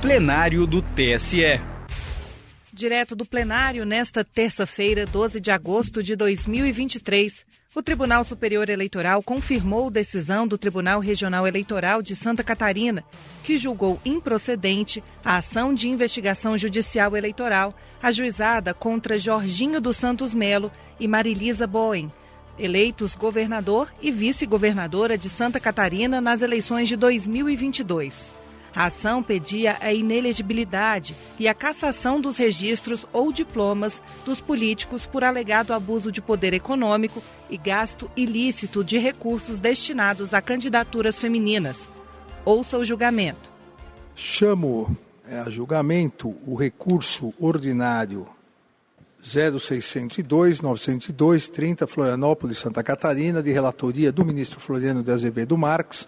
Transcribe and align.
plenário 0.00 0.64
do 0.64 0.80
TSE. 0.80 1.60
Direto 2.72 3.16
do 3.16 3.26
plenário, 3.26 3.84
nesta 3.84 4.24
terça-feira, 4.24 5.04
12 5.04 5.40
de 5.40 5.50
agosto 5.50 6.04
de 6.04 6.14
2023, 6.14 7.44
o 7.74 7.82
Tribunal 7.82 8.22
Superior 8.22 8.68
Eleitoral 8.68 9.20
confirmou 9.24 9.90
decisão 9.90 10.46
do 10.46 10.56
Tribunal 10.56 11.00
Regional 11.00 11.48
Eleitoral 11.48 12.00
de 12.00 12.14
Santa 12.14 12.44
Catarina, 12.44 13.02
que 13.42 13.58
julgou 13.58 14.00
improcedente 14.04 15.02
a 15.24 15.38
ação 15.38 15.74
de 15.74 15.88
investigação 15.88 16.56
judicial 16.56 17.16
eleitoral 17.16 17.74
ajuizada 18.00 18.72
contra 18.72 19.18
Jorginho 19.18 19.80
dos 19.80 19.96
Santos 19.96 20.32
Melo 20.32 20.70
e 21.00 21.08
Marilisa 21.08 21.66
Boen, 21.66 22.12
eleitos 22.56 23.16
governador 23.16 23.92
e 24.00 24.12
vice-governadora 24.12 25.18
de 25.18 25.28
Santa 25.28 25.58
Catarina 25.58 26.20
nas 26.20 26.40
eleições 26.40 26.88
de 26.88 26.94
2022. 26.94 28.37
A 28.78 28.84
ação 28.84 29.24
pedia 29.24 29.76
a 29.80 29.92
inelegibilidade 29.92 31.16
e 31.36 31.48
a 31.48 31.52
cassação 31.52 32.20
dos 32.20 32.36
registros 32.36 33.04
ou 33.12 33.32
diplomas 33.32 34.00
dos 34.24 34.40
políticos 34.40 35.04
por 35.04 35.24
alegado 35.24 35.74
abuso 35.74 36.12
de 36.12 36.22
poder 36.22 36.54
econômico 36.54 37.20
e 37.50 37.56
gasto 37.56 38.08
ilícito 38.16 38.84
de 38.84 38.96
recursos 38.96 39.58
destinados 39.58 40.32
a 40.32 40.40
candidaturas 40.40 41.18
femininas. 41.18 41.88
Ouça 42.44 42.78
o 42.78 42.84
julgamento. 42.84 43.50
Chamo 44.14 44.96
é, 45.28 45.40
a 45.40 45.50
julgamento 45.50 46.36
o 46.46 46.54
recurso 46.54 47.34
ordinário 47.40 48.28
0602 49.20 50.60
902 50.60 51.48
30 51.48 51.84
Florianópolis, 51.88 52.58
Santa 52.58 52.84
Catarina, 52.84 53.42
de 53.42 53.50
relatoria 53.50 54.12
do 54.12 54.24
ministro 54.24 54.60
Floriano 54.60 55.02
de 55.02 55.10
Azevedo 55.10 55.58
Marques 55.58 56.06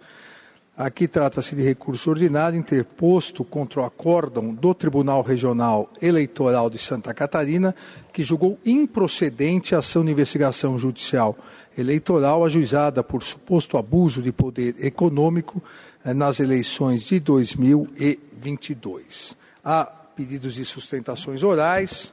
Aqui 0.80 1.06
trata-se 1.06 1.54
de 1.54 1.60
recurso 1.60 2.08
ordinário 2.08 2.58
interposto 2.58 3.44
contra 3.44 3.82
o 3.82 3.84
acórdão 3.84 4.54
do 4.54 4.72
Tribunal 4.72 5.20
Regional 5.20 5.90
Eleitoral 6.00 6.70
de 6.70 6.78
Santa 6.78 7.12
Catarina, 7.12 7.74
que 8.10 8.22
julgou 8.22 8.58
improcedente 8.64 9.74
a 9.74 9.80
ação 9.80 10.02
de 10.02 10.10
investigação 10.10 10.78
judicial 10.78 11.36
eleitoral 11.76 12.46
ajuizada 12.46 13.04
por 13.04 13.22
suposto 13.22 13.76
abuso 13.76 14.22
de 14.22 14.32
poder 14.32 14.74
econômico 14.82 15.62
eh, 16.02 16.14
nas 16.14 16.40
eleições 16.40 17.02
de 17.02 17.20
2022. 17.20 19.36
Há 19.62 19.84
pedidos 19.84 20.54
de 20.54 20.64
sustentações 20.64 21.42
orais. 21.42 22.10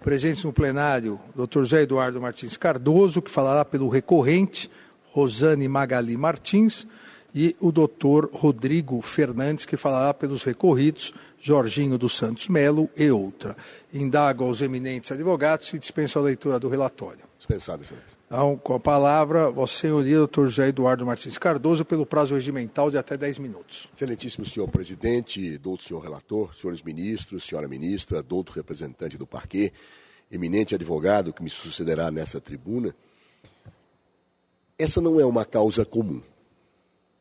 Presentes 0.00 0.44
no 0.44 0.52
plenário, 0.52 1.18
Dr. 1.34 1.62
José 1.62 1.82
Eduardo 1.82 2.20
Martins 2.20 2.56
Cardoso, 2.56 3.20
que 3.20 3.32
falará 3.32 3.64
pelo 3.64 3.88
recorrente, 3.88 4.70
Rosane 5.10 5.66
Magali 5.66 6.16
Martins 6.16 6.86
e 7.34 7.56
o 7.58 7.72
doutor 7.72 8.30
Rodrigo 8.32 9.02
Fernandes, 9.02 9.66
que 9.66 9.76
falará 9.76 10.14
pelos 10.14 10.44
recorridos, 10.44 11.12
Jorginho 11.40 11.98
dos 11.98 12.16
Santos 12.16 12.48
Melo 12.48 12.88
e 12.96 13.10
outra. 13.10 13.56
Indago 13.92 14.44
aos 14.44 14.62
eminentes 14.62 15.10
advogados 15.10 15.72
e 15.74 15.78
dispensa 15.78 16.18
a 16.18 16.22
leitura 16.22 16.60
do 16.60 16.68
relatório. 16.68 17.24
Dispensado, 17.36 17.82
excelência. 17.82 18.16
Então, 18.26 18.56
com 18.56 18.74
a 18.74 18.80
palavra, 18.80 19.50
Vossa 19.50 19.74
Senhoria, 19.74 20.18
doutor 20.18 20.48
José 20.48 20.68
Eduardo 20.68 21.04
Martins 21.04 21.36
Cardoso, 21.36 21.84
pelo 21.84 22.06
prazo 22.06 22.34
regimental 22.34 22.90
de 22.90 22.96
até 22.96 23.16
10 23.16 23.38
minutos. 23.38 23.90
Excelentíssimo 23.94 24.46
senhor 24.46 24.68
presidente, 24.68 25.58
doutor 25.58 25.84
senhor 25.84 26.00
relator, 26.00 26.54
senhores 26.54 26.82
ministros, 26.82 27.44
senhora 27.44 27.68
ministra, 27.68 28.22
doutor 28.22 28.54
representante 28.56 29.18
do 29.18 29.26
parquê, 29.26 29.72
eminente 30.30 30.74
advogado 30.74 31.32
que 31.32 31.42
me 31.42 31.50
sucederá 31.50 32.10
nessa 32.10 32.40
tribuna, 32.40 32.94
essa 34.78 35.00
não 35.00 35.20
é 35.20 35.26
uma 35.26 35.44
causa 35.44 35.84
comum 35.84 36.22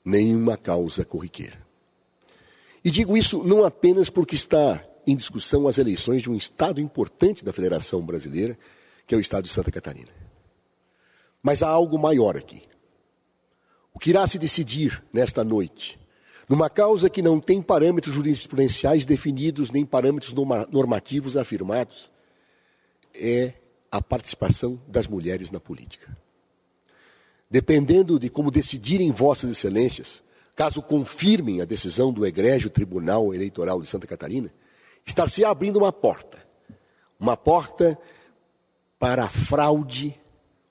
nenhuma 0.03 0.57
causa 0.57 1.05
corriqueira. 1.05 1.61
E 2.83 2.91
digo 2.91 3.15
isso 3.15 3.43
não 3.43 3.63
apenas 3.63 4.09
porque 4.09 4.35
está 4.35 4.83
em 5.07 5.15
discussão 5.15 5.67
as 5.67 5.77
eleições 5.77 6.21
de 6.21 6.29
um 6.29 6.35
estado 6.35 6.81
importante 6.81 7.43
da 7.43 7.53
Federação 7.53 8.01
Brasileira, 8.01 8.57
que 9.07 9.15
é 9.15 9.17
o 9.17 9.21
estado 9.21 9.45
de 9.45 9.51
Santa 9.51 9.71
Catarina. 9.71 10.11
Mas 11.41 11.61
há 11.61 11.67
algo 11.67 11.97
maior 11.97 12.37
aqui. 12.37 12.63
O 13.93 13.99
que 13.99 14.09
irá 14.09 14.25
se 14.27 14.37
decidir 14.37 15.03
nesta 15.13 15.43
noite, 15.43 15.99
numa 16.49 16.69
causa 16.69 17.09
que 17.09 17.21
não 17.21 17.39
tem 17.39 17.61
parâmetros 17.61 18.15
jurisprudenciais 18.15 19.05
definidos 19.05 19.69
nem 19.69 19.85
parâmetros 19.85 20.33
normativos 20.71 21.37
afirmados, 21.37 22.11
é 23.13 23.53
a 23.91 24.01
participação 24.01 24.81
das 24.87 25.07
mulheres 25.07 25.51
na 25.51 25.59
política 25.59 26.22
dependendo 27.53 28.17
de 28.17 28.31
como 28.31 28.49
decidirem 28.49 29.11
Vossas 29.11 29.51
Excelências, 29.51 30.23
caso 30.55 30.81
confirmem 30.81 31.61
a 31.61 31.65
decisão 31.65 32.11
do 32.11 32.25
Egrégio 32.25 32.67
Tribunal 32.67 33.31
Eleitoral 33.31 33.79
de 33.79 33.87
Santa 33.87 34.07
Catarina, 34.07 34.51
estar-se 35.05 35.45
abrindo 35.45 35.77
uma 35.77 35.93
porta. 35.93 36.43
Uma 37.19 37.37
porta 37.37 37.95
para 38.97 39.25
a 39.25 39.29
fraude, 39.29 40.19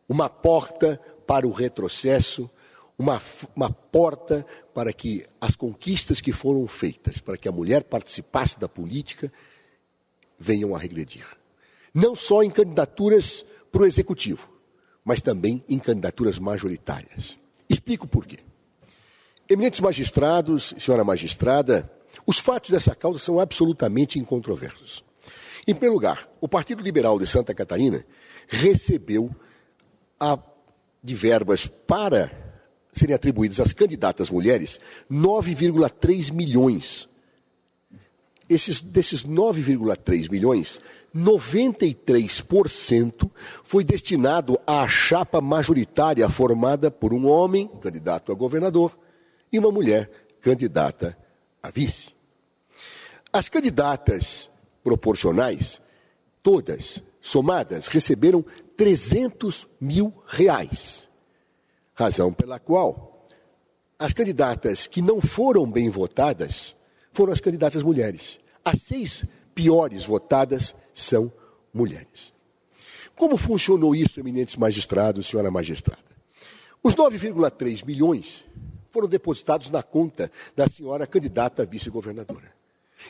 uma 0.08 0.28
porta 0.28 1.00
para 1.24 1.46
o 1.46 1.52
retrocesso, 1.52 2.50
uma, 2.98 3.22
uma 3.54 3.70
porta 3.70 4.44
para 4.74 4.92
que 4.92 5.24
as 5.40 5.54
conquistas 5.54 6.20
que 6.20 6.32
foram 6.32 6.66
feitas, 6.66 7.18
para 7.20 7.36
que 7.36 7.48
a 7.48 7.52
mulher 7.52 7.84
participasse 7.84 8.58
da 8.58 8.68
política, 8.68 9.32
venham 10.36 10.74
a 10.74 10.80
regredir. 10.80 11.28
Não 11.94 12.16
só 12.16 12.42
em 12.42 12.50
candidaturas 12.50 13.46
para 13.70 13.82
o 13.82 13.86
executivo, 13.86 14.51
mas 15.04 15.20
também 15.20 15.64
em 15.68 15.78
candidaturas 15.78 16.38
majoritárias. 16.38 17.36
Explico 17.68 18.06
por 18.06 18.26
quê. 18.26 18.38
Eminentes 19.48 19.80
magistrados, 19.80 20.74
senhora 20.78 21.04
magistrada, 21.04 21.90
os 22.26 22.38
fatos 22.38 22.70
dessa 22.70 22.94
causa 22.94 23.18
são 23.18 23.40
absolutamente 23.40 24.18
incontroversos. 24.18 25.04
Em 25.66 25.74
primeiro 25.74 25.94
lugar, 25.94 26.28
o 26.40 26.48
Partido 26.48 26.82
Liberal 26.82 27.18
de 27.18 27.26
Santa 27.26 27.54
Catarina 27.54 28.04
recebeu 28.48 29.34
a, 30.18 30.38
de 31.02 31.14
verbas 31.14 31.66
para 31.66 32.30
serem 32.92 33.14
atribuídas 33.14 33.60
às 33.60 33.72
candidatas 33.72 34.30
mulheres 34.30 34.78
9,3 35.10 36.32
milhões. 36.32 37.08
Esses, 38.48 38.80
desses 38.80 39.24
9,3 39.24 40.30
milhões, 40.30 40.78
93% 41.14 43.30
foi 43.62 43.84
destinado 43.84 44.58
à 44.66 44.86
chapa 44.88 45.40
majoritária 45.40 46.28
formada 46.28 46.90
por 46.90 47.12
um 47.12 47.26
homem, 47.26 47.68
candidato 47.80 48.32
a 48.32 48.34
governador, 48.34 48.98
e 49.52 49.58
uma 49.58 49.70
mulher, 49.70 50.10
candidata 50.40 51.16
a 51.62 51.70
vice. 51.70 52.10
As 53.32 53.48
candidatas 53.48 54.50
proporcionais, 54.82 55.80
todas 56.42 57.02
somadas, 57.20 57.86
receberam 57.86 58.44
300 58.76 59.68
mil 59.80 60.12
reais, 60.26 61.08
razão 61.94 62.32
pela 62.32 62.58
qual 62.58 63.12
as 64.02 64.12
candidatas 64.12 64.88
que 64.88 65.00
não 65.00 65.20
foram 65.20 65.70
bem 65.70 65.88
votadas 65.88 66.74
foram 67.12 67.32
as 67.32 67.40
candidatas 67.40 67.84
mulheres. 67.84 68.36
As 68.64 68.82
seis 68.82 69.24
piores 69.54 70.04
votadas 70.04 70.74
são 70.94 71.32
mulheres. 71.72 72.32
Como 73.16 73.36
funcionou 73.36 73.94
isso, 73.94 74.20
eminentes 74.20 74.56
magistrados, 74.56 75.26
senhora 75.26 75.50
magistrada? 75.50 76.02
Os 76.82 76.96
9,3 76.96 77.84
milhões 77.86 78.44
foram 78.90 79.08
depositados 79.08 79.70
na 79.70 79.82
conta 79.82 80.30
da 80.56 80.68
senhora 80.68 81.06
candidata 81.06 81.62
a 81.62 81.66
vice-governadora. 81.66 82.52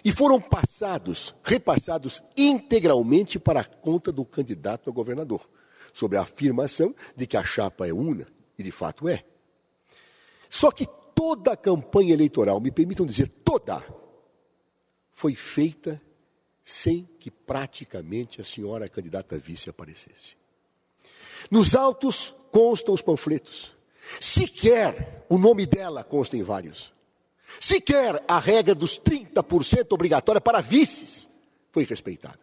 E 0.04 0.12
foram 0.12 0.40
passados, 0.40 1.34
repassados 1.42 2.22
integralmente 2.36 3.38
para 3.38 3.60
a 3.60 3.64
conta 3.64 4.10
do 4.10 4.24
candidato 4.24 4.88
a 4.88 4.92
governador, 4.92 5.48
sobre 5.92 6.16
a 6.16 6.22
afirmação 6.22 6.94
de 7.16 7.26
que 7.26 7.36
a 7.36 7.44
chapa 7.44 7.86
é 7.86 7.92
una, 7.92 8.26
e 8.58 8.62
de 8.62 8.70
fato 8.70 9.08
é. 9.08 9.24
Só 10.48 10.70
que 10.70 10.86
toda 11.14 11.52
a 11.52 11.56
campanha 11.56 12.14
eleitoral, 12.14 12.60
me 12.60 12.70
permitam 12.70 13.04
dizer, 13.04 13.28
toda, 13.28 13.84
foi 15.10 15.34
feita 15.34 16.00
sem 16.64 17.08
que 17.18 17.30
praticamente 17.30 18.40
a 18.40 18.44
senhora 18.44 18.88
candidata 18.88 19.36
a 19.36 19.38
vice 19.38 19.68
aparecesse. 19.68 20.36
Nos 21.50 21.74
autos 21.74 22.34
constam 22.50 22.94
os 22.94 23.02
panfletos. 23.02 23.74
Sequer 24.20 25.24
o 25.28 25.38
nome 25.38 25.66
dela 25.66 26.04
consta 26.04 26.36
em 26.36 26.42
vários. 26.42 26.92
Sequer 27.60 28.22
a 28.26 28.38
regra 28.38 28.74
dos 28.74 28.98
30% 28.98 29.92
obrigatória 29.92 30.40
para 30.40 30.60
vices 30.60 31.28
foi 31.70 31.84
respeitada. 31.84 32.40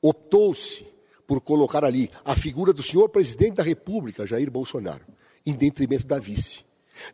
Optou-se 0.00 0.86
por 1.26 1.40
colocar 1.40 1.84
ali 1.84 2.10
a 2.24 2.36
figura 2.36 2.72
do 2.72 2.82
senhor 2.82 3.08
presidente 3.08 3.54
da 3.54 3.62
República, 3.62 4.26
Jair 4.26 4.50
Bolsonaro, 4.50 5.04
em 5.44 5.54
detrimento 5.54 6.06
da 6.06 6.18
vice. 6.18 6.64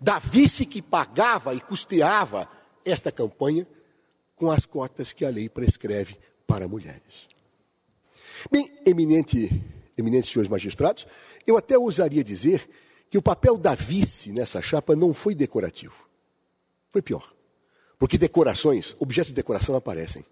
Da 0.01 0.19
vice 0.19 0.67
que 0.67 0.83
pagava 0.83 1.55
e 1.55 1.61
custeava 1.61 2.49
esta 2.85 3.11
campanha 3.13 3.67
com 4.41 4.51
as 4.51 4.65
cotas 4.65 5.13
que 5.13 5.23
a 5.23 5.29
lei 5.29 5.51
prescreve 5.51 6.17
para 6.47 6.67
mulheres. 6.67 7.29
Bem, 8.51 8.73
eminente, 8.87 9.63
eminentes 9.99 10.31
senhores 10.31 10.51
magistrados, 10.51 11.07
eu 11.47 11.59
até 11.59 11.77
ousaria 11.77 12.25
dizer 12.25 12.67
que 13.11 13.19
o 13.19 13.23
papel 13.23 13.59
da 13.59 13.75
vice 13.75 14.33
nessa 14.33 14.63
chapa 14.63 14.97
não 14.97 15.13
foi 15.13 15.35
decorativo. 15.35 16.09
Foi 16.89 17.03
pior. 17.03 17.35
Porque 17.99 18.17
decorações, 18.17 18.97
objetos 18.99 19.29
de 19.29 19.35
decoração 19.35 19.77
aparecem. 19.77 20.25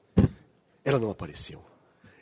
Ela 0.82 0.99
não 0.99 1.11
apareceu. 1.11 1.62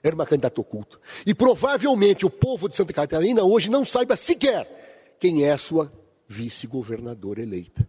Era 0.02 0.16
uma 0.16 0.26
candidata 0.26 0.60
oculta. 0.60 0.98
E 1.24 1.32
provavelmente 1.32 2.26
o 2.26 2.30
povo 2.30 2.68
de 2.68 2.76
Santa 2.76 2.92
Catarina 2.92 3.44
hoje 3.44 3.70
não 3.70 3.84
saiba 3.84 4.16
sequer 4.16 5.14
quem 5.20 5.44
é 5.44 5.52
a 5.52 5.58
sua 5.58 5.92
vice-governadora 6.26 7.40
eleita. 7.40 7.88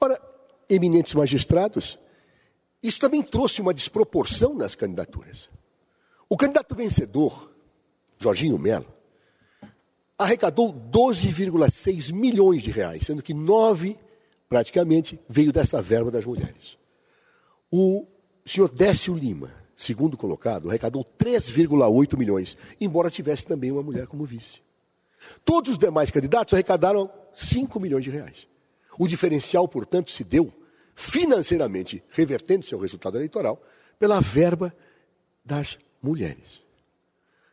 Ora, 0.00 0.20
eminentes 0.68 1.14
magistrados, 1.14 1.96
isso 2.84 3.00
também 3.00 3.22
trouxe 3.22 3.62
uma 3.62 3.72
desproporção 3.72 4.54
nas 4.54 4.74
candidaturas. 4.74 5.48
O 6.28 6.36
candidato 6.36 6.74
vencedor, 6.74 7.50
Jorginho 8.20 8.58
Melo, 8.58 8.86
arrecadou 10.18 10.70
12,6 10.70 12.12
milhões 12.12 12.62
de 12.62 12.70
reais, 12.70 13.06
sendo 13.06 13.22
que 13.22 13.32
9 13.32 13.98
praticamente 14.50 15.18
veio 15.26 15.50
dessa 15.50 15.80
verba 15.80 16.10
das 16.10 16.26
mulheres. 16.26 16.76
O 17.72 18.06
senhor 18.44 18.70
Décio 18.70 19.14
Lima, 19.14 19.50
segundo 19.74 20.14
colocado, 20.14 20.68
arrecadou 20.68 21.06
3,8 21.18 22.18
milhões, 22.18 22.54
embora 22.78 23.10
tivesse 23.10 23.46
também 23.46 23.72
uma 23.72 23.82
mulher 23.82 24.06
como 24.06 24.26
vice. 24.26 24.60
Todos 25.42 25.70
os 25.70 25.78
demais 25.78 26.10
candidatos 26.10 26.52
arrecadaram 26.52 27.10
5 27.32 27.80
milhões 27.80 28.04
de 28.04 28.10
reais. 28.10 28.46
O 28.98 29.08
diferencial, 29.08 29.66
portanto, 29.66 30.10
se 30.10 30.22
deu 30.22 30.52
financeiramente, 30.94 32.02
revertendo 32.10 32.64
seu 32.64 32.78
resultado 32.78 33.16
eleitoral, 33.16 33.62
pela 33.98 34.20
verba 34.20 34.74
das 35.44 35.78
mulheres, 36.02 36.62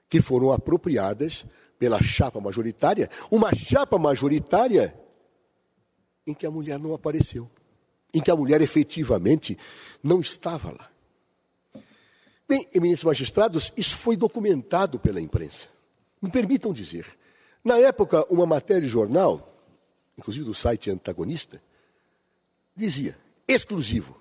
que 0.10 0.22
foram 0.22 0.52
apropriadas 0.52 1.46
pela 1.78 2.02
chapa 2.02 2.40
majoritária, 2.40 3.10
uma 3.30 3.54
chapa 3.56 3.98
majoritária 3.98 4.96
em 6.26 6.34
que 6.34 6.46
a 6.46 6.52
mulher 6.52 6.80
não 6.80 6.94
apareceu, 6.94 7.50
em 8.14 8.22
que 8.22 8.30
a 8.30 8.36
mulher 8.36 8.62
efetivamente 8.62 9.58
não 10.04 10.20
estava 10.20 10.72
lá. 10.72 10.92
Bem, 12.48 12.68
eminentes 12.74 13.04
magistrados, 13.04 13.72
isso 13.78 13.96
foi 13.98 14.18
documentado 14.18 15.00
pela 15.00 15.22
imprensa. 15.22 15.68
Me 16.22 16.30
permitam 16.30 16.74
dizer, 16.74 17.06
na 17.64 17.78
época, 17.78 18.26
uma 18.30 18.46
matéria 18.46 18.82
de 18.82 18.88
jornal, 18.88 19.66
inclusive 20.18 20.46
do 20.46 20.54
site 20.54 20.92
antagonista, 20.92 21.62
dizia: 22.76 23.18
exclusivo. 23.52 24.20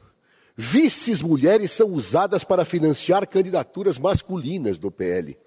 Vices 0.57 1.23
mulheres 1.23 1.71
são 1.71 1.89
usadas 1.93 2.45
para 2.45 2.65
financiar 2.65 3.27
candidaturas 3.27 3.99
masculinas 3.99 4.77
do 4.77 4.91
PL. 4.91 5.39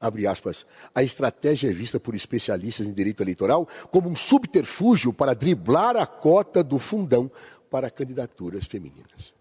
Abre 0.00 0.26
aspas. 0.26 0.66
A 0.94 1.02
estratégia 1.02 1.70
é 1.70 1.72
vista 1.72 2.00
por 2.00 2.14
especialistas 2.14 2.86
em 2.86 2.92
direito 2.92 3.22
eleitoral 3.22 3.68
como 3.90 4.08
um 4.08 4.16
subterfúgio 4.16 5.12
para 5.12 5.34
driblar 5.34 5.96
a 5.96 6.06
cota 6.06 6.62
do 6.64 6.78
fundão 6.78 7.30
para 7.70 7.90
candidaturas 7.90 8.64
femininas. 8.64 9.32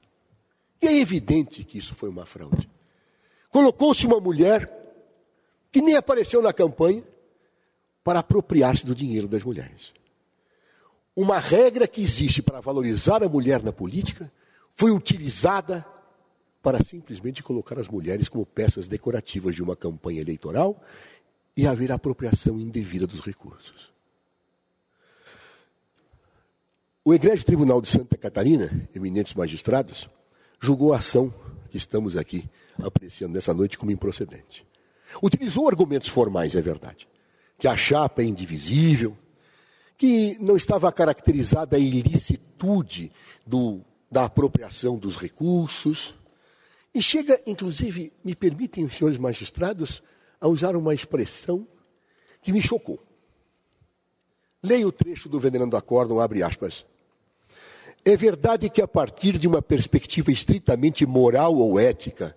E 0.81 0.87
é 0.87 0.99
evidente 0.99 1.63
que 1.63 1.77
isso 1.77 1.95
foi 1.95 2.09
uma 2.09 2.25
fraude. 2.25 2.69
Colocou-se 3.49 4.05
uma 4.05 4.19
mulher 4.19 4.71
que 5.71 5.81
nem 5.81 5.95
apareceu 5.95 6.41
na 6.41 6.53
campanha 6.53 7.03
para 8.03 8.19
apropriar-se 8.19 8.85
do 8.85 8.93
dinheiro 8.93 9.27
das 9.27 9.43
mulheres 9.43 9.96
uma 11.17 11.39
regra 11.39 11.87
que 11.87 11.99
existe 11.99 12.43
para 12.43 12.61
valorizar 12.61 13.23
a 13.23 13.27
mulher 13.27 13.63
na 13.63 13.73
política 13.73 14.31
foi 14.75 14.91
utilizada 14.91 15.83
para 16.61 16.83
simplesmente 16.83 17.41
colocar 17.41 17.79
as 17.79 17.87
mulheres 17.87 18.29
como 18.29 18.45
peças 18.45 18.87
decorativas 18.87 19.55
de 19.55 19.63
uma 19.63 19.75
campanha 19.75 20.21
eleitoral 20.21 20.79
e 21.55 21.65
haver 21.65 21.91
apropriação 21.91 22.59
indevida 22.59 23.07
dos 23.07 23.21
recursos. 23.21 23.91
O 27.03 27.15
Egrégio 27.15 27.47
Tribunal 27.47 27.81
de 27.81 27.87
Santa 27.87 28.15
Catarina, 28.15 28.87
eminentes 28.93 29.33
magistrados, 29.33 30.07
julgou 30.59 30.93
a 30.93 30.97
ação 30.97 31.33
que 31.71 31.77
estamos 31.77 32.15
aqui 32.15 32.47
apreciando 32.83 33.33
nessa 33.33 33.55
noite 33.55 33.75
como 33.75 33.89
improcedente. 33.89 34.63
Utilizou 35.23 35.67
argumentos 35.67 36.09
formais, 36.09 36.53
é 36.53 36.61
verdade, 36.61 37.07
que 37.57 37.67
a 37.67 37.75
chapa 37.75 38.21
é 38.21 38.25
indivisível, 38.25 39.17
que 39.97 40.37
não 40.39 40.55
estava 40.55 40.91
caracterizada 40.91 41.75
a 41.75 41.79
ilicitude 41.79 43.11
do, 43.45 43.81
da 44.11 44.25
apropriação 44.25 44.97
dos 44.97 45.17
recursos. 45.17 46.13
E 46.93 47.01
chega, 47.01 47.41
inclusive, 47.47 48.13
me 48.23 48.35
permitem, 48.35 48.89
senhores 48.89 49.17
magistrados, 49.17 50.03
a 50.39 50.47
usar 50.47 50.75
uma 50.75 50.93
expressão 50.93 51.67
que 52.41 52.51
me 52.51 52.61
chocou. 52.61 52.99
Leia 54.61 54.87
o 54.87 54.91
trecho 54.91 55.27
do 55.27 55.39
Venerando 55.39 55.75
Acórdão, 55.75 56.19
abre 56.19 56.43
aspas. 56.43 56.85
É 58.05 58.15
verdade 58.15 58.69
que, 58.69 58.81
a 58.81 58.87
partir 58.87 59.37
de 59.37 59.47
uma 59.47 59.61
perspectiva 59.61 60.31
estritamente 60.31 61.05
moral 61.05 61.55
ou 61.55 61.79
ética, 61.79 62.35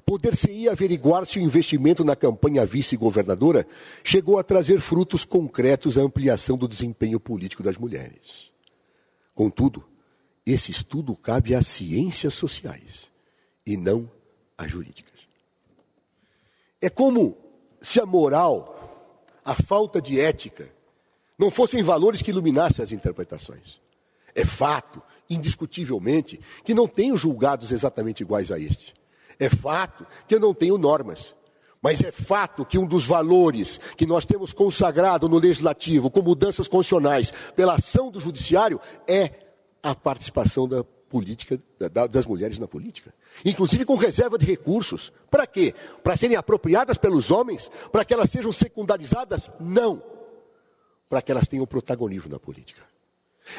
poder-se-ia 0.00 0.72
averiguar 0.72 1.26
se 1.26 1.38
o 1.38 1.42
investimento 1.42 2.04
na 2.04 2.16
campanha 2.16 2.66
vice-governadora 2.66 3.66
chegou 4.02 4.38
a 4.38 4.42
trazer 4.42 4.80
frutos 4.80 5.24
concretos 5.24 5.98
à 5.98 6.02
ampliação 6.02 6.56
do 6.56 6.68
desempenho 6.68 7.20
político 7.20 7.62
das 7.62 7.76
mulheres. 7.76 8.50
Contudo, 9.34 9.84
esse 10.44 10.70
estudo 10.70 11.14
cabe 11.16 11.54
às 11.54 11.66
ciências 11.66 12.34
sociais 12.34 13.10
e 13.66 13.76
não 13.76 14.10
às 14.56 14.70
jurídicas. 14.70 15.20
É 16.80 16.88
como 16.88 17.36
se 17.80 18.00
a 18.00 18.06
moral, 18.06 19.40
a 19.44 19.54
falta 19.54 20.00
de 20.00 20.20
ética, 20.20 20.70
não 21.38 21.50
fossem 21.50 21.82
valores 21.82 22.20
que 22.20 22.30
iluminassem 22.30 22.82
as 22.82 22.92
interpretações. 22.92 23.80
É 24.34 24.44
fato, 24.44 25.02
indiscutivelmente, 25.28 26.40
que 26.64 26.74
não 26.74 26.86
tenho 26.86 27.16
julgados 27.16 27.72
exatamente 27.72 28.22
iguais 28.22 28.50
a 28.50 28.58
este. 28.58 28.94
É 29.40 29.48
fato 29.48 30.06
que 30.28 30.34
eu 30.34 30.40
não 30.40 30.52
tenho 30.52 30.76
normas. 30.76 31.34
Mas 31.82 32.02
é 32.02 32.12
fato 32.12 32.64
que 32.64 32.76
um 32.76 32.86
dos 32.86 33.06
valores 33.06 33.80
que 33.96 34.04
nós 34.04 34.26
temos 34.26 34.52
consagrado 34.52 35.28
no 35.28 35.38
legislativo 35.38 36.10
com 36.10 36.20
mudanças 36.20 36.68
constitucionais 36.68 37.32
pela 37.56 37.74
ação 37.74 38.10
do 38.10 38.20
judiciário 38.20 38.78
é 39.08 39.30
a 39.82 39.94
participação 39.94 40.68
da 40.68 40.84
política 40.84 41.60
das 42.10 42.26
mulheres 42.26 42.58
na 42.58 42.68
política, 42.68 43.12
inclusive 43.44 43.84
com 43.84 43.96
reserva 43.96 44.38
de 44.38 44.44
recursos. 44.44 45.10
Para 45.30 45.46
quê? 45.46 45.74
Para 46.04 46.16
serem 46.16 46.36
apropriadas 46.36 46.98
pelos 46.98 47.30
homens? 47.30 47.70
Para 47.90 48.04
que 48.04 48.12
elas 48.12 48.30
sejam 48.30 48.52
secundarizadas? 48.52 49.50
Não. 49.58 50.02
Para 51.08 51.22
que 51.22 51.32
elas 51.32 51.48
tenham 51.48 51.66
protagonismo 51.66 52.30
na 52.30 52.38
política. 52.38 52.82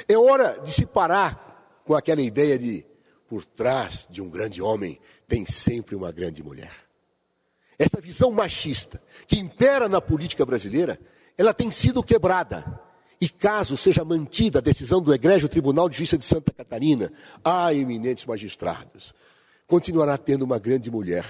É 0.07 0.17
hora 0.17 0.59
de 0.63 0.71
se 0.71 0.85
parar 0.85 1.81
com 1.83 1.95
aquela 1.95 2.21
ideia 2.21 2.57
de 2.57 2.85
por 3.31 3.45
trás 3.45 4.05
de 4.09 4.21
um 4.21 4.29
grande 4.29 4.61
homem 4.61 4.99
tem 5.25 5.45
sempre 5.45 5.95
uma 5.95 6.11
grande 6.11 6.43
mulher. 6.43 6.73
Essa 7.79 8.01
visão 8.01 8.29
machista 8.29 9.01
que 9.25 9.39
impera 9.39 9.87
na 9.87 10.01
política 10.01 10.45
brasileira, 10.45 10.99
ela 11.37 11.53
tem 11.53 11.71
sido 11.71 12.03
quebrada. 12.03 12.77
E 13.21 13.29
caso 13.29 13.77
seja 13.77 14.03
mantida 14.03 14.59
a 14.59 14.61
decisão 14.61 15.01
do 15.01 15.13
Egrégio 15.13 15.47
Tribunal 15.47 15.87
de 15.87 15.95
Justiça 15.95 16.17
de 16.17 16.25
Santa 16.25 16.51
Catarina, 16.51 17.09
a 17.41 17.73
eminentes 17.73 18.25
magistrados, 18.25 19.13
continuará 19.65 20.17
tendo 20.17 20.41
uma 20.41 20.59
grande 20.59 20.91
mulher 20.91 21.25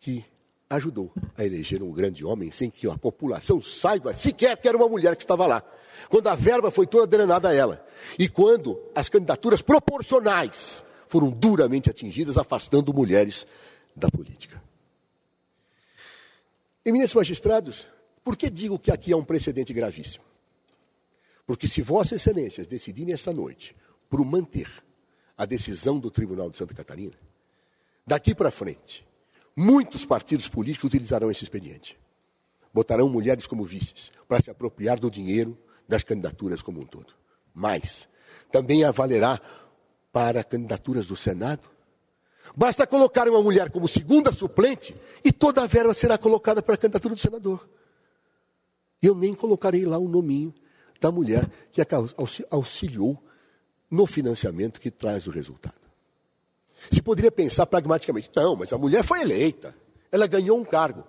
que 0.00 0.24
ajudou 0.68 1.12
a 1.38 1.44
eleger 1.44 1.80
um 1.80 1.92
grande 1.92 2.24
homem 2.24 2.50
sem 2.50 2.68
que 2.68 2.88
a 2.90 2.98
população 2.98 3.62
saiba 3.62 4.12
sequer 4.14 4.56
que 4.56 4.66
era 4.66 4.76
uma 4.76 4.88
mulher 4.88 5.14
que 5.14 5.22
estava 5.22 5.46
lá. 5.46 5.62
Quando 6.08 6.26
a 6.26 6.34
verba 6.34 6.72
foi 6.72 6.88
toda 6.88 7.06
drenada 7.06 7.50
a 7.50 7.54
ela. 7.54 7.86
E 8.18 8.28
quando 8.28 8.80
as 8.96 9.08
candidaturas 9.08 9.62
proporcionais 9.62 10.82
foram 11.10 11.28
duramente 11.28 11.90
atingidas, 11.90 12.38
afastando 12.38 12.94
mulheres 12.94 13.44
da 13.96 14.08
política. 14.08 14.62
Eminentes 16.84 17.16
magistrados, 17.16 17.88
por 18.22 18.36
que 18.36 18.48
digo 18.48 18.78
que 18.78 18.92
aqui 18.92 19.10
é 19.10 19.16
um 19.16 19.24
precedente 19.24 19.72
gravíssimo? 19.72 20.24
Porque 21.44 21.66
se 21.66 21.82
Vossas 21.82 22.20
Excelências 22.20 22.68
decidirem 22.68 23.12
esta 23.12 23.32
noite 23.32 23.74
por 24.08 24.24
manter 24.24 24.70
a 25.36 25.44
decisão 25.44 25.98
do 25.98 26.12
Tribunal 26.12 26.48
de 26.48 26.56
Santa 26.56 26.74
Catarina, 26.74 27.18
daqui 28.06 28.32
para 28.32 28.52
frente, 28.52 29.04
muitos 29.56 30.06
partidos 30.06 30.46
políticos 30.46 30.84
utilizarão 30.84 31.28
esse 31.28 31.42
expediente. 31.42 31.98
Botarão 32.72 33.08
mulheres 33.08 33.48
como 33.48 33.64
vices 33.64 34.12
para 34.28 34.40
se 34.40 34.48
apropriar 34.48 35.00
do 35.00 35.10
dinheiro 35.10 35.58
das 35.88 36.04
candidaturas 36.04 36.62
como 36.62 36.80
um 36.80 36.86
todo. 36.86 37.12
Mas 37.52 38.08
também 38.52 38.84
avalerá 38.84 39.40
para 40.12 40.44
candidaturas 40.44 41.06
do 41.06 41.16
Senado. 41.16 41.68
Basta 42.56 42.86
colocar 42.86 43.28
uma 43.28 43.42
mulher 43.42 43.70
como 43.70 43.86
segunda 43.86 44.32
suplente 44.32 44.94
e 45.24 45.32
toda 45.32 45.62
a 45.62 45.66
verba 45.66 45.94
será 45.94 46.18
colocada 46.18 46.60
para 46.62 46.74
a 46.74 46.78
candidatura 46.78 47.14
do 47.14 47.20
senador. 47.20 47.68
Eu 49.00 49.14
nem 49.14 49.34
colocarei 49.34 49.84
lá 49.84 49.98
o 49.98 50.08
nominho 50.08 50.52
da 51.00 51.10
mulher 51.12 51.48
que 51.72 51.80
auxiliou 52.50 53.22
no 53.90 54.06
financiamento 54.06 54.80
que 54.80 54.90
traz 54.90 55.26
o 55.26 55.30
resultado. 55.30 55.80
Se 56.90 57.02
poderia 57.02 57.30
pensar 57.30 57.66
pragmaticamente, 57.66 58.30
não, 58.34 58.56
mas 58.56 58.72
a 58.72 58.78
mulher 58.78 59.04
foi 59.04 59.20
eleita, 59.20 59.74
ela 60.10 60.26
ganhou 60.26 60.58
um 60.58 60.64
cargo. 60.64 61.04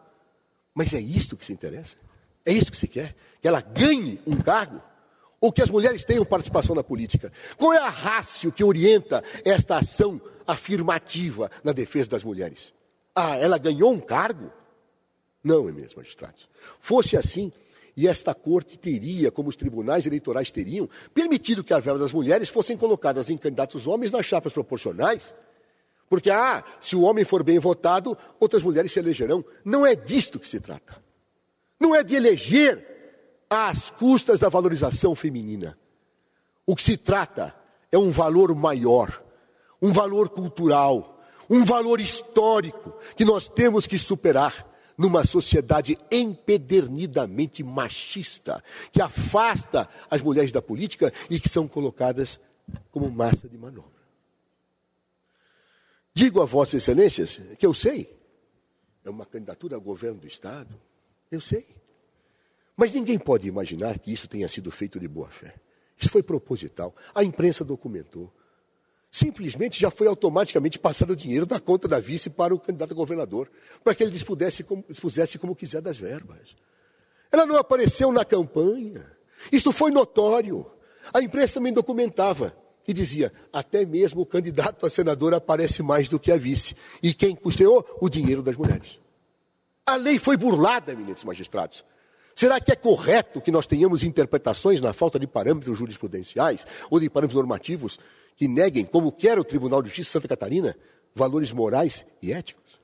Mas 0.73 0.93
é 0.93 0.99
isto 0.99 1.35
que 1.35 1.45
se 1.45 1.53
interessa? 1.53 1.97
É 2.45 2.53
isso 2.53 2.71
que 2.71 2.77
se 2.77 2.87
quer? 2.87 3.15
Que 3.41 3.47
ela 3.47 3.61
ganhe 3.61 4.19
um 4.25 4.37
cargo? 4.37 4.81
Ou 5.41 5.51
que 5.51 5.61
as 5.61 5.71
mulheres 5.71 6.05
tenham 6.05 6.23
participação 6.23 6.75
na 6.75 6.83
política? 6.83 7.33
Qual 7.57 7.73
é 7.73 7.79
a 7.79 7.89
rácio 7.89 8.51
que 8.51 8.63
orienta 8.63 9.23
esta 9.43 9.77
ação 9.77 10.21
afirmativa 10.45 11.49
na 11.63 11.71
defesa 11.71 12.11
das 12.11 12.23
mulheres? 12.23 12.71
Ah, 13.15 13.35
ela 13.35 13.57
ganhou 13.57 13.91
um 13.91 13.99
cargo? 13.99 14.51
Não, 15.43 15.67
eminentes 15.67 15.95
magistrados. 15.95 16.47
Fosse 16.77 17.17
assim, 17.17 17.51
e 17.97 18.07
esta 18.07 18.35
corte 18.35 18.77
teria, 18.77 19.31
como 19.31 19.49
os 19.49 19.55
tribunais 19.55 20.05
eleitorais 20.05 20.51
teriam, 20.51 20.87
permitido 21.11 21.63
que 21.63 21.73
as 21.73 21.83
verbas 21.83 22.03
das 22.03 22.13
mulheres 22.13 22.49
fossem 22.49 22.77
colocadas 22.77 23.31
em 23.31 23.37
candidatos 23.37 23.87
homens 23.87 24.11
nas 24.11 24.27
chapas 24.27 24.53
proporcionais. 24.53 25.33
Porque, 26.07 26.29
ah, 26.29 26.63
se 26.79 26.95
o 26.95 27.01
homem 27.01 27.25
for 27.25 27.41
bem 27.41 27.57
votado, 27.57 28.15
outras 28.39 28.61
mulheres 28.61 28.91
se 28.91 28.99
elegerão. 28.99 29.43
Não 29.65 29.85
é 29.85 29.95
disto 29.95 30.39
que 30.39 30.47
se 30.47 30.59
trata. 30.59 31.01
Não 31.79 31.95
é 31.95 32.03
de 32.03 32.15
eleger 32.15 32.90
às 33.51 33.89
custas 33.91 34.39
da 34.39 34.47
valorização 34.47 35.13
feminina. 35.13 35.77
O 36.65 36.73
que 36.73 36.81
se 36.81 36.95
trata 36.95 37.53
é 37.91 37.97
um 37.97 38.09
valor 38.09 38.55
maior, 38.55 39.21
um 39.81 39.91
valor 39.91 40.29
cultural, 40.29 41.21
um 41.49 41.65
valor 41.65 41.99
histórico 41.99 42.93
que 43.17 43.25
nós 43.25 43.49
temos 43.49 43.85
que 43.85 43.99
superar 43.99 44.65
numa 44.97 45.25
sociedade 45.25 45.97
empedernidamente 46.09 47.61
machista, 47.61 48.63
que 48.91 49.01
afasta 49.01 49.89
as 50.09 50.21
mulheres 50.21 50.51
da 50.51 50.61
política 50.61 51.11
e 51.29 51.39
que 51.39 51.49
são 51.49 51.67
colocadas 51.67 52.39
como 52.89 53.11
massa 53.11 53.49
de 53.49 53.57
manobra. 53.57 53.99
Digo 56.13 56.41
a 56.41 56.45
Vossas 56.45 56.75
Excelências 56.75 57.41
que 57.57 57.65
eu 57.65 57.73
sei, 57.73 58.17
é 59.03 59.09
uma 59.09 59.25
candidatura 59.25 59.75
ao 59.75 59.81
governo 59.81 60.21
do 60.21 60.27
Estado, 60.27 60.79
eu 61.29 61.41
sei. 61.41 61.80
Mas 62.81 62.95
ninguém 62.95 63.19
pode 63.19 63.47
imaginar 63.47 63.99
que 63.99 64.11
isso 64.11 64.27
tenha 64.27 64.49
sido 64.49 64.71
feito 64.71 64.99
de 64.99 65.07
boa 65.07 65.27
fé. 65.27 65.53
Isso 65.99 66.09
foi 66.09 66.23
proposital. 66.23 66.95
A 67.13 67.23
imprensa 67.23 67.63
documentou. 67.63 68.33
Simplesmente 69.11 69.79
já 69.79 69.91
foi 69.91 70.07
automaticamente 70.07 70.79
passado 70.79 71.11
o 71.11 71.15
dinheiro 71.15 71.45
da 71.45 71.59
conta 71.59 71.87
da 71.87 71.99
vice 71.99 72.27
para 72.27 72.55
o 72.55 72.59
candidato 72.59 72.93
a 72.93 72.95
governador, 72.95 73.51
para 73.83 73.93
que 73.93 74.01
ele 74.01 74.09
dispusesse 74.09 74.63
como, 74.63 74.83
dispusesse 74.89 75.37
como 75.37 75.55
quiser 75.55 75.79
das 75.79 75.99
verbas. 75.99 76.55
Ela 77.31 77.45
não 77.45 77.55
apareceu 77.55 78.11
na 78.11 78.25
campanha. 78.25 79.05
Isto 79.51 79.71
foi 79.71 79.91
notório. 79.91 80.65
A 81.13 81.21
imprensa 81.21 81.53
também 81.59 81.71
documentava 81.71 82.51
e 82.87 82.93
dizia: 82.93 83.31
até 83.53 83.85
mesmo 83.85 84.21
o 84.21 84.25
candidato 84.25 84.87
a 84.87 84.89
senador 84.89 85.35
aparece 85.35 85.83
mais 85.83 86.09
do 86.09 86.19
que 86.19 86.31
a 86.31 86.35
vice. 86.35 86.75
E 87.03 87.13
quem 87.13 87.35
custeou? 87.35 87.85
O 88.01 88.09
dinheiro 88.09 88.41
das 88.41 88.55
mulheres. 88.55 88.99
A 89.85 89.95
lei 89.97 90.17
foi 90.17 90.35
burlada, 90.35 90.91
eminentes 90.93 91.23
magistrados. 91.23 91.85
Será 92.41 92.59
que 92.59 92.71
é 92.71 92.75
correto 92.75 93.39
que 93.39 93.51
nós 93.51 93.67
tenhamos 93.67 94.01
interpretações 94.01 94.81
na 94.81 94.93
falta 94.93 95.19
de 95.19 95.27
parâmetros 95.27 95.77
jurisprudenciais 95.77 96.65
ou 96.89 96.99
de 96.99 97.07
parâmetros 97.07 97.35
normativos 97.35 97.99
que 98.35 98.47
neguem, 98.47 98.83
como 98.83 99.11
quer 99.11 99.37
o 99.37 99.43
Tribunal 99.43 99.79
de 99.79 99.89
Justiça 99.89 100.07
de 100.07 100.13
Santa 100.13 100.27
Catarina, 100.27 100.75
valores 101.13 101.51
morais 101.51 102.03
e 102.19 102.33
éticos? 102.33 102.81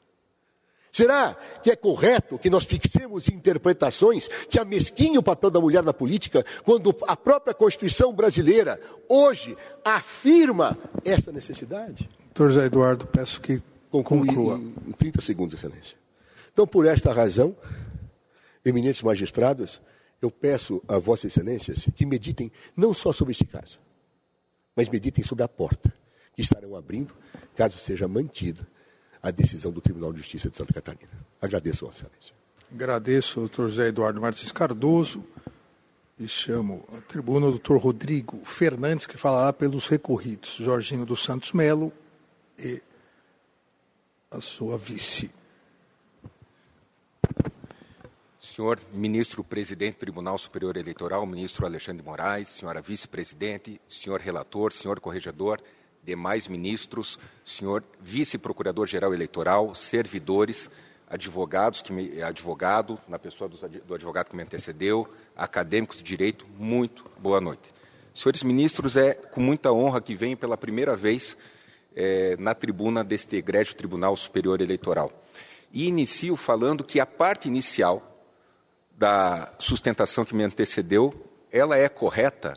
Será 0.92 1.36
que 1.64 1.72
é 1.72 1.76
correto 1.76 2.38
que 2.38 2.52
nós 2.52 2.66
fixemos 2.66 3.30
interpretações 3.30 4.28
que 4.48 4.60
amesquinhem 4.60 5.18
o 5.18 5.24
papel 5.24 5.50
da 5.50 5.60
mulher 5.60 5.82
na 5.82 5.92
política, 5.92 6.46
quando 6.64 6.96
a 7.08 7.18
própria 7.18 7.56
Constituição 7.56 8.14
brasileira, 8.14 8.80
hoje, 9.10 9.58
afirma 9.84 10.78
essa 11.04 11.32
necessidade? 11.32 12.08
Doutor 12.26 12.52
Zé 12.52 12.66
Eduardo, 12.66 13.08
peço 13.08 13.42
que 13.42 13.60
conclua. 13.90 14.60
Em, 14.60 14.76
em 14.90 14.92
30 14.92 15.20
segundos, 15.20 15.56
Excelência. 15.56 15.98
Então, 16.54 16.68
por 16.68 16.86
esta 16.86 17.12
razão, 17.12 17.56
eminentes 18.66 19.02
magistrados, 19.02 19.82
eu 20.22 20.32
peço 20.32 20.82
a 20.88 20.98
Vossas 20.98 21.32
Excelências 21.32 21.88
que 21.96 22.06
meditem 22.06 22.52
não 22.76 22.94
só 22.94 23.14
sobre 23.14 23.32
este 23.32 23.46
caso, 23.46 23.80
mas 24.76 24.90
meditem 24.90 25.24
sobre 25.24 25.44
a 25.44 25.48
porta 25.48 25.94
que 26.34 26.42
estarão 26.42 26.76
abrindo, 26.76 27.16
caso 27.56 27.80
seja 27.80 28.08
mantida 28.08 28.68
a 29.22 29.32
decisão 29.32 29.72
do 29.72 29.82
Tribunal 29.82 30.12
de 30.12 30.20
Justiça 30.20 30.50
de 30.50 30.58
Santa 30.58 30.74
Catarina. 30.74 31.12
Agradeço, 31.42 31.86
Vossa 31.86 32.04
Excelência. 32.04 32.36
Agradeço, 32.72 33.40
doutor 33.40 33.70
José 33.70 33.88
Eduardo 33.88 34.22
Martins 34.22 34.52
Cardoso. 34.52 35.24
E 36.20 36.28
chamo 36.28 36.84
a 36.98 37.02
tribuna 37.02 37.46
o 37.46 37.52
doutor 37.52 37.80
Rodrigo 37.80 38.42
Fernandes, 38.44 39.06
que 39.06 39.18
falará 39.18 39.54
pelos 39.54 39.88
recorridos, 39.88 40.56
Jorginho 40.56 41.06
dos 41.06 41.24
Santos 41.24 41.54
Melo 41.54 41.94
e 42.58 42.82
a 44.32 44.42
sua 44.42 44.80
vice. 44.80 45.30
Senhor 48.58 48.80
ministro 48.92 49.44
presidente 49.44 49.98
do 49.98 50.00
Tribunal 50.00 50.36
Superior 50.36 50.76
Eleitoral, 50.78 51.24
ministro 51.28 51.64
Alexandre 51.64 52.04
Moraes, 52.04 52.48
senhora 52.48 52.82
vice-presidente, 52.82 53.80
senhor 53.88 54.20
relator, 54.20 54.74
senhor 54.74 55.00
corregedor, 55.00 55.62
demais 56.04 56.48
ministros, 56.48 57.20
senhor 57.46 57.84
vice-procurador-geral 58.02 59.14
eleitoral, 59.14 59.76
servidores, 59.76 60.72
advogados, 61.08 61.84
que 61.84 61.94
me, 61.94 62.20
advogado, 62.20 62.98
na 63.08 63.20
pessoa 63.20 63.48
do, 63.48 63.58
do 63.86 63.94
advogado 63.94 64.32
que 64.32 64.36
me 64.36 64.42
antecedeu, 64.42 65.08
acadêmicos 65.36 65.98
de 65.98 66.04
direito, 66.04 66.48
muito 66.58 67.06
boa 67.20 67.40
noite. 67.40 67.72
Senhores 68.12 68.42
ministros, 68.42 68.98
é 68.98 69.14
com 69.14 69.40
muita 69.40 69.72
honra 69.72 70.02
que 70.02 70.16
venho 70.16 70.36
pela 70.36 70.58
primeira 70.58 70.96
vez 70.96 71.38
é, 71.96 72.36
na 72.38 72.56
tribuna 72.56 73.04
deste 73.04 73.36
egrégio 73.36 73.76
Tribunal 73.76 74.18
Superior 74.18 74.60
Eleitoral. 74.62 75.12
E 75.72 75.88
inicio 75.88 76.36
falando 76.36 76.84
que 76.84 77.00
a 77.00 77.06
parte 77.06 77.48
inicial 77.48 78.16
da 78.98 79.54
sustentação 79.60 80.25
que 80.25 80.36
me 80.36 80.44
antecedeu, 80.44 81.13
ela 81.51 81.77
é 81.77 81.88
correta 81.88 82.56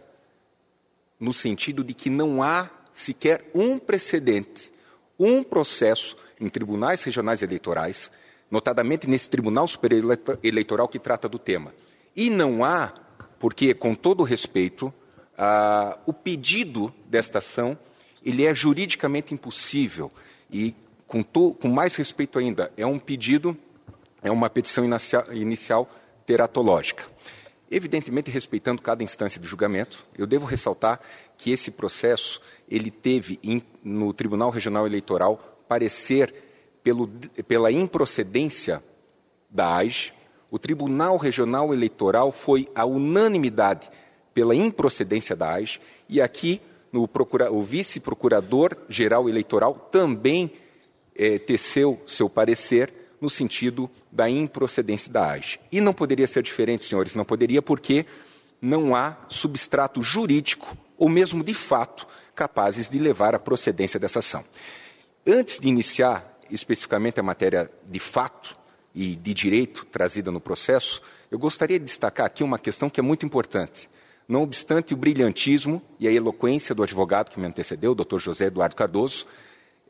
no 1.19 1.35
sentido 1.35 1.85
de 1.85 1.93
que 1.93 2.09
não 2.09 2.43
há 2.43 2.71
sequer 2.91 3.51
um 3.55 3.79
precedente, 3.79 4.73
um 5.19 5.43
processo 5.43 6.17
em 6.41 6.49
tribunais 6.49 7.05
regionais 7.05 7.43
eleitorais, 7.43 8.11
notadamente 8.51 9.07
nesse 9.07 9.29
Tribunal 9.29 9.69
Superior 9.69 10.19
Eleitoral 10.43 10.89
que 10.89 10.99
trata 10.99 11.29
do 11.29 11.39
tema. 11.39 11.75
E 12.17 12.31
não 12.31 12.65
há, 12.65 12.95
porque, 13.39 13.75
com 13.75 13.95
todo 13.95 14.25
respeito, 14.25 14.93
o 16.07 16.13
pedido 16.13 16.93
desta 17.07 17.39
ação 17.39 17.79
ele 18.25 18.45
é 18.45 18.55
juridicamente 18.55 19.33
impossível 19.33 20.11
e, 20.51 20.75
com, 21.07 21.23
to, 21.23 21.55
com 21.61 21.69
mais 21.69 21.95
respeito 21.95 22.39
ainda, 22.39 22.73
é 22.77 22.85
um 22.85 22.99
pedido, 22.99 23.57
é 24.23 24.31
uma 24.31 24.51
petição 24.51 24.85
inicial 25.33 25.89
teratológica. 26.31 27.11
Evidentemente, 27.69 28.31
respeitando 28.31 28.81
cada 28.81 29.03
instância 29.03 29.41
de 29.41 29.49
julgamento, 29.49 30.07
eu 30.17 30.29
devo 30.29 30.47
ressaltar 30.47 31.01
que 31.37 31.51
esse 31.51 31.73
processo 31.73 32.41
ele 32.69 32.89
teve 32.89 33.41
in, 33.43 33.61
no 33.83 34.13
Tribunal 34.13 34.49
Regional 34.49 34.87
Eleitoral 34.87 35.65
parecer 35.67 36.33
pelo, 36.85 37.09
pela 37.49 37.73
improcedência 37.73 38.81
da 39.51 39.75
AIGE. 39.75 40.13
O 40.53 40.57
Tribunal 40.57 41.17
Regional 41.17 41.75
Eleitoral 41.75 42.31
foi 42.31 42.69
a 42.77 42.85
unanimidade 42.85 43.91
pela 44.33 44.55
improcedência 44.55 45.35
da 45.35 45.55
AIGE 45.55 45.81
e 46.09 46.23
aqui 46.23 46.61
no 46.93 47.09
procura, 47.09 47.53
o 47.53 47.61
vice-procurador-geral 47.61 49.29
eleitoral 49.29 49.75
também 49.91 50.53
eh, 51.17 51.41
teceu 51.41 52.01
seu 52.07 52.31
parecer 52.31 53.00
no 53.21 53.29
sentido 53.29 53.91
da 54.11 54.29
improcedência 54.29 55.13
da 55.13 55.31
AGE. 55.31 55.61
E 55.71 55.81
não 55.81 55.93
poderia 55.93 56.27
ser 56.27 56.43
diferente, 56.43 56.87
senhores, 56.87 57.15
não 57.15 57.25
poderia 57.25 57.61
porque 57.61 58.07
não 58.61 58.95
há 58.95 59.17
substrato 59.29 60.03
jurídico, 60.03 60.77
ou 60.97 61.09
mesmo 61.09 61.43
de 61.43 61.55
fato, 61.55 62.07
capazes 62.35 62.89
de 62.89 62.99
levar 62.99 63.35
à 63.35 63.39
procedência 63.39 63.99
dessa 63.99 64.19
ação. 64.19 64.45
Antes 65.27 65.59
de 65.59 65.69
iniciar 65.69 66.39
especificamente 66.51 67.21
a 67.21 67.23
matéria 67.23 67.71
de 67.87 68.01
fato 68.01 68.57
e 68.95 69.15
de 69.15 69.33
direito 69.33 69.87
trazida 69.87 70.31
no 70.31 70.41
processo, 70.41 71.01
eu 71.31 71.39
gostaria 71.39 71.79
de 71.79 71.85
destacar 71.85 72.27
aqui 72.27 72.43
uma 72.43 72.59
questão 72.59 72.91
que 72.91 72.99
é 72.99 73.03
muito 73.03 73.25
importante. 73.25 73.89
Não 74.27 74.43
obstante 74.43 74.95
o 74.95 74.97
brilhantismo 74.97 75.83
e 75.99 76.07
a 76.07 76.13
eloquência 76.13 76.75
do 76.75 76.83
advogado 76.83 77.31
que 77.31 77.41
me 77.41 77.47
antecedeu, 77.47 77.93
o 77.93 77.95
Dr. 77.95 78.19
José 78.19 78.47
Eduardo 78.47 78.77
Cardoso, 78.77 79.27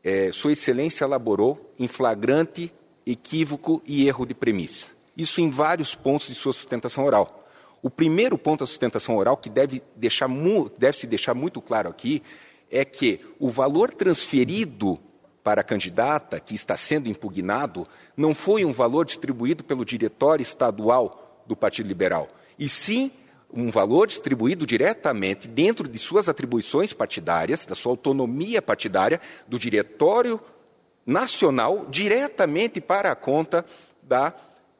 é, 0.03 0.31
Sua 0.31 0.51
Excelência 0.51 1.03
elaborou 1.03 1.73
em 1.77 1.87
flagrante 1.87 2.73
equívoco 3.05 3.81
e 3.85 4.07
erro 4.07 4.25
de 4.25 4.33
premissa. 4.33 4.87
Isso 5.15 5.41
em 5.41 5.49
vários 5.49 5.95
pontos 5.95 6.27
de 6.27 6.35
sua 6.35 6.53
sustentação 6.53 7.05
oral. 7.05 7.47
O 7.81 7.89
primeiro 7.89 8.37
ponto 8.37 8.59
da 8.59 8.65
sustentação 8.65 9.17
oral, 9.17 9.35
que 9.37 9.49
deve, 9.49 9.81
deixar, 9.95 10.29
deve 10.77 10.97
se 10.97 11.07
deixar 11.07 11.33
muito 11.33 11.61
claro 11.61 11.89
aqui, 11.89 12.21
é 12.69 12.85
que 12.85 13.19
o 13.39 13.49
valor 13.49 13.91
transferido 13.91 14.99
para 15.43 15.61
a 15.61 15.63
candidata 15.63 16.39
que 16.39 16.53
está 16.53 16.77
sendo 16.77 17.09
impugnado 17.09 17.87
não 18.15 18.33
foi 18.33 18.63
um 18.63 18.71
valor 18.71 19.05
distribuído 19.05 19.63
pelo 19.63 19.83
diretório 19.83 20.43
estadual 20.43 21.43
do 21.47 21.55
Partido 21.55 21.87
Liberal, 21.87 22.29
e 22.57 22.69
sim 22.69 23.11
um 23.53 23.69
valor 23.69 24.07
distribuído 24.07 24.65
diretamente 24.65 25.47
dentro 25.47 25.87
de 25.87 25.97
suas 25.97 26.29
atribuições 26.29 26.93
partidárias, 26.93 27.65
da 27.65 27.75
sua 27.75 27.91
autonomia 27.91 28.61
partidária, 28.61 29.19
do 29.47 29.59
diretório 29.59 30.39
nacional 31.05 31.87
diretamente 31.89 32.79
para 32.79 33.11
a 33.11 33.15
conta 33.15 33.65
da 34.03 34.33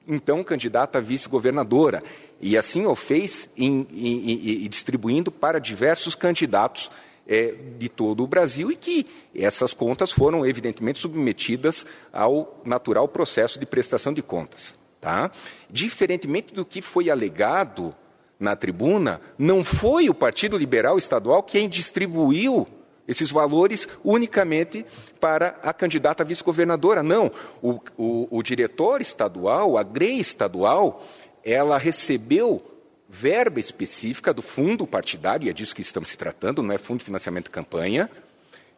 então 0.07 0.43
candidata 0.43 0.97
a 0.97 1.01
vice-governadora. 1.01 2.03
E 2.39 2.57
assim 2.57 2.85
o 2.85 2.95
fez 2.95 3.49
em, 3.55 3.87
em, 3.91 4.65
em, 4.65 4.69
distribuindo 4.69 5.31
para 5.31 5.59
diversos 5.59 6.15
candidatos 6.15 6.89
é, 7.27 7.53
de 7.77 7.87
todo 7.87 8.23
o 8.23 8.27
Brasil 8.27 8.71
e 8.71 8.75
que 8.75 9.05
essas 9.35 9.73
contas 9.73 10.11
foram, 10.11 10.45
evidentemente, 10.45 10.99
submetidas 10.99 11.85
ao 12.11 12.59
natural 12.65 13.07
processo 13.07 13.59
de 13.59 13.65
prestação 13.65 14.11
de 14.11 14.21
contas. 14.21 14.75
Tá? 14.99 15.31
Diferentemente 15.69 16.53
do 16.53 16.65
que 16.65 16.81
foi 16.81 17.09
alegado 17.09 17.95
na 18.39 18.55
tribuna, 18.55 19.21
não 19.37 19.63
foi 19.63 20.09
o 20.09 20.15
Partido 20.15 20.57
Liberal 20.57 20.97
Estadual 20.97 21.43
quem 21.43 21.69
distribuiu 21.69 22.67
esses 23.08 23.31
valores 23.31 23.88
unicamente 24.03 24.86
para 25.20 25.60
a 25.62 25.74
candidata 25.74 26.24
vice-governadora. 26.24 27.03
Não, 27.03 27.31
o, 27.62 27.79
o, 27.98 28.27
o, 28.29 28.43
diretor 28.43 29.01
estadual, 29.01 29.77
a 29.77 29.84
GREI 29.84 30.20
estadual, 30.20 31.05
ela 31.43 31.77
recebeu 31.77 32.63
verba 33.10 33.60
específica 33.60 34.34
do 34.34 34.41
fundo 34.41 34.88
partidário, 34.88 35.46
e 35.46 35.50
é 35.50 35.53
disso 35.53 35.75
que 35.75 35.81
estamos 35.81 36.10
se 36.10 36.17
tratando, 36.17 36.63
não 36.63 36.74
é 36.74 36.77
fundo 36.77 37.00
de 37.00 37.05
financiamento 37.05 37.46
de 37.46 37.51
campanha, 37.51 38.10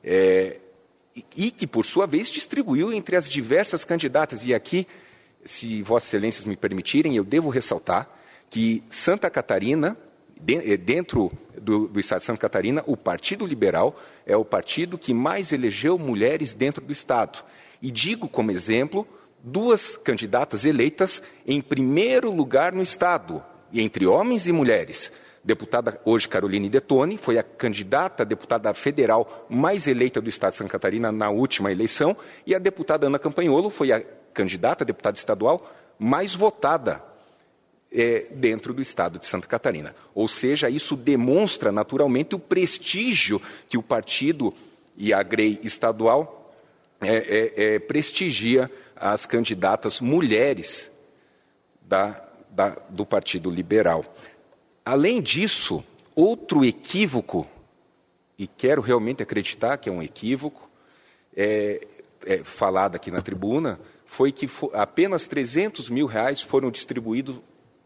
é, 0.04 0.60
e 1.36 1.52
que, 1.52 1.68
por 1.68 1.86
sua 1.86 2.08
vez, 2.08 2.30
distribuiu 2.30 2.92
entre 2.92 3.16
as 3.16 3.30
diversas 3.30 3.86
candidatas. 3.86 4.44
E 4.44 4.54
aqui, 4.54 4.88
se 5.46 5.84
Vossas 5.84 6.10
Excelências 6.10 6.46
me 6.46 6.58
permitirem, 6.58 7.16
eu 7.16 7.24
devo 7.24 7.50
ressaltar 7.50 8.10
que 8.50 8.84
Santa 8.90 9.30
Catarina, 9.30 9.96
eh, 10.48 10.78
dentro 10.78 11.32
do, 11.62 11.88
do, 11.88 12.00
Estado 12.00 12.20
de 12.20 12.26
Santa 12.26 12.40
Catarina, 12.40 12.84
o 12.86 12.98
Partido 12.98 13.46
Liberal 13.46 14.00
é 14.26 14.36
o 14.36 14.46
partido 14.46 14.98
que 14.98 15.14
mais 15.14 15.52
elegeu 15.52 15.98
mulheres 15.98 16.54
dentro 16.54 16.84
do 16.84 16.92
Estado. 16.92 17.44
E 17.82 17.90
digo 17.92 18.28
como 18.28 18.52
exemplo 18.52 19.08
duas 19.44 19.98
candidatas 19.98 20.66
eleitas 20.66 21.22
em 21.46 21.62
primeiro 21.62 22.32
lugar 22.32 22.74
no 22.74 22.82
Estado, 22.82 23.44
entre 23.74 24.06
homens 24.06 24.48
e 24.48 24.52
mulheres. 24.52 25.12
Deputada 25.44 26.00
hoje 26.06 26.28
Caroline 26.28 26.70
Detone 26.70 27.18
foi 27.18 27.38
a 27.38 27.44
candidata 27.44 28.24
a 28.24 28.26
deputada 28.26 28.74
federal 28.74 29.46
mais 29.50 29.88
eleita 29.88 30.22
do 30.22 30.30
Estado 30.30 30.52
de 30.52 30.58
Santa 30.60 30.70
Catarina 30.70 31.12
na 31.12 31.30
última 31.30 31.72
eleição, 31.72 32.16
e 32.46 32.56
a 32.56 32.60
deputada 32.60 33.08
Ana 33.08 33.20
Campanholo 33.20 33.70
foi 33.70 33.92
a 33.92 34.02
candidata 34.34 34.84
a 34.84 34.88
deputada 34.88 35.18
estadual 35.18 35.70
mais 36.00 36.34
votada 36.34 37.13
é, 37.94 38.26
dentro 38.32 38.74
do 38.74 38.82
estado 38.82 39.20
de 39.20 39.28
Santa 39.28 39.48
Catarina. 39.48 39.96
Ou 40.16 40.28
seja, 40.28 40.70
isso 40.70 40.96
demonstra 40.96 41.72
naturalmente 41.72 42.34
o 42.34 42.40
prestígio 42.40 43.42
que 43.70 43.78
o 43.78 43.84
partido 43.84 44.54
e 44.98 45.14
a 45.14 45.22
GREI 45.22 45.60
estadual 45.64 46.56
é, 47.02 47.16
é, 47.16 47.76
é, 47.76 47.80
prestigia 47.80 48.72
as 48.96 49.26
candidatas 49.26 50.00
mulheres 50.00 50.90
da, 51.82 52.24
da, 52.50 52.70
do 52.90 53.06
Partido 53.06 53.50
Liberal. 53.50 54.06
Além 54.86 55.22
disso, 55.22 55.84
outro 56.16 56.64
equívoco, 56.64 57.48
e 58.38 58.48
quero 58.48 58.82
realmente 58.82 59.22
acreditar 59.22 59.78
que 59.78 59.90
é 59.90 59.92
um 59.92 60.02
equívoco, 60.02 60.70
é, 61.36 61.86
é 62.26 62.38
falado 62.38 62.96
aqui 62.96 63.12
na 63.12 63.22
tribuna, 63.22 63.80
foi 64.06 64.32
que 64.32 64.50
apenas 64.74 65.28
300 65.28 65.90
mil 65.90 66.06
reais 66.06 66.42
foram 66.42 66.72
distribuídos 66.72 67.40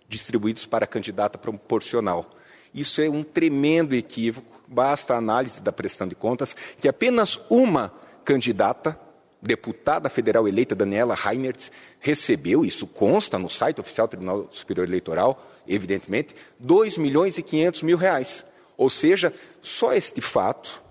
distribuídos 0.08 0.66
para 0.66 0.86
a 0.86 0.88
candidata 0.88 1.38
proporcional. 1.38 2.30
Isso 2.74 3.02
é 3.02 3.10
um 3.10 3.24
tremendo 3.24 3.96
equívoco, 3.96 4.62
basta 4.68 5.14
a 5.14 5.18
análise 5.18 5.62
da 5.62 5.72
prestação 5.72 6.08
de 6.08 6.16
contas, 6.16 6.56
que 6.80 6.88
apenas 6.88 7.40
uma 7.50 7.94
candidata, 8.24 9.00
deputada 9.42 10.10
federal 10.10 10.48
eleita 10.48 10.76
Daniela 10.76 11.16
Reinert, 11.16 11.70
recebeu, 12.00 12.66
isso 12.66 12.86
consta 12.86 13.38
no 13.40 13.50
site 13.50 13.80
oficial 13.80 14.08
do 14.08 14.12
Tribunal 14.12 14.50
Superior 14.52 14.88
Eleitoral, 14.88 15.48
evidentemente, 15.68 16.36
2 16.60 16.98
milhões 16.98 17.38
e 17.38 17.44
500 17.44 17.84
mil 17.84 17.98
reais. 17.98 18.46
Ou 18.76 18.90
seja, 18.90 19.34
só 19.62 19.94
este 19.94 20.22
fato 20.22 20.82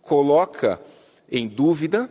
coloca 0.00 0.80
em 1.30 1.46
dúvida 1.46 2.10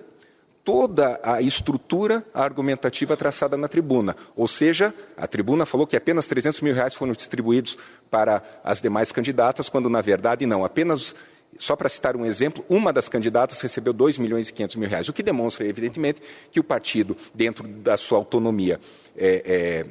toda 0.64 1.20
a 1.24 1.42
estrutura 1.42 2.26
argumentativa 2.34 3.18
traçada 3.18 3.58
na 3.58 3.68
tribuna. 3.68 4.16
Ou 4.36 4.48
seja, 4.48 4.94
a 5.18 5.28
tribuna 5.28 5.66
falou 5.66 5.88
que 5.88 5.98
apenas 5.98 6.28
300 6.28 6.62
mil 6.62 6.74
reais 6.74 6.94
foram 6.94 7.14
distribuídos 7.14 7.78
para 8.10 8.44
as 8.64 8.82
demais 8.82 9.12
candidatas, 9.12 9.70
quando 9.70 9.90
na 9.90 10.02
verdade 10.02 10.46
não. 10.46 10.64
Apenas, 10.64 11.16
só 11.58 11.76
para 11.76 11.90
citar 11.90 12.16
um 12.16 12.26
exemplo, 12.26 12.64
uma 12.70 12.94
das 12.94 13.10
candidatas 13.10 13.60
recebeu 13.62 13.94
2 13.94 14.18
milhões 14.18 14.50
e 14.50 14.54
500 14.54 14.76
mil 14.76 14.90
reais, 14.90 15.10
o 15.10 15.14
que 15.14 15.24
demonstra, 15.24 15.66
evidentemente, 15.66 16.22
que 16.52 16.60
o 16.60 16.64
partido, 16.64 17.16
dentro 17.34 17.68
da 17.68 17.98
sua 17.98 18.20
autonomia 18.20 18.80
é, 19.18 19.86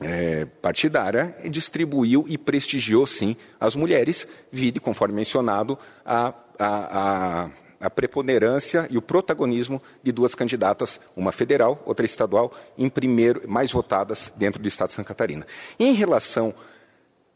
é, 0.00 0.04
é, 0.06 0.44
partidária, 0.60 1.36
distribuiu 1.48 2.24
e 2.28 2.36
prestigiou, 2.36 3.06
sim, 3.06 3.36
as 3.60 3.76
mulheres, 3.76 4.26
vide, 4.50 4.80
conforme 4.80 5.14
mencionado, 5.14 5.78
a, 6.04 6.34
a, 6.58 7.44
a 7.44 7.63
a 7.84 7.90
preponderância 7.90 8.88
e 8.90 8.96
o 8.96 9.02
protagonismo 9.02 9.80
de 10.02 10.10
duas 10.10 10.34
candidatas, 10.34 10.98
uma 11.14 11.30
federal, 11.30 11.82
outra 11.84 12.06
estadual, 12.06 12.50
em 12.78 12.88
primeiro, 12.88 13.42
mais 13.46 13.70
votadas 13.70 14.32
dentro 14.36 14.62
do 14.62 14.66
Estado 14.66 14.88
de 14.88 14.94
Santa 14.94 15.08
Catarina. 15.08 15.46
Em 15.78 15.92
relação 15.92 16.54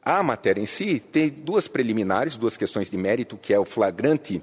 à 0.02 0.22
matéria 0.22 0.62
em 0.62 0.66
si, 0.66 1.00
tem 1.00 1.28
duas 1.28 1.68
preliminares, 1.68 2.34
duas 2.34 2.56
questões 2.56 2.90
de 2.90 2.96
mérito, 2.96 3.36
que 3.36 3.52
é 3.52 3.58
o 3.58 3.64
flagrante 3.66 4.42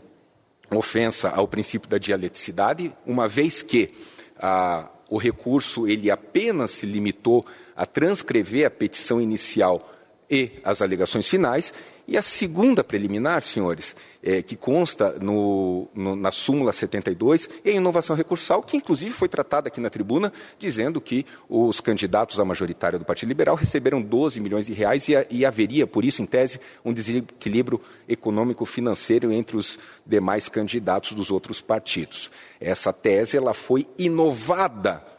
ofensa 0.69 1.29
ao 1.29 1.47
princípio 1.47 1.89
da 1.89 1.97
dialeticidade, 1.97 2.93
uma 3.03 3.27
vez 3.27 3.63
que 3.63 3.91
ah, 4.37 4.89
o 5.09 5.17
recurso 5.17 5.87
ele 5.87 6.11
apenas 6.11 6.69
se 6.69 6.85
limitou 6.85 7.43
a 7.75 7.85
transcrever 7.85 8.67
a 8.67 8.71
petição 8.71 9.19
inicial 9.19 9.91
e 10.29 10.51
as 10.63 10.81
alegações 10.81 11.27
finais, 11.27 11.73
e 12.07 12.17
a 12.17 12.21
segunda 12.21 12.83
preliminar, 12.83 13.41
senhores, 13.41 13.95
é, 14.21 14.41
que 14.41 14.55
consta 14.55 15.17
no, 15.19 15.87
no, 15.93 16.15
na 16.15 16.31
súmula 16.31 16.71
72, 16.71 17.49
é 17.63 17.71
a 17.71 17.73
inovação 17.73 18.15
recursal, 18.15 18.61
que 18.61 18.77
inclusive 18.77 19.11
foi 19.11 19.27
tratada 19.27 19.67
aqui 19.67 19.79
na 19.81 19.89
tribuna, 19.89 20.31
dizendo 20.59 21.01
que 21.01 21.25
os 21.49 21.79
candidatos 21.79 22.39
à 22.39 22.45
majoritária 22.45 22.99
do 22.99 23.05
Partido 23.05 23.29
Liberal 23.29 23.55
receberam 23.55 24.01
12 24.01 24.39
milhões 24.39 24.65
de 24.65 24.73
reais 24.73 25.07
e, 25.07 25.13
e 25.29 25.45
haveria, 25.45 25.87
por 25.87 26.05
isso, 26.05 26.21
em 26.21 26.25
tese, 26.25 26.59
um 26.83 26.93
desequilíbrio 26.93 27.81
econômico-financeiro 28.07 29.31
entre 29.31 29.57
os 29.57 29.79
demais 30.05 30.47
candidatos 30.47 31.13
dos 31.13 31.31
outros 31.31 31.61
partidos. 31.61 32.29
Essa 32.59 32.93
tese 32.93 33.37
ela 33.37 33.53
foi 33.53 33.87
inovada 33.97 35.14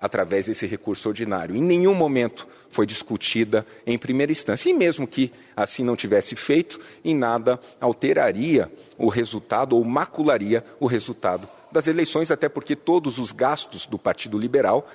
através 0.00 0.46
desse 0.46 0.66
recurso 0.66 1.08
ordinário. 1.08 1.56
Em 1.56 1.62
nenhum 1.62 1.94
momento 1.94 2.46
foi 2.70 2.86
discutida 2.86 3.66
em 3.86 3.98
primeira 3.98 4.30
instância. 4.30 4.70
E 4.70 4.74
mesmo 4.74 5.06
que 5.06 5.32
assim 5.56 5.82
não 5.82 5.96
tivesse 5.96 6.36
feito, 6.36 6.80
em 7.04 7.14
nada 7.14 7.58
alteraria 7.80 8.70
o 8.96 9.08
resultado 9.08 9.76
ou 9.76 9.84
macularia 9.84 10.64
o 10.78 10.86
resultado 10.86 11.48
das 11.70 11.86
eleições, 11.86 12.30
até 12.30 12.48
porque 12.48 12.76
todos 12.76 13.18
os 13.18 13.32
gastos 13.32 13.86
do 13.86 13.98
Partido 13.98 14.38
Liberal, 14.38 14.88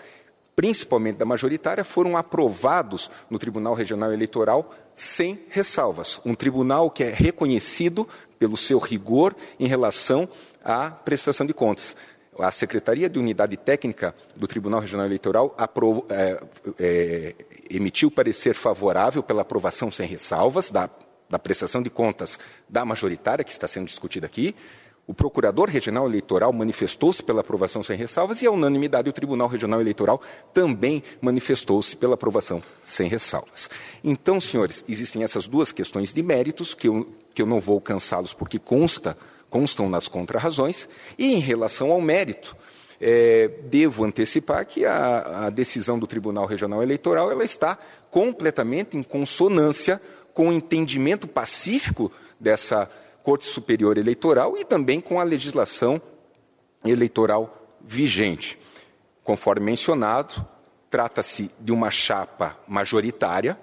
principalmente 0.56 1.18
da 1.18 1.26
majoritária, 1.26 1.84
foram 1.84 2.18
aprovados 2.18 3.12
no 3.30 3.38
Tribunal 3.38 3.74
Regional 3.74 4.12
Eleitoral 4.12 4.74
sem 4.96 5.42
ressalvas. 5.50 6.20
Um 6.26 6.34
tribunal 6.34 6.90
que 6.90 7.04
é 7.04 7.10
reconhecido 7.10 8.08
pelo 8.40 8.58
seu 8.58 8.80
rigor 8.80 9.36
em 9.60 9.68
relação 9.68 10.28
à 10.64 10.90
prestação 10.90 11.46
de 11.46 11.54
contas 11.54 11.96
a 12.40 12.52
Secretaria 12.52 13.10
de 13.10 13.20
Unidade 13.20 13.58
Técnica 13.58 14.16
do 14.36 14.48
Tribunal 14.48 14.80
Regional 14.80 15.06
Eleitoral 15.06 15.54
aprovou, 15.58 16.06
é, 16.10 16.42
é, 16.80 17.36
emitiu 17.70 18.10
parecer 18.10 18.56
favorável 18.56 19.22
pela 19.22 19.42
aprovação 19.42 19.92
sem 19.92 20.08
ressalvas 20.08 20.72
da, 20.72 20.90
da 21.30 21.40
prestação 21.40 21.82
de 21.82 21.90
contas 21.90 22.40
da 22.68 22.86
majoritária, 22.86 23.44
que 23.44 23.52
está 23.52 23.68
sendo 23.68 23.86
discutida 23.86 24.26
aqui. 24.26 24.56
O 25.06 25.14
Procurador 25.14 25.70
Regional 25.70 26.08
Eleitoral 26.08 26.54
manifestou-se 26.54 27.22
pela 27.22 27.42
aprovação 27.42 27.84
sem 27.84 27.98
ressalvas 27.98 28.42
e, 28.42 28.48
a 28.48 28.52
unanimidade, 28.52 29.10
o 29.10 29.14
Tribunal 29.14 29.50
Regional 29.50 29.82
Eleitoral 29.82 30.22
também 30.54 31.04
manifestou-se 31.20 31.98
pela 31.98 32.14
aprovação 32.14 32.64
sem 32.82 33.10
ressalvas. 33.10 33.70
Então, 34.02 34.40
senhores, 34.40 34.82
existem 34.88 35.22
essas 35.22 35.46
duas 35.46 35.74
questões 35.74 36.14
de 36.14 36.24
méritos 36.24 36.74
que 36.74 36.88
eu, 36.88 37.06
que 37.34 37.42
eu 37.42 37.46
não 37.46 37.60
vou 37.60 37.82
cansá-los 37.82 38.34
porque 38.34 38.58
consta 38.58 39.18
constam 39.54 39.88
nas 39.88 40.08
contrarrazões, 40.08 40.90
e 41.16 41.32
em 41.36 41.38
relação 41.38 41.92
ao 41.92 42.02
mérito, 42.02 42.58
é, 43.00 43.48
devo 43.66 44.04
antecipar 44.04 44.66
que 44.66 44.84
a, 44.84 45.46
a, 45.46 45.50
decisão 45.52 46.00
do 46.00 46.08
Tribunal 46.08 46.48
Regional 46.48 46.82
Eleitoral 46.82 47.32
ela 47.32 47.44
está 47.44 47.78
completamente 48.10 48.98
em 48.98 49.04
consonância 49.04 50.02
com 50.34 50.50
o 50.50 50.52
entendimento 50.52 51.28
pacífico 51.28 52.12
dessa 52.40 52.90
Corte 53.22 53.46
Superior 53.46 53.96
Eleitoral 54.00 54.58
e 54.58 54.66
também 54.66 55.00
com 55.00 55.20
a 55.20 55.24
legislação 55.24 56.02
eleitoral 56.84 57.64
vigente. 57.80 58.58
Conforme 59.24 59.68
mencionado, 59.68 60.44
trata-se 60.90 61.52
de 61.60 61.72
uma 61.72 61.92
chapa 61.92 62.58
majoritária, 62.68 63.56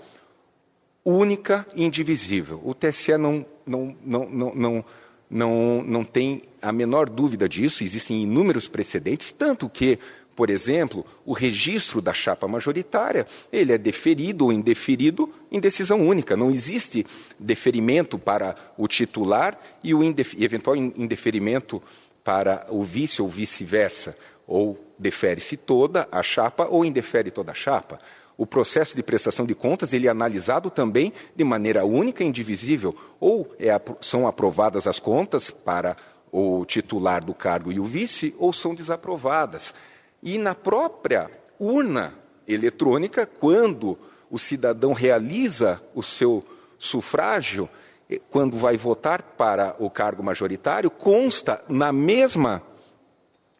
única 1.05 1.67
e 1.75 1.83
indivisível. 1.83 2.61
O 2.65 2.75
TSE 2.75 3.19
não, 3.19 3.45
não, 3.67 3.97
não, 4.05 4.31
não, 4.31 4.55
não 4.55 4.85
não, 5.31 5.83
não 5.83 6.05
tem 6.05 6.43
a 6.61 6.73
menor 6.73 7.09
dúvida 7.09 7.49
disso, 7.49 7.85
existem 7.85 8.23
inúmeros 8.23 8.67
precedentes, 8.67 9.31
tanto 9.31 9.69
que 9.69 9.99
por 10.41 10.49
exemplo, 10.49 11.05
o 11.27 11.35
registro 11.35 12.01
da 12.01 12.15
chapa 12.15 12.49
majoritária, 12.49 13.27
ele 13.53 13.75
é 13.75 13.77
deferido 13.77 14.47
ou 14.47 14.53
indeferido 14.53 15.31
em 15.53 15.61
decisão 15.61 16.01
única. 16.01 16.35
Não 16.35 16.51
existe 16.51 17.05
deferimento 17.39 18.19
para 18.19 18.57
o 18.79 18.89
titular 18.89 19.61
e 19.85 19.93
o 19.93 20.03
eventual 20.03 20.75
indeferimento 20.75 21.83
para 22.25 22.67
o 22.71 22.83
vice 22.83 23.21
ou 23.21 23.29
vice-versa. 23.29 24.17
Ou 24.47 24.83
defere-se 24.99 25.59
toda 25.59 26.09
a 26.11 26.23
chapa 26.23 26.67
ou 26.71 26.87
indefere 26.87 27.31
toda 27.31 27.53
a 27.53 27.55
chapa. 27.55 27.99
O 28.41 28.47
processo 28.47 28.97
de 28.97 29.03
prestação 29.03 29.45
de 29.45 29.55
contas 29.55 29.93
ele 29.93 30.07
é 30.07 30.11
analisado 30.11 30.71
também 30.71 31.13
de 31.37 31.45
maneira 31.45 31.85
única 31.85 32.25
e 32.25 32.27
indivisível. 32.27 32.97
Ou 33.21 33.55
é, 33.59 33.79
são 34.01 34.27
aprovadas 34.27 34.87
as 34.87 34.99
contas 34.99 35.51
para 35.51 35.95
o 36.33 36.65
titular 36.65 37.23
do 37.23 37.35
cargo 37.35 37.71
e 37.71 37.79
o 37.79 37.85
vice, 37.85 38.35
ou 38.39 38.51
são 38.51 38.75
desaprovadas. 38.75 39.75
E 40.23 40.39
na 40.39 40.55
própria 40.55 41.31
urna 41.59 42.15
eletrônica, 42.49 43.27
quando 43.27 43.99
o 44.31 44.39
cidadão 44.39 44.95
realiza 44.95 45.79
o 45.95 46.03
seu 46.03 46.43
sufrágio, 46.79 47.69
eh, 48.09 48.19
quando 48.31 48.57
vai 48.57 48.75
votar 48.79 49.21
para 49.21 49.77
o 49.79 49.91
cargo 49.91 50.23
majoritário, 50.23 50.91
consta 50.91 51.63
na 51.69 51.93
mesma, 51.93 52.63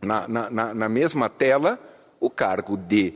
na, 0.01 0.27
na, 0.27 0.73
na 0.73 0.89
mesma 0.89 1.29
tela 1.29 1.79
o 2.19 2.31
cargo 2.31 2.79
de 2.79 3.13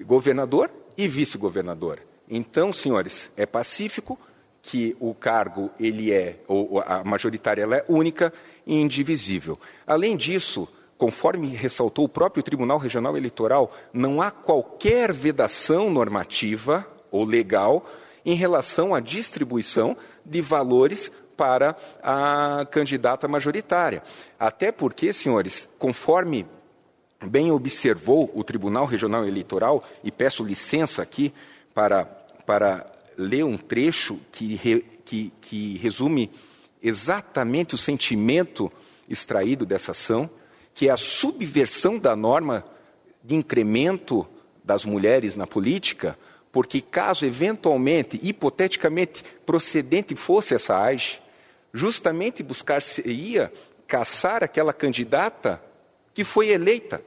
governador 0.00 0.77
e 0.98 1.06
vice-governador. 1.06 2.00
Então, 2.28 2.72
senhores, 2.72 3.30
é 3.36 3.46
pacífico 3.46 4.18
que 4.60 4.96
o 4.98 5.14
cargo 5.14 5.70
ele 5.78 6.12
é, 6.12 6.40
ou 6.48 6.82
a 6.84 7.04
majoritária 7.04 7.62
ela 7.62 7.76
é 7.76 7.84
única 7.88 8.32
e 8.66 8.74
indivisível. 8.74 9.58
Além 9.86 10.16
disso, 10.16 10.68
conforme 10.98 11.46
ressaltou 11.48 12.04
o 12.04 12.08
próprio 12.08 12.42
Tribunal 12.42 12.76
Regional 12.78 13.16
Eleitoral, 13.16 13.72
não 13.92 14.20
há 14.20 14.32
qualquer 14.32 15.12
vedação 15.12 15.88
normativa 15.88 16.84
ou 17.10 17.24
legal 17.24 17.86
em 18.26 18.34
relação 18.34 18.94
à 18.94 19.00
distribuição 19.00 19.96
de 20.26 20.42
valores 20.42 21.10
para 21.36 21.76
a 22.02 22.66
candidata 22.68 23.28
majoritária. 23.28 24.02
Até 24.38 24.72
porque, 24.72 25.12
senhores, 25.12 25.68
conforme 25.78 26.44
bem 27.24 27.50
observou 27.50 28.30
o 28.34 28.44
Tribunal 28.44 28.86
Regional 28.86 29.26
Eleitoral, 29.26 29.84
e 30.04 30.10
peço 30.10 30.44
licença 30.44 31.02
aqui 31.02 31.32
para, 31.74 32.04
para 32.46 32.86
ler 33.16 33.44
um 33.44 33.56
trecho 33.56 34.18
que, 34.30 34.54
re, 34.54 34.82
que, 35.04 35.32
que 35.40 35.76
resume 35.78 36.30
exatamente 36.82 37.74
o 37.74 37.78
sentimento 37.78 38.70
extraído 39.08 39.66
dessa 39.66 39.90
ação 39.90 40.30
que 40.78 40.88
é 40.88 40.92
a 40.92 40.96
subversão 40.96 41.98
da 41.98 42.14
norma 42.14 42.64
de 43.24 43.34
incremento 43.34 44.24
das 44.62 44.84
mulheres 44.84 45.34
na 45.34 45.44
política, 45.44 46.16
porque 46.52 46.80
caso 46.80 47.26
eventualmente, 47.26 48.16
hipoteticamente, 48.22 49.24
procedente 49.44 50.14
fosse 50.14 50.54
essa 50.54 50.80
AGE, 50.80 51.20
justamente 51.72 52.44
buscar-se-ia 52.44 53.52
caçar 53.88 54.44
aquela 54.44 54.72
candidata 54.72 55.60
que 56.18 56.24
foi 56.24 56.48
eleita, 56.48 57.00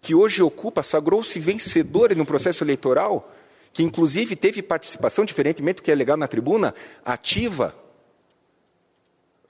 que 0.00 0.14
hoje 0.14 0.42
ocupa, 0.42 0.82
sagrou-se 0.82 1.38
vencedora 1.38 2.14
no 2.14 2.24
processo 2.24 2.64
eleitoral, 2.64 3.30
que 3.74 3.82
inclusive 3.82 4.34
teve 4.34 4.62
participação, 4.62 5.22
diferentemente 5.22 5.76
do 5.76 5.82
que 5.82 5.92
é 5.92 5.94
legal 5.94 6.16
na 6.16 6.26
tribuna, 6.26 6.74
ativa 7.04 7.74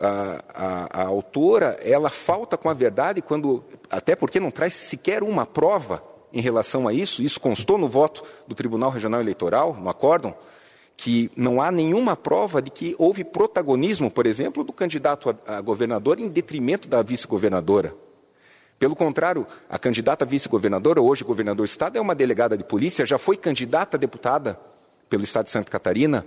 a, 0.00 0.42
a, 0.52 1.02
a, 1.02 1.06
autora 1.06 1.76
ela 1.80 2.10
falta 2.10 2.56
com 2.56 2.68
a 2.68 2.74
verdade 2.74 3.22
quando 3.22 3.62
até 3.88 4.16
porque 4.16 4.40
não 4.40 4.50
traz 4.50 4.74
sequer 4.74 5.22
uma 5.22 5.46
prova 5.46 6.02
em 6.32 6.40
relação 6.40 6.88
a 6.88 6.92
isso 6.92 7.22
isso 7.22 7.40
constou 7.40 7.78
no 7.78 7.86
voto 7.86 8.24
do 8.48 8.54
Tribunal 8.56 8.90
Regional 8.90 9.20
Eleitoral 9.20 9.74
no 9.74 9.88
acórdão 9.88 10.34
que 10.96 11.30
não 11.36 11.62
há 11.62 11.70
nenhuma 11.70 12.16
prova 12.16 12.60
de 12.60 12.70
que 12.70 12.96
houve 12.98 13.22
protagonismo 13.22 14.10
por 14.10 14.26
exemplo 14.26 14.64
do 14.64 14.72
candidato 14.72 15.34
a, 15.46 15.60
governador 15.60 16.18
em 16.18 16.28
detrimento 16.28 16.88
da 16.88 17.00
vice-governadora 17.00 17.94
pelo 18.78 18.96
contrário 18.96 19.46
a 19.68 19.78
candidata 19.78 20.24
vice-governadora 20.24 21.00
hoje 21.00 21.24
governador 21.24 21.64
do 21.64 21.64
estado 21.64 21.98
é 21.98 22.00
uma 22.00 22.14
delegada 22.14 22.56
de 22.56 22.64
polícia 22.64 23.06
já 23.06 23.18
foi 23.18 23.36
candidata 23.36 23.96
a 23.96 24.00
deputada 24.00 24.58
pelo 25.08 25.24
estado 25.24 25.44
de 25.44 25.50
Santa 25.50 25.70
Catarina 25.70 26.26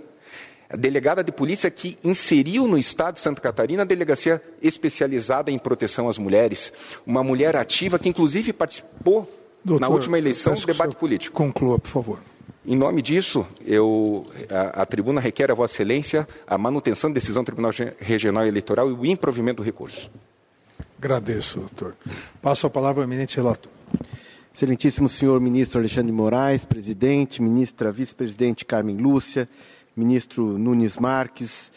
a 0.70 0.76
delegada 0.76 1.24
de 1.24 1.32
polícia 1.32 1.68
que 1.68 1.98
inseriu 2.04 2.68
no 2.68 2.78
estado 2.78 3.14
de 3.14 3.20
Santa 3.20 3.40
Catarina 3.40 3.82
a 3.82 3.84
delegacia 3.84 4.40
especializada 4.62 5.50
em 5.50 5.58
proteção 5.58 6.08
às 6.08 6.16
mulheres. 6.16 6.72
Uma 7.04 7.24
mulher 7.24 7.56
ativa 7.56 7.98
que, 7.98 8.08
inclusive, 8.08 8.52
participou 8.52 9.28
Doutor, 9.64 9.80
na 9.80 9.88
última 9.88 10.16
eleição 10.16 10.54
do 10.54 10.64
debate 10.64 10.94
político. 10.94 11.36
Conclua, 11.36 11.76
por 11.76 11.88
favor. 11.88 12.20
Em 12.64 12.76
nome 12.76 13.02
disso, 13.02 13.44
eu, 13.66 14.26
a, 14.48 14.82
a, 14.82 14.86
tribuna 14.86 15.20
requer 15.20 15.50
a 15.50 15.54
Vossa 15.54 15.74
Excelência 15.74 16.28
a 16.46 16.56
manutenção 16.56 17.10
da 17.10 17.14
decisão 17.14 17.42
do 17.42 17.46
Tribunal 17.46 17.72
Regional 17.98 18.46
Eleitoral 18.46 18.88
e 18.88 18.92
o 18.92 19.04
improvimento 19.04 19.56
do 19.56 19.62
recurso. 19.64 20.08
Agradeço, 21.02 21.60
doutor. 21.60 21.96
Passo 22.42 22.66
a 22.66 22.70
palavra 22.70 23.02
ao 23.02 23.08
eminente 23.08 23.34
relator. 23.34 23.72
Excelentíssimo 24.52 25.08
senhor 25.08 25.40
ministro 25.40 25.78
Alexandre 25.78 26.12
Moraes, 26.12 26.62
presidente, 26.66 27.40
ministra 27.40 27.90
vice-presidente 27.90 28.66
Carmen 28.66 28.98
Lúcia, 28.98 29.48
ministro 29.96 30.58
Nunes 30.58 30.98
Marques, 30.98 31.72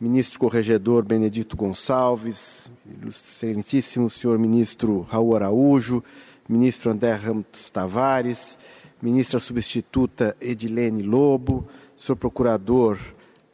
ministro 0.00 0.40
corregedor 0.40 1.04
Benedito 1.04 1.56
Gonçalves, 1.56 2.68
excelentíssimo 3.06 4.10
senhor 4.10 4.40
ministro 4.40 5.02
Raul 5.02 5.36
Araújo, 5.36 6.02
ministro 6.48 6.90
André 6.90 7.14
Ramos 7.14 7.70
Tavares, 7.72 8.58
ministra 9.00 9.38
substituta 9.38 10.36
Edilene 10.40 11.00
Lobo, 11.00 11.64
senhor 11.96 12.16
procurador 12.16 12.98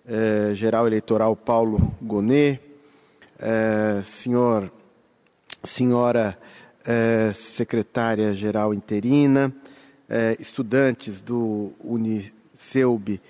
eh, 0.06 0.52
geral 0.54 0.87
eleitoral 0.87 1.37
Paulo 1.37 1.92
Gonet, 2.00 2.59
eh, 3.38 4.00
senhor, 4.02 4.72
senhora 5.64 6.38
eh, 6.85 7.33
secretária 7.35 8.35
geral 8.35 8.73
interina, 8.73 9.55
eh, 10.09 10.37
estudantes 10.38 11.20
do 11.20 11.73
Uniceub 11.83 13.20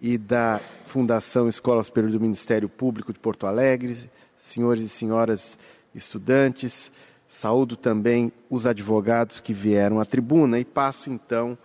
e 0.00 0.16
da 0.16 0.60
Fundação 0.86 1.48
Escola 1.48 1.82
Superior 1.82 2.12
do 2.12 2.20
Ministério 2.20 2.68
Público 2.68 3.12
de 3.12 3.18
Porto 3.18 3.46
Alegre, 3.46 4.10
senhores 4.38 4.84
e 4.84 4.88
senhoras 4.88 5.58
estudantes, 5.94 6.90
saúdo 7.28 7.76
também 7.76 8.32
os 8.48 8.66
advogados 8.66 9.40
que 9.40 9.52
vieram 9.52 10.00
à 10.00 10.04
tribuna 10.04 10.58
e 10.58 10.64
passo 10.64 11.10
então 11.10 11.58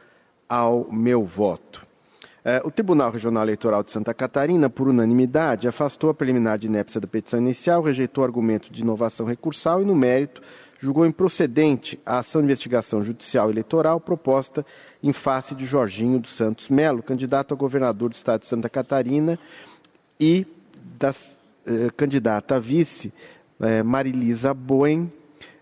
ao 0.47 0.91
meu 0.91 1.25
voto. 1.25 1.85
É, 2.47 2.61
o 2.63 2.69
Tribunal 2.69 3.09
Regional 3.09 3.41
Eleitoral 3.41 3.81
de 3.81 3.89
Santa 3.89 4.13
Catarina, 4.13 4.69
por 4.69 4.87
unanimidade, 4.87 5.67
afastou 5.67 6.11
a 6.11 6.13
preliminar 6.13 6.59
de 6.59 6.67
inépcia 6.67 7.01
da 7.01 7.07
petição 7.07 7.39
inicial, 7.39 7.81
rejeitou 7.81 8.23
argumento 8.23 8.71
de 8.71 8.83
inovação 8.83 9.25
recursal 9.25 9.81
e, 9.81 9.85
no 9.85 9.95
mérito, 9.95 10.43
julgou 10.79 11.07
improcedente 11.07 11.99
a 12.05 12.19
ação 12.19 12.41
de 12.41 12.45
investigação 12.45 13.01
judicial 13.01 13.49
eleitoral 13.49 13.99
proposta 13.99 14.63
em 15.01 15.11
face 15.11 15.55
de 15.55 15.65
Jorginho 15.65 16.19
dos 16.19 16.35
Santos 16.35 16.69
Melo, 16.69 17.01
candidato 17.01 17.51
a 17.51 17.57
governador 17.57 18.09
do 18.11 18.13
estado 18.13 18.41
de 18.41 18.45
Santa 18.45 18.69
Catarina, 18.69 19.39
e 20.19 20.45
da 20.99 21.15
eh, 21.65 21.89
candidata 21.97 22.57
a 22.57 22.59
vice, 22.59 23.11
eh, 23.59 23.81
Marilisa 23.81 24.53
Boen, 24.53 25.11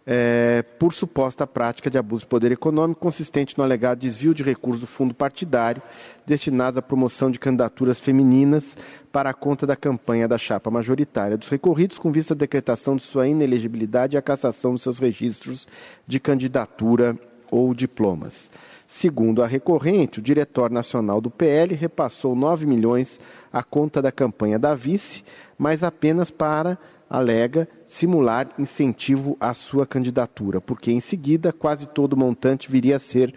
eh, 0.05 0.63
por 0.77 0.93
suposta 0.93 1.47
prática 1.47 1.89
de 1.89 1.97
abuso 1.97 2.21
de 2.21 2.27
poder 2.27 2.51
econômico 2.51 2.99
consistente 2.99 3.57
no 3.57 3.63
alegado 3.63 3.99
desvio 3.99 4.33
de 4.33 4.43
recursos 4.43 4.81
do 4.81 4.87
fundo 4.87 5.13
partidário 5.13 5.81
destinados 6.25 6.77
à 6.77 6.81
promoção 6.81 7.31
de 7.31 7.39
candidaturas 7.39 7.99
femininas 7.99 8.75
para 9.11 9.29
a 9.29 9.33
conta 9.33 9.65
da 9.65 9.75
campanha 9.75 10.27
da 10.27 10.37
chapa 10.37 10.69
majoritária 10.69 11.37
dos 11.37 11.49
recorridos, 11.49 11.97
com 11.97 12.11
vista 12.11 12.33
à 12.33 12.37
decretação 12.37 12.95
de 12.95 13.03
sua 13.03 13.27
inelegibilidade 13.27 14.15
e 14.15 14.17
a 14.17 14.21
cassação 14.21 14.73
dos 14.73 14.81
seus 14.81 14.99
registros 14.99 15.67
de 16.07 16.19
candidatura 16.19 17.17
ou 17.51 17.73
diplomas. 17.73 18.49
Segundo 18.87 19.41
a 19.41 19.47
recorrente, 19.47 20.19
o 20.19 20.21
diretor 20.21 20.69
nacional 20.69 21.19
do 21.19 21.31
PL 21.31 21.73
repassou 21.73 22.35
9 22.35 22.65
milhões 22.65 23.19
à 23.51 23.63
conta 23.63 24.01
da 24.01 24.11
campanha 24.11 24.59
da 24.59 24.75
vice, 24.75 25.23
mas 25.57 25.81
apenas 25.81 26.29
para, 26.29 26.77
alega, 27.09 27.67
simular 27.93 28.49
incentivo 28.57 29.37
à 29.39 29.53
sua 29.53 29.85
candidatura, 29.85 30.59
porque 30.59 30.91
em 30.91 30.99
seguida 30.99 31.53
quase 31.53 31.85
todo 31.85 32.13
o 32.13 32.17
montante 32.17 32.71
viria 32.71 32.95
a 32.95 32.99
ser 32.99 33.35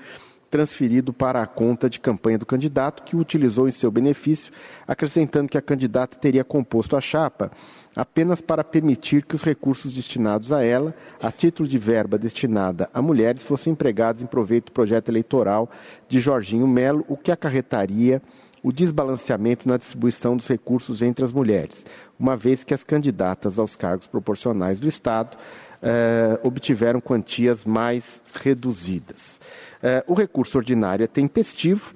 transferido 0.50 1.12
para 1.12 1.42
a 1.42 1.46
conta 1.46 1.90
de 1.90 2.00
campanha 2.00 2.38
do 2.38 2.46
candidato, 2.46 3.02
que 3.02 3.14
o 3.14 3.18
utilizou 3.18 3.68
em 3.68 3.70
seu 3.70 3.90
benefício, 3.90 4.50
acrescentando 4.88 5.50
que 5.50 5.58
a 5.58 5.62
candidata 5.62 6.16
teria 6.16 6.42
composto 6.42 6.96
a 6.96 7.00
chapa 7.02 7.50
apenas 7.94 8.40
para 8.40 8.64
permitir 8.64 9.26
que 9.26 9.34
os 9.34 9.42
recursos 9.42 9.92
destinados 9.92 10.50
a 10.52 10.62
ela, 10.62 10.94
a 11.22 11.30
título 11.30 11.68
de 11.68 11.76
verba 11.76 12.16
destinada 12.16 12.88
a 12.94 13.02
mulheres, 13.02 13.42
fossem 13.42 13.74
empregados 13.74 14.22
em 14.22 14.26
proveito 14.26 14.66
do 14.66 14.72
projeto 14.72 15.10
eleitoral 15.10 15.70
de 16.08 16.18
Jorginho 16.18 16.66
Melo, 16.66 17.04
o 17.08 17.16
que 17.16 17.30
acarretaria 17.30 18.22
o 18.66 18.72
desbalanceamento 18.72 19.68
na 19.68 19.76
distribuição 19.76 20.36
dos 20.36 20.48
recursos 20.48 21.00
entre 21.00 21.24
as 21.24 21.30
mulheres, 21.30 21.86
uma 22.18 22.36
vez 22.36 22.64
que 22.64 22.74
as 22.74 22.82
candidatas 22.82 23.60
aos 23.60 23.76
cargos 23.76 24.08
proporcionais 24.08 24.80
do 24.80 24.88
Estado 24.88 25.38
eh, 25.80 26.40
obtiveram 26.42 27.00
quantias 27.00 27.64
mais 27.64 28.20
reduzidas. 28.34 29.40
Eh, 29.80 30.02
o 30.08 30.14
recurso 30.14 30.58
ordinário 30.58 31.04
é 31.04 31.06
tempestivo, 31.06 31.94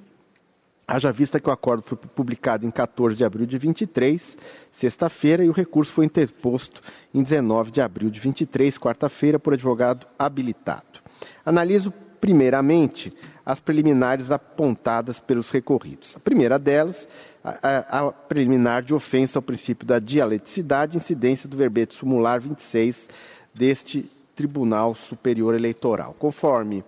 haja 0.87 1.11
vista 1.11 1.41
que 1.41 1.49
o 1.49 1.51
acordo 1.51 1.83
foi 1.83 1.97
publicado 1.97 2.65
em 2.65 2.71
14 2.71 3.17
de 3.17 3.25
abril 3.25 3.45
de 3.45 3.57
23, 3.57 4.37
sexta-feira, 4.71 5.43
e 5.43 5.49
o 5.49 5.51
recurso 5.51 5.91
foi 5.91 6.05
interposto 6.05 6.81
em 7.13 7.21
19 7.21 7.69
de 7.69 7.81
abril 7.81 8.09
de 8.09 8.21
23, 8.21 8.77
quarta-feira, 8.77 9.37
por 9.37 9.51
advogado 9.51 10.07
habilitado. 10.17 11.01
Analiso 11.45 11.93
primeiramente 12.21 13.11
as 13.43 13.59
preliminares 13.59 14.29
apontadas 14.29 15.19
pelos 15.19 15.49
recorridos. 15.49 16.15
A 16.15 16.19
primeira 16.19 16.59
delas, 16.59 17.07
a, 17.43 17.99
a, 17.99 18.11
preliminar 18.11 18.83
de 18.83 18.93
ofensa 18.93 19.39
ao 19.39 19.43
princípio 19.43 19.85
da 19.85 19.97
dialeticidade, 19.97 20.95
incidência 20.95 21.49
do 21.49 21.57
verbete 21.57 21.95
sumular 21.95 22.39
26 22.39 23.09
deste 23.53 24.09
Tribunal 24.35 24.93
Superior 24.93 25.55
Eleitoral. 25.55 26.15
Conforme 26.17 26.83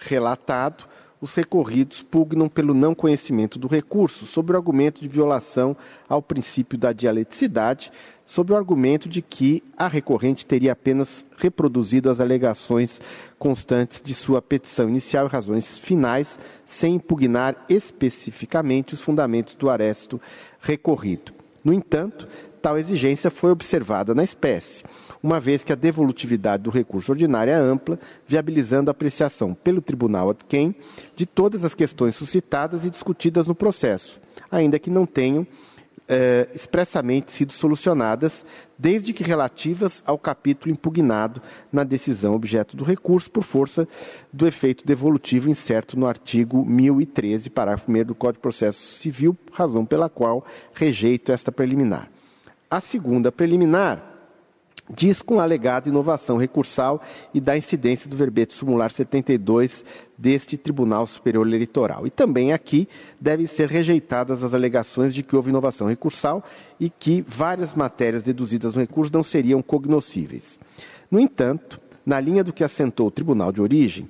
relatado, 0.00 0.84
os 1.22 1.36
recorridos 1.36 2.02
pugnam 2.02 2.48
pelo 2.48 2.74
não 2.74 2.96
conhecimento 2.96 3.56
do 3.56 3.68
recurso, 3.68 4.26
sob 4.26 4.52
o 4.52 4.56
argumento 4.56 5.00
de 5.00 5.06
violação 5.06 5.76
ao 6.08 6.20
princípio 6.20 6.76
da 6.76 6.92
dialeticidade, 6.92 7.92
sob 8.24 8.52
o 8.52 8.56
argumento 8.56 9.08
de 9.08 9.22
que 9.22 9.62
a 9.76 9.86
recorrente 9.86 10.44
teria 10.44 10.72
apenas 10.72 11.24
reproduzido 11.36 12.10
as 12.10 12.18
alegações 12.18 13.00
constantes 13.42 14.00
de 14.00 14.14
sua 14.14 14.40
petição 14.40 14.88
inicial 14.88 15.26
e 15.26 15.28
razões 15.28 15.76
finais, 15.76 16.38
sem 16.64 16.94
impugnar 16.94 17.56
especificamente 17.68 18.94
os 18.94 19.00
fundamentos 19.00 19.56
do 19.56 19.68
aresto 19.68 20.20
recorrido. 20.60 21.32
No 21.64 21.72
entanto, 21.72 22.28
tal 22.62 22.78
exigência 22.78 23.32
foi 23.32 23.50
observada 23.50 24.14
na 24.14 24.22
espécie, 24.22 24.84
uma 25.20 25.40
vez 25.40 25.64
que 25.64 25.72
a 25.72 25.76
devolutividade 25.76 26.62
do 26.62 26.70
recurso 26.70 27.10
ordinário 27.10 27.52
é 27.52 27.56
ampla, 27.56 27.98
viabilizando 28.28 28.88
a 28.88 28.92
apreciação 28.92 29.54
pelo 29.54 29.82
tribunal 29.82 30.30
ad 30.30 30.38
quem 30.46 30.72
de 31.16 31.26
todas 31.26 31.64
as 31.64 31.74
questões 31.74 32.14
suscitadas 32.14 32.84
e 32.84 32.90
discutidas 32.90 33.48
no 33.48 33.56
processo, 33.56 34.20
ainda 34.52 34.78
que 34.78 34.88
não 34.88 35.04
tenham 35.04 35.44
eh, 36.08 36.48
expressamente 36.54 37.32
sido 37.32 37.52
solucionadas, 37.52 38.44
desde 38.76 39.12
que 39.12 39.22
relativas 39.22 40.02
ao 40.06 40.18
capítulo 40.18 40.72
impugnado 40.72 41.40
na 41.72 41.84
decisão 41.84 42.34
objeto 42.34 42.76
do 42.76 42.84
recurso, 42.84 43.30
por 43.30 43.42
força 43.42 43.88
do 44.32 44.46
efeito 44.46 44.84
devolutivo 44.86 45.48
incerto 45.48 45.98
no 45.98 46.06
artigo 46.06 46.64
1013, 46.64 47.50
parágrafo 47.50 47.90
1 47.90 48.04
do 48.04 48.14
Código 48.14 48.38
de 48.38 48.42
Processo 48.42 48.94
Civil, 48.94 49.36
razão 49.52 49.86
pela 49.86 50.08
qual 50.08 50.44
rejeito 50.74 51.32
esta 51.32 51.52
preliminar. 51.52 52.10
A 52.70 52.80
segunda 52.80 53.30
preliminar 53.30 54.11
diz 54.94 55.22
com 55.22 55.40
alegada 55.40 55.88
inovação 55.88 56.36
recursal 56.36 57.00
e 57.32 57.40
da 57.40 57.56
incidência 57.56 58.08
do 58.08 58.16
verbete 58.16 58.54
sumular 58.54 58.90
72 58.90 59.84
deste 60.16 60.56
Tribunal 60.56 61.06
Superior 61.06 61.46
Eleitoral. 61.46 62.06
E 62.06 62.10
também 62.10 62.52
aqui 62.52 62.88
devem 63.20 63.46
ser 63.46 63.68
rejeitadas 63.68 64.42
as 64.42 64.54
alegações 64.54 65.14
de 65.14 65.22
que 65.22 65.34
houve 65.34 65.50
inovação 65.50 65.86
recursal 65.86 66.44
e 66.78 66.90
que 66.90 67.24
várias 67.26 67.74
matérias 67.74 68.22
deduzidas 68.22 68.74
no 68.74 68.80
recurso 68.80 69.12
não 69.12 69.22
seriam 69.22 69.62
cognoscíveis. 69.62 70.58
No 71.10 71.18
entanto, 71.18 71.80
na 72.04 72.20
linha 72.20 72.44
do 72.44 72.52
que 72.52 72.64
assentou 72.64 73.06
o 73.06 73.10
Tribunal 73.10 73.52
de 73.52 73.60
Origem, 73.60 74.08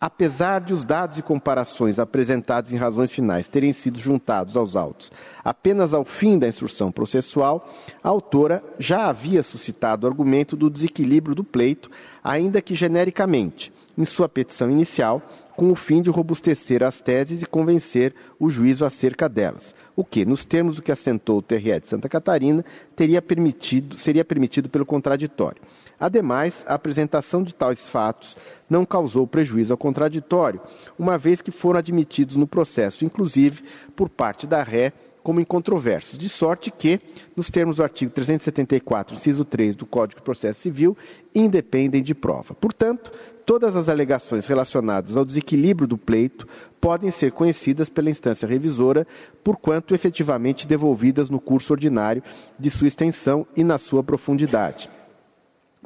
Apesar 0.00 0.60
de 0.60 0.72
os 0.72 0.84
dados 0.84 1.18
e 1.18 1.22
comparações 1.22 1.98
apresentados 1.98 2.72
em 2.72 2.76
razões 2.76 3.10
finais 3.10 3.48
terem 3.48 3.72
sido 3.72 3.98
juntados 3.98 4.56
aos 4.56 4.76
autos 4.76 5.10
apenas 5.44 5.92
ao 5.92 6.04
fim 6.04 6.38
da 6.38 6.46
instrução 6.46 6.92
processual, 6.92 7.68
a 8.02 8.08
autora 8.08 8.62
já 8.78 9.08
havia 9.08 9.42
suscitado 9.42 10.06
o 10.06 10.10
argumento 10.10 10.56
do 10.56 10.70
desequilíbrio 10.70 11.34
do 11.34 11.42
pleito, 11.42 11.90
ainda 12.22 12.62
que 12.62 12.74
genericamente, 12.74 13.72
em 13.96 14.04
sua 14.04 14.28
petição 14.28 14.70
inicial, 14.70 15.22
com 15.56 15.72
o 15.72 15.74
fim 15.74 16.00
de 16.00 16.08
robustecer 16.10 16.84
as 16.84 17.00
teses 17.00 17.42
e 17.42 17.46
convencer 17.46 18.14
o 18.38 18.48
juízo 18.48 18.84
acerca 18.84 19.28
delas, 19.28 19.74
o 19.96 20.04
que, 20.04 20.24
nos 20.24 20.44
termos 20.44 20.76
do 20.76 20.82
que 20.82 20.92
assentou 20.92 21.38
o 21.38 21.42
TRE 21.42 21.80
de 21.80 21.88
Santa 21.88 22.08
Catarina, 22.08 22.64
teria 22.94 23.20
permitido, 23.20 23.96
seria 23.96 24.24
permitido 24.24 24.68
pelo 24.68 24.86
contraditório. 24.86 25.60
Ademais, 26.00 26.64
a 26.66 26.74
apresentação 26.74 27.42
de 27.42 27.54
tais 27.54 27.88
fatos 27.88 28.36
não 28.70 28.84
causou 28.84 29.26
prejuízo 29.26 29.72
ao 29.72 29.78
contraditório, 29.78 30.60
uma 30.98 31.18
vez 31.18 31.40
que 31.40 31.50
foram 31.50 31.78
admitidos 31.78 32.36
no 32.36 32.46
processo, 32.46 33.04
inclusive 33.04 33.64
por 33.96 34.08
parte 34.08 34.46
da 34.46 34.62
ré, 34.62 34.92
como 35.22 35.40
incontroversos, 35.40 36.18
de 36.18 36.28
sorte 36.28 36.70
que, 36.70 37.00
nos 37.36 37.50
termos 37.50 37.76
do 37.76 37.82
artigo 37.82 38.10
374, 38.10 39.14
inciso 39.14 39.44
3 39.44 39.76
do 39.76 39.84
Código 39.84 40.20
de 40.20 40.24
Processo 40.24 40.60
Civil, 40.60 40.96
independem 41.34 42.02
de 42.02 42.14
prova. 42.14 42.54
Portanto, 42.54 43.12
todas 43.44 43.76
as 43.76 43.88
alegações 43.90 44.46
relacionadas 44.46 45.16
ao 45.16 45.24
desequilíbrio 45.24 45.86
do 45.86 45.98
pleito 45.98 46.48
podem 46.80 47.10
ser 47.10 47.32
conhecidas 47.32 47.88
pela 47.88 48.08
instância 48.08 48.48
revisora, 48.48 49.06
porquanto 49.44 49.94
efetivamente 49.94 50.66
devolvidas 50.66 51.28
no 51.28 51.40
curso 51.40 51.74
ordinário 51.74 52.22
de 52.58 52.70
sua 52.70 52.86
extensão 52.88 53.46
e 53.54 53.62
na 53.62 53.76
sua 53.76 54.02
profundidade. 54.02 54.88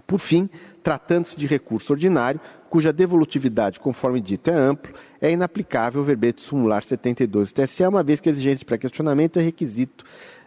Por 0.07 0.19
fim, 0.19 0.49
tratando-se 0.83 1.37
de 1.37 1.47
recurso 1.47 1.93
ordinário, 1.93 2.41
cuja 2.69 2.93
devolutividade, 2.93 3.79
conforme 3.79 4.21
dito, 4.21 4.51
é 4.51 4.55
amplo, 4.55 4.95
é 5.21 5.31
inaplicável 5.31 6.01
o 6.01 6.05
verbete 6.05 6.43
sumular 6.43 6.83
72 6.83 7.53
do 7.53 7.63
TSE, 7.63 7.87
uma 7.87 8.03
vez 8.03 8.21
que 8.21 8.29
a 8.29 8.33
exigência 8.33 8.61
de 8.61 8.65
pré-questionamento 8.65 9.39
é 9.39 9.43
requisito 9.43 10.05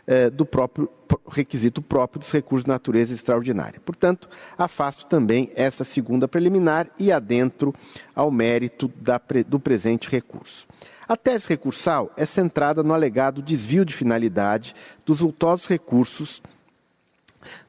eh, 0.07 0.29
do 0.29 0.45
próprio 0.45 0.89
requisito 1.29 1.81
próprio 1.81 2.19
dos 2.19 2.31
recursos 2.31 2.63
de 2.63 2.69
natureza 2.69 3.13
extraordinária. 3.13 3.79
Portanto, 3.83 4.29
afasto 4.57 5.05
também 5.05 5.51
essa 5.55 5.83
segunda 5.83 6.27
preliminar 6.27 6.87
e 6.99 7.11
adentro 7.11 7.73
ao 8.13 8.31
mérito 8.31 8.87
da, 8.99 9.19
do 9.47 9.59
presente 9.59 10.09
recurso. 10.09 10.67
A 11.07 11.15
tese 11.15 11.47
recursal 11.47 12.11
é 12.17 12.25
centrada 12.25 12.81
no 12.81 12.93
alegado 12.93 13.41
desvio 13.41 13.85
de 13.85 13.93
finalidade 13.93 14.75
dos 15.05 15.19
vultosos 15.19 15.67
recursos 15.67 16.41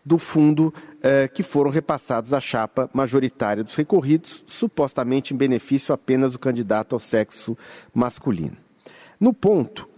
do 0.05 0.19
fundo 0.19 0.73
eh, 1.09 1.29
que 1.29 1.45
foram 1.45 1.71
repassados 1.71 2.33
à 2.33 2.40
chapa 2.40 2.90
majoritária 2.92 3.62
dos 3.62 3.77
recorridos, 3.77 4.42
supostamente 4.45 5.33
em 5.33 5.37
benefício 5.37 5.95
apenas 5.95 6.33
do 6.33 6.38
candidato 6.40 6.97
ao 6.97 6.99
sexo 6.99 7.57
masculino. 7.95 8.57
No 9.21 9.33
ponto, 9.33 9.88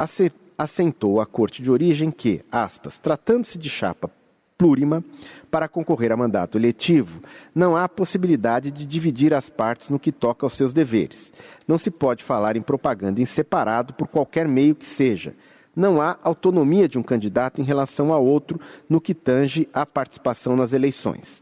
assentou 0.58 1.18
a 1.18 1.24
Corte 1.24 1.62
de 1.62 1.70
Origem 1.70 2.10
que, 2.10 2.44
aspas, 2.52 2.98
tratando-se 2.98 3.56
de 3.56 3.70
chapa 3.70 4.10
plurima 4.58 5.02
para 5.50 5.66
concorrer 5.66 6.12
a 6.12 6.16
mandato 6.16 6.58
eletivo, 6.58 7.22
não 7.54 7.74
há 7.74 7.88
possibilidade 7.88 8.70
de 8.70 8.84
dividir 8.84 9.32
as 9.32 9.48
partes 9.48 9.88
no 9.88 9.98
que 9.98 10.12
toca 10.12 10.44
aos 10.44 10.58
seus 10.58 10.74
deveres. 10.74 11.32
Não 11.66 11.78
se 11.78 11.90
pode 11.90 12.22
falar 12.22 12.54
em 12.54 12.60
propaganda 12.60 13.22
em 13.22 13.24
separado 13.24 13.94
por 13.94 14.08
qualquer 14.08 14.46
meio 14.46 14.74
que 14.74 14.84
seja, 14.84 15.34
não 15.78 16.02
há 16.02 16.18
autonomia 16.24 16.88
de 16.88 16.98
um 16.98 17.04
candidato 17.04 17.60
em 17.60 17.64
relação 17.64 18.12
a 18.12 18.18
outro 18.18 18.60
no 18.88 19.00
que 19.00 19.14
tange 19.14 19.68
à 19.72 19.86
participação 19.86 20.56
nas 20.56 20.72
eleições. 20.72 21.40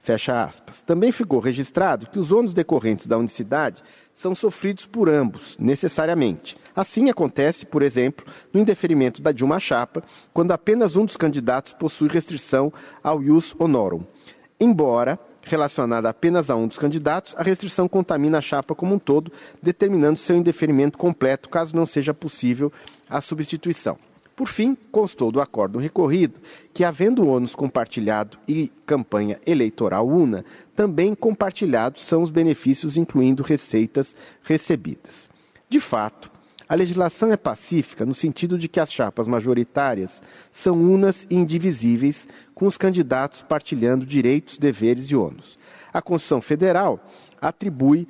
Fecha 0.00 0.42
aspas. 0.42 0.80
Também 0.80 1.12
ficou 1.12 1.38
registrado 1.38 2.08
que 2.08 2.18
os 2.18 2.32
ônus 2.32 2.52
decorrentes 2.52 3.06
da 3.06 3.16
unicidade 3.16 3.84
são 4.12 4.34
sofridos 4.34 4.86
por 4.86 5.08
ambos, 5.08 5.56
necessariamente. 5.58 6.56
Assim 6.74 7.08
acontece, 7.08 7.64
por 7.64 7.80
exemplo, 7.80 8.26
no 8.52 8.60
indeferimento 8.60 9.22
da 9.22 9.30
Dilma 9.30 9.60
Chapa, 9.60 10.02
quando 10.34 10.50
apenas 10.50 10.96
um 10.96 11.04
dos 11.04 11.16
candidatos 11.16 11.72
possui 11.72 12.08
restrição 12.08 12.72
ao 13.04 13.22
ius 13.22 13.54
honorum. 13.56 14.02
Embora 14.58 15.16
relacionada 15.46 16.08
apenas 16.08 16.50
a 16.50 16.56
um 16.56 16.66
dos 16.66 16.76
candidatos, 16.76 17.34
a 17.38 17.42
restrição 17.42 17.88
contamina 17.88 18.38
a 18.38 18.42
chapa 18.42 18.74
como 18.74 18.94
um 18.94 18.98
todo, 18.98 19.32
determinando 19.62 20.18
seu 20.18 20.36
indeferimento 20.36 20.98
completo, 20.98 21.48
caso 21.48 21.74
não 21.74 21.86
seja 21.86 22.12
possível 22.12 22.72
a 23.08 23.20
substituição. 23.20 23.96
Por 24.34 24.48
fim, 24.48 24.76
constou 24.92 25.32
do 25.32 25.40
acordo 25.40 25.78
recorrido 25.78 26.40
que, 26.74 26.84
havendo 26.84 27.26
ônus 27.26 27.54
compartilhado 27.54 28.36
e 28.46 28.70
campanha 28.84 29.40
eleitoral 29.46 30.06
una, 30.06 30.44
também 30.74 31.14
compartilhados 31.14 32.02
são 32.02 32.20
os 32.20 32.28
benefícios, 32.28 32.98
incluindo 32.98 33.42
receitas 33.42 34.14
recebidas. 34.42 35.30
De 35.70 35.80
fato, 35.80 36.30
a 36.68 36.74
legislação 36.74 37.32
é 37.32 37.36
pacífica 37.36 38.04
no 38.04 38.14
sentido 38.14 38.58
de 38.58 38.68
que 38.68 38.80
as 38.80 38.92
chapas 38.92 39.28
majoritárias 39.28 40.20
são 40.50 40.80
unas 40.80 41.26
e 41.30 41.36
indivisíveis, 41.36 42.26
com 42.54 42.66
os 42.66 42.76
candidatos 42.76 43.42
partilhando 43.42 44.04
direitos, 44.04 44.58
deveres 44.58 45.06
e 45.06 45.16
ônus. 45.16 45.58
A 45.92 46.02
Constituição 46.02 46.42
Federal 46.42 47.00
atribui 47.40 48.08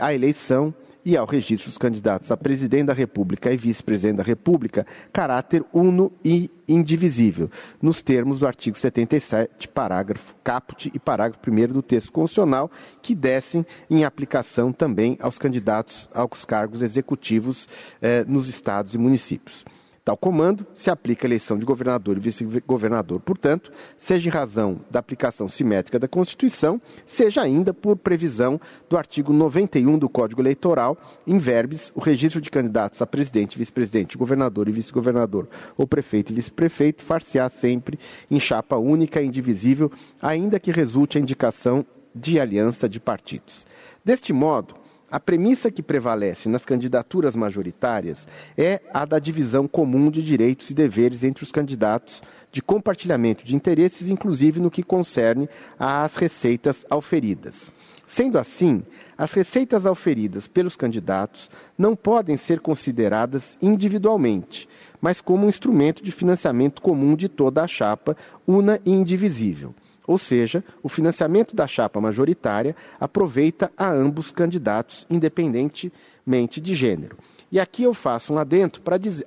à 0.00 0.14
eleição 0.14 0.74
e 1.08 1.16
ao 1.16 1.24
registro 1.24 1.70
dos 1.70 1.78
candidatos 1.78 2.30
a 2.30 2.36
presidente 2.36 2.88
da 2.88 2.92
República 2.92 3.50
e 3.50 3.56
vice-presidente 3.56 4.18
da 4.18 4.22
República 4.22 4.86
caráter 5.10 5.64
uno 5.72 6.12
e 6.22 6.50
indivisível, 6.68 7.50
nos 7.80 8.02
termos 8.02 8.40
do 8.40 8.46
artigo 8.46 8.76
77, 8.76 9.68
parágrafo 9.68 10.34
caput 10.44 10.90
e 10.92 10.98
parágrafo 10.98 11.40
1 11.50 11.72
do 11.72 11.80
texto 11.80 12.12
constitucional, 12.12 12.70
que 13.00 13.14
descem 13.14 13.64
em 13.88 14.04
aplicação 14.04 14.70
também 14.70 15.16
aos 15.18 15.38
candidatos 15.38 16.06
aos 16.12 16.44
cargos 16.44 16.82
executivos 16.82 17.66
eh, 18.02 18.26
nos 18.28 18.46
estados 18.46 18.94
e 18.94 18.98
municípios. 18.98 19.64
Tal 20.08 20.16
comando 20.16 20.66
se 20.72 20.90
aplica 20.90 21.26
a 21.26 21.28
eleição 21.28 21.58
de 21.58 21.66
governador 21.66 22.16
e 22.16 22.20
vice-governador, 22.20 23.20
portanto, 23.20 23.70
seja 23.98 24.26
em 24.26 24.32
razão 24.32 24.80
da 24.90 24.98
aplicação 24.98 25.50
simétrica 25.50 25.98
da 25.98 26.08
Constituição, 26.08 26.80
seja 27.04 27.42
ainda 27.42 27.74
por 27.74 27.94
previsão 27.94 28.58
do 28.88 28.96
artigo 28.96 29.34
91 29.34 29.98
do 29.98 30.08
Código 30.08 30.40
Eleitoral, 30.40 30.96
em 31.26 31.38
verbes, 31.38 31.92
o 31.94 32.00
registro 32.00 32.40
de 32.40 32.50
candidatos 32.50 33.02
a 33.02 33.06
presidente, 33.06 33.58
vice-presidente, 33.58 34.16
governador 34.16 34.66
e 34.66 34.72
vice-governador 34.72 35.46
ou 35.76 35.86
prefeito 35.86 36.32
e 36.32 36.36
vice-prefeito 36.36 37.02
far-se-á 37.02 37.46
sempre 37.50 37.98
em 38.30 38.40
chapa 38.40 38.78
única 38.78 39.20
e 39.20 39.26
indivisível, 39.26 39.92
ainda 40.22 40.58
que 40.58 40.70
resulte 40.70 41.18
a 41.18 41.20
indicação 41.20 41.84
de 42.14 42.40
aliança 42.40 42.88
de 42.88 42.98
partidos. 42.98 43.66
Deste 44.02 44.32
modo, 44.32 44.74
a 45.10 45.18
premissa 45.18 45.70
que 45.70 45.82
prevalece 45.82 46.48
nas 46.48 46.66
candidaturas 46.66 47.34
majoritárias 47.34 48.28
é 48.56 48.80
a 48.92 49.06
da 49.06 49.18
divisão 49.18 49.66
comum 49.66 50.10
de 50.10 50.22
direitos 50.22 50.68
e 50.68 50.74
deveres 50.74 51.24
entre 51.24 51.42
os 51.42 51.50
candidatos, 51.50 52.22
de 52.52 52.60
compartilhamento 52.60 53.44
de 53.44 53.54
interesses, 53.54 54.08
inclusive 54.08 54.60
no 54.60 54.70
que 54.70 54.82
concerne 54.82 55.48
às 55.78 56.16
receitas 56.16 56.84
auferidas. 56.90 57.70
Sendo 58.06 58.38
assim, 58.38 58.82
as 59.16 59.32
receitas 59.32 59.86
auferidas 59.86 60.46
pelos 60.46 60.76
candidatos 60.76 61.50
não 61.76 61.96
podem 61.96 62.36
ser 62.36 62.60
consideradas 62.60 63.56
individualmente, 63.60 64.68
mas 65.00 65.20
como 65.20 65.46
um 65.46 65.48
instrumento 65.48 66.02
de 66.02 66.12
financiamento 66.12 66.82
comum 66.82 67.14
de 67.14 67.28
toda 67.28 67.62
a 67.62 67.68
chapa, 67.68 68.16
una 68.46 68.80
e 68.84 68.90
indivisível. 68.90 69.74
Ou 70.08 70.16
seja, 70.16 70.64
o 70.82 70.88
financiamento 70.88 71.54
da 71.54 71.66
chapa 71.66 72.00
majoritária 72.00 72.74
aproveita 72.98 73.70
a 73.76 73.90
ambos 73.90 74.30
candidatos, 74.30 75.06
independentemente 75.10 76.62
de 76.62 76.74
gênero. 76.74 77.18
E 77.52 77.60
aqui 77.60 77.82
eu 77.82 77.92
faço 77.92 78.32
um 78.32 78.38
adendo 78.38 78.80
para 78.80 78.96
dizer, 78.96 79.26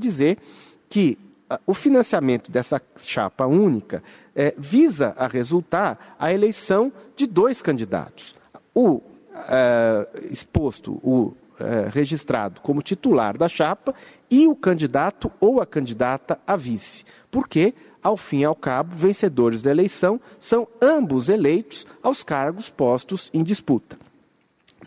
dizer, 0.00 0.38
que 0.88 1.18
uh, 1.50 1.58
o 1.66 1.74
financiamento 1.74 2.50
dessa 2.50 2.80
chapa 2.96 3.44
única 3.44 4.02
eh, 4.34 4.54
visa 4.56 5.14
a 5.16 5.26
resultar 5.26 6.16
a 6.18 6.32
eleição 6.32 6.90
de 7.14 7.26
dois 7.26 7.60
candidatos. 7.60 8.34
O 8.74 8.94
uh, 8.94 9.02
exposto, 10.30 10.98
o 11.02 11.34
uh, 11.60 11.90
registrado 11.92 12.60
como 12.60 12.82
titular 12.82 13.36
da 13.36 13.48
chapa 13.48 13.94
e 14.30 14.46
o 14.46 14.56
candidato 14.56 15.30
ou 15.38 15.60
a 15.60 15.66
candidata 15.66 16.38
a 16.46 16.56
vice. 16.56 17.04
Por 17.30 17.46
quê? 17.46 17.74
Ao 18.04 18.18
fim 18.18 18.40
e 18.40 18.44
ao 18.44 18.54
cabo, 18.54 18.94
vencedores 18.94 19.62
da 19.62 19.70
eleição 19.70 20.20
são 20.38 20.68
ambos 20.80 21.30
eleitos 21.30 21.86
aos 22.02 22.22
cargos 22.22 22.68
postos 22.68 23.30
em 23.32 23.42
disputa. 23.42 23.98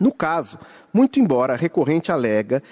No 0.00 0.12
caso, 0.12 0.56
muito 0.92 1.18
embora 1.18 1.54
a 1.54 1.56
recorrente 1.56 2.12
alega 2.12 2.62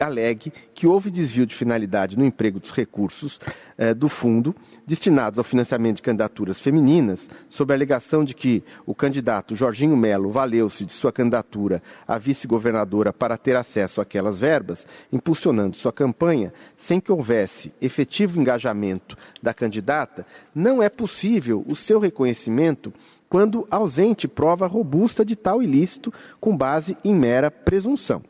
alegue 0.00 0.52
que 0.74 0.86
houve 0.86 1.10
desvio 1.10 1.46
de 1.46 1.54
finalidade 1.54 2.18
no 2.18 2.24
emprego 2.24 2.58
dos 2.58 2.70
recursos 2.70 3.38
eh, 3.76 3.92
do 3.92 4.08
fundo 4.08 4.54
destinados 4.86 5.38
ao 5.38 5.44
financiamento 5.44 5.96
de 5.96 6.02
candidaturas 6.02 6.58
femininas, 6.58 7.28
sob 7.48 7.72
a 7.72 7.76
alegação 7.76 8.24
de 8.24 8.34
que 8.34 8.64
o 8.86 8.94
candidato 8.94 9.54
Jorginho 9.54 9.96
Melo 9.96 10.30
valeu-se 10.30 10.84
de 10.84 10.92
sua 10.92 11.12
candidatura 11.12 11.82
a 12.08 12.18
vice-governadora 12.18 13.12
para 13.12 13.36
ter 13.36 13.54
acesso 13.56 14.00
àquelas 14.00 14.40
verbas, 14.40 14.86
impulsionando 15.12 15.76
sua 15.76 15.92
campanha, 15.92 16.52
sem 16.76 16.98
que 16.98 17.12
houvesse 17.12 17.72
efetivo 17.80 18.40
engajamento 18.40 19.16
da 19.42 19.54
candidata, 19.54 20.26
não 20.54 20.82
é 20.82 20.88
possível 20.88 21.64
o 21.68 21.76
seu 21.76 22.00
reconhecimento 22.00 22.92
quando 23.28 23.66
ausente 23.70 24.26
prova 24.26 24.66
robusta 24.66 25.24
de 25.24 25.36
tal 25.36 25.62
ilícito 25.62 26.12
com 26.40 26.56
base 26.56 26.96
em 27.04 27.14
mera 27.14 27.50
presunção. 27.50 28.29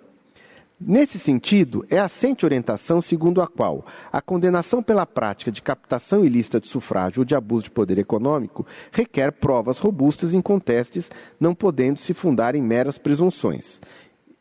Nesse 0.82 1.18
sentido, 1.18 1.84
é 1.90 1.98
assente 1.98 2.46
orientação 2.46 3.02
segundo 3.02 3.42
a 3.42 3.46
qual 3.46 3.84
a 4.10 4.22
condenação 4.22 4.82
pela 4.82 5.04
prática 5.04 5.52
de 5.52 5.60
captação 5.60 6.24
ilícita 6.24 6.58
de 6.58 6.68
sufrágio 6.68 7.20
ou 7.20 7.24
de 7.24 7.34
abuso 7.34 7.64
de 7.64 7.70
poder 7.70 7.98
econômico 7.98 8.66
requer 8.90 9.30
provas 9.30 9.78
robustas 9.78 10.32
e 10.32 10.38
incontestes, 10.38 11.10
não 11.38 11.54
podendo 11.54 11.98
se 11.98 12.14
fundar 12.14 12.54
em 12.54 12.62
meras 12.62 12.96
presunções. 12.96 13.78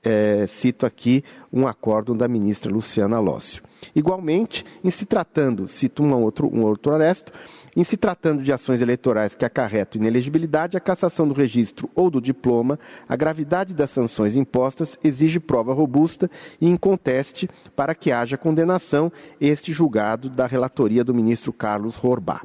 É, 0.02 0.48
cito 0.48 0.86
aqui 0.86 1.26
um 1.52 1.68
acórdão 1.68 2.16
da 2.16 2.26
ministra 2.26 2.72
Luciana 2.72 3.20
Lócio. 3.20 3.62
Igualmente, 3.94 4.66
em 4.82 4.90
se 4.90 5.06
tratando, 5.06 5.68
cito 5.68 6.02
um 6.02 6.14
outro, 6.14 6.48
um 6.48 6.64
outro 6.64 6.94
aresto, 6.94 7.34
em 7.80 7.84
se 7.86 7.96
tratando 7.96 8.44
de 8.44 8.52
ações 8.52 8.82
eleitorais 8.82 9.34
que 9.34 9.46
acarretam 9.46 10.02
inelegibilidade, 10.02 10.76
a 10.76 10.82
cassação 10.82 11.26
do 11.26 11.34
registro 11.34 11.90
ou 11.96 12.10
do 12.10 12.20
diploma, 12.20 12.78
a 13.08 13.16
gravidade 13.16 13.74
das 13.74 13.90
sanções 13.90 14.36
impostas 14.36 15.00
exige 15.02 15.40
prova 15.40 15.74
robusta 15.74 16.30
e 16.60 16.68
inconteste 16.68 17.50
para 17.78 17.96
que 17.96 18.12
haja 18.12 18.38
condenação, 18.38 19.10
este 19.40 19.72
julgado 19.72 20.30
da 20.30 20.46
relatoria 20.46 21.06
do 21.06 21.16
ministro 21.16 21.54
Carlos 21.54 21.96
Rorbá. 21.96 22.42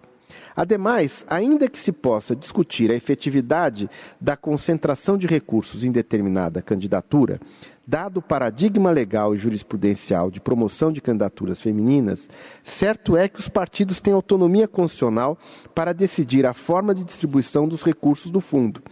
Ademais, 0.56 1.24
ainda 1.28 1.68
que 1.68 1.78
se 1.78 1.90
possa 1.90 2.34
discutir 2.34 2.90
a 2.90 2.94
efetividade 2.94 3.90
da 4.20 4.36
concentração 4.36 5.18
de 5.18 5.26
recursos 5.26 5.84
em 5.84 5.90
determinada 5.90 6.62
candidatura, 6.62 7.40
Dado 7.86 8.16
o 8.16 8.22
paradigma 8.22 8.90
legal 8.90 9.34
e 9.34 9.36
jurisprudencial 9.36 10.30
de 10.30 10.40
promoção 10.40 10.90
de 10.90 11.02
candidaturas 11.02 11.60
femininas, 11.60 12.20
certo 12.64 13.14
é 13.14 13.28
que 13.28 13.38
os 13.38 13.48
partidos 13.48 14.00
têm 14.00 14.14
autonomia 14.14 14.66
constitucional 14.66 15.38
para 15.74 15.92
decidir 15.92 16.46
a 16.46 16.54
forma 16.54 16.94
de 16.94 17.04
distribuição 17.04 17.68
dos 17.68 17.82
recursos 17.82 18.30
do 18.30 18.40
fundo. 18.40 18.82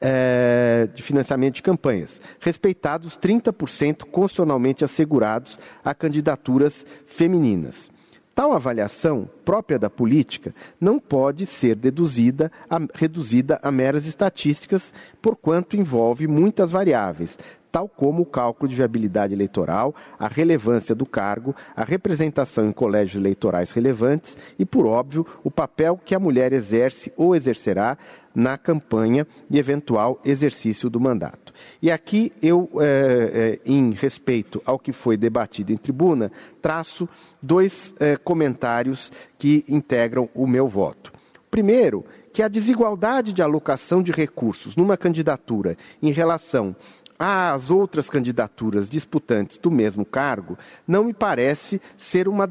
É, 0.00 0.88
de 0.94 1.02
financiamento 1.02 1.56
de 1.56 1.62
campanhas, 1.62 2.20
respeitados 2.38 3.18
30% 3.18 4.04
constitucionalmente 4.04 4.84
assegurados 4.84 5.58
a 5.84 5.92
candidaturas 5.92 6.86
femininas. 7.04 7.90
Tal 8.34 8.52
avaliação, 8.52 9.28
própria 9.48 9.78
da 9.78 9.88
política, 9.88 10.54
não 10.78 10.98
pode 10.98 11.46
ser 11.46 11.74
deduzida, 11.74 12.52
a, 12.68 12.78
reduzida 12.92 13.58
a 13.62 13.72
meras 13.72 14.04
estatísticas, 14.04 14.92
porquanto 15.22 15.74
envolve 15.74 16.28
muitas 16.28 16.70
variáveis, 16.70 17.38
tal 17.72 17.88
como 17.88 18.24
o 18.24 18.26
cálculo 18.26 18.68
de 18.68 18.76
viabilidade 18.76 19.32
eleitoral, 19.32 19.94
a 20.18 20.28
relevância 20.28 20.94
do 20.94 21.06
cargo, 21.06 21.56
a 21.74 21.82
representação 21.82 22.66
em 22.66 22.72
colégios 22.72 23.18
eleitorais 23.18 23.70
relevantes 23.70 24.36
e, 24.58 24.66
por 24.66 24.84
óbvio, 24.84 25.26
o 25.42 25.50
papel 25.50 25.98
que 26.04 26.14
a 26.14 26.20
mulher 26.20 26.52
exerce 26.52 27.10
ou 27.16 27.34
exercerá 27.34 27.96
na 28.34 28.56
campanha 28.56 29.26
e 29.50 29.58
eventual 29.58 30.20
exercício 30.24 30.88
do 30.88 31.00
mandato. 31.00 31.52
E 31.82 31.90
aqui 31.90 32.32
eu, 32.40 32.70
é, 32.80 33.58
é, 33.64 33.70
em 33.70 33.90
respeito 33.90 34.62
ao 34.64 34.78
que 34.78 34.92
foi 34.92 35.16
debatido 35.16 35.72
em 35.72 35.76
tribuna, 35.76 36.30
traço 36.62 37.08
dois 37.42 37.92
é, 37.98 38.16
comentários 38.16 39.10
que 39.38 39.64
integram 39.68 40.28
o 40.34 40.46
meu 40.46 40.66
voto. 40.66 41.12
Primeiro, 41.50 42.04
que 42.32 42.42
a 42.42 42.48
desigualdade 42.48 43.32
de 43.32 43.42
alocação 43.42 44.02
de 44.02 44.12
recursos 44.12 44.76
numa 44.76 44.96
candidatura 44.96 45.76
em 46.02 46.12
relação 46.12 46.76
às 47.18 47.68
outras 47.68 48.08
candidaturas 48.08 48.88
disputantes 48.88 49.56
do 49.56 49.70
mesmo 49.70 50.04
cargo, 50.04 50.56
não 50.86 51.04
me 51.04 51.12
parece 51.12 51.80
ser, 51.96 52.28
uma, 52.28 52.48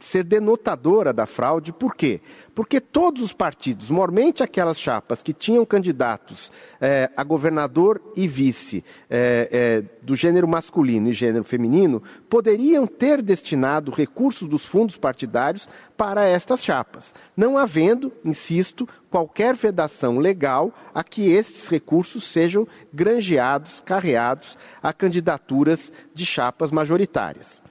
ser 0.00 0.22
denotadora 0.22 1.12
da 1.12 1.26
fraude. 1.26 1.72
Por 1.72 1.96
quê? 1.96 2.20
Porque 2.54 2.80
todos 2.80 3.20
os 3.22 3.32
partidos, 3.32 3.90
mormente 3.90 4.42
aquelas 4.42 4.78
chapas 4.78 5.22
que 5.22 5.32
tinham 5.32 5.66
candidatos 5.66 6.52
é, 6.80 7.10
a 7.16 7.24
governador 7.24 8.00
e 8.14 8.28
vice 8.28 8.84
é, 9.10 9.48
é, 9.50 9.84
do 10.02 10.14
gênero 10.14 10.46
masculino 10.46 11.08
e 11.08 11.12
gênero 11.12 11.42
feminino, 11.42 12.02
poderiam 12.28 12.86
ter 12.86 13.20
destinado 13.20 13.90
recursos 13.90 14.46
dos 14.46 14.64
fundos 14.64 14.96
partidários 14.96 15.68
para 15.96 16.24
estas 16.24 16.62
chapas, 16.62 17.12
não 17.36 17.58
havendo, 17.58 18.12
insisto, 18.24 18.88
qualquer 19.10 19.54
vedação 19.54 20.18
legal 20.18 20.72
a 20.92 21.04
que 21.04 21.30
estes 21.30 21.68
recursos 21.68 22.28
sejam 22.28 22.66
granjeados, 22.92 23.80
carreados 24.04 24.58
a 24.82 24.92
candidaturas 24.92 25.90
de 26.12 26.26
chapas 26.26 26.70
majoritárias. 26.70 27.62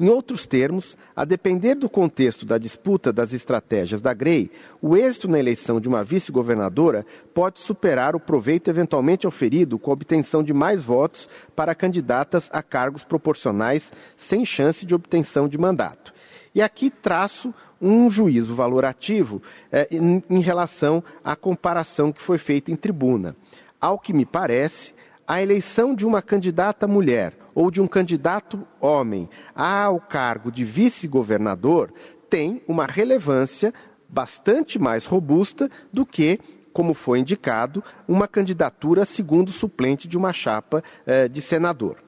Em 0.00 0.08
outros 0.08 0.46
termos, 0.46 0.96
a 1.16 1.24
depender 1.24 1.74
do 1.74 1.88
contexto 1.88 2.46
da 2.46 2.56
disputa 2.56 3.12
das 3.12 3.32
estratégias 3.32 4.00
da 4.00 4.14
Grey, 4.14 4.48
o 4.80 4.96
êxito 4.96 5.26
na 5.26 5.40
eleição 5.40 5.80
de 5.80 5.88
uma 5.88 6.04
vice-governadora 6.04 7.04
pode 7.34 7.58
superar 7.58 8.14
o 8.14 8.20
proveito 8.20 8.70
eventualmente 8.70 9.26
oferido 9.26 9.76
com 9.76 9.90
a 9.90 9.94
obtenção 9.94 10.44
de 10.44 10.52
mais 10.52 10.84
votos 10.84 11.28
para 11.56 11.74
candidatas 11.74 12.48
a 12.52 12.62
cargos 12.62 13.02
proporcionais 13.02 13.90
sem 14.16 14.44
chance 14.44 14.86
de 14.86 14.94
obtenção 14.94 15.48
de 15.48 15.58
mandato. 15.58 16.14
E 16.54 16.62
aqui 16.62 16.90
traço 16.90 17.52
um 17.82 18.08
juízo 18.08 18.54
valorativo 18.54 19.42
eh, 19.72 19.88
em, 19.90 20.22
em 20.30 20.40
relação 20.40 21.02
à 21.24 21.34
comparação 21.34 22.12
que 22.12 22.22
foi 22.22 22.38
feita 22.38 22.70
em 22.70 22.76
tribuna. 22.76 23.34
Ao 23.80 23.98
que 23.98 24.12
me 24.12 24.24
parece, 24.24 24.92
a 25.28 25.42
eleição 25.42 25.94
de 25.94 26.06
uma 26.06 26.22
candidata 26.22 26.88
mulher 26.88 27.36
ou 27.54 27.70
de 27.70 27.82
um 27.82 27.86
candidato 27.86 28.66
homem 28.80 29.28
ao 29.54 30.00
cargo 30.00 30.50
de 30.50 30.64
vice-governador 30.64 31.92
tem 32.30 32.62
uma 32.66 32.86
relevância 32.86 33.74
bastante 34.08 34.78
mais 34.78 35.04
robusta 35.04 35.70
do 35.92 36.06
que, 36.06 36.40
como 36.72 36.94
foi 36.94 37.18
indicado, 37.18 37.84
uma 38.08 38.26
candidatura 38.26 39.04
segundo 39.04 39.50
suplente 39.50 40.08
de 40.08 40.16
uma 40.16 40.32
chapa 40.32 40.82
eh, 41.06 41.28
de 41.28 41.42
senador. 41.42 41.98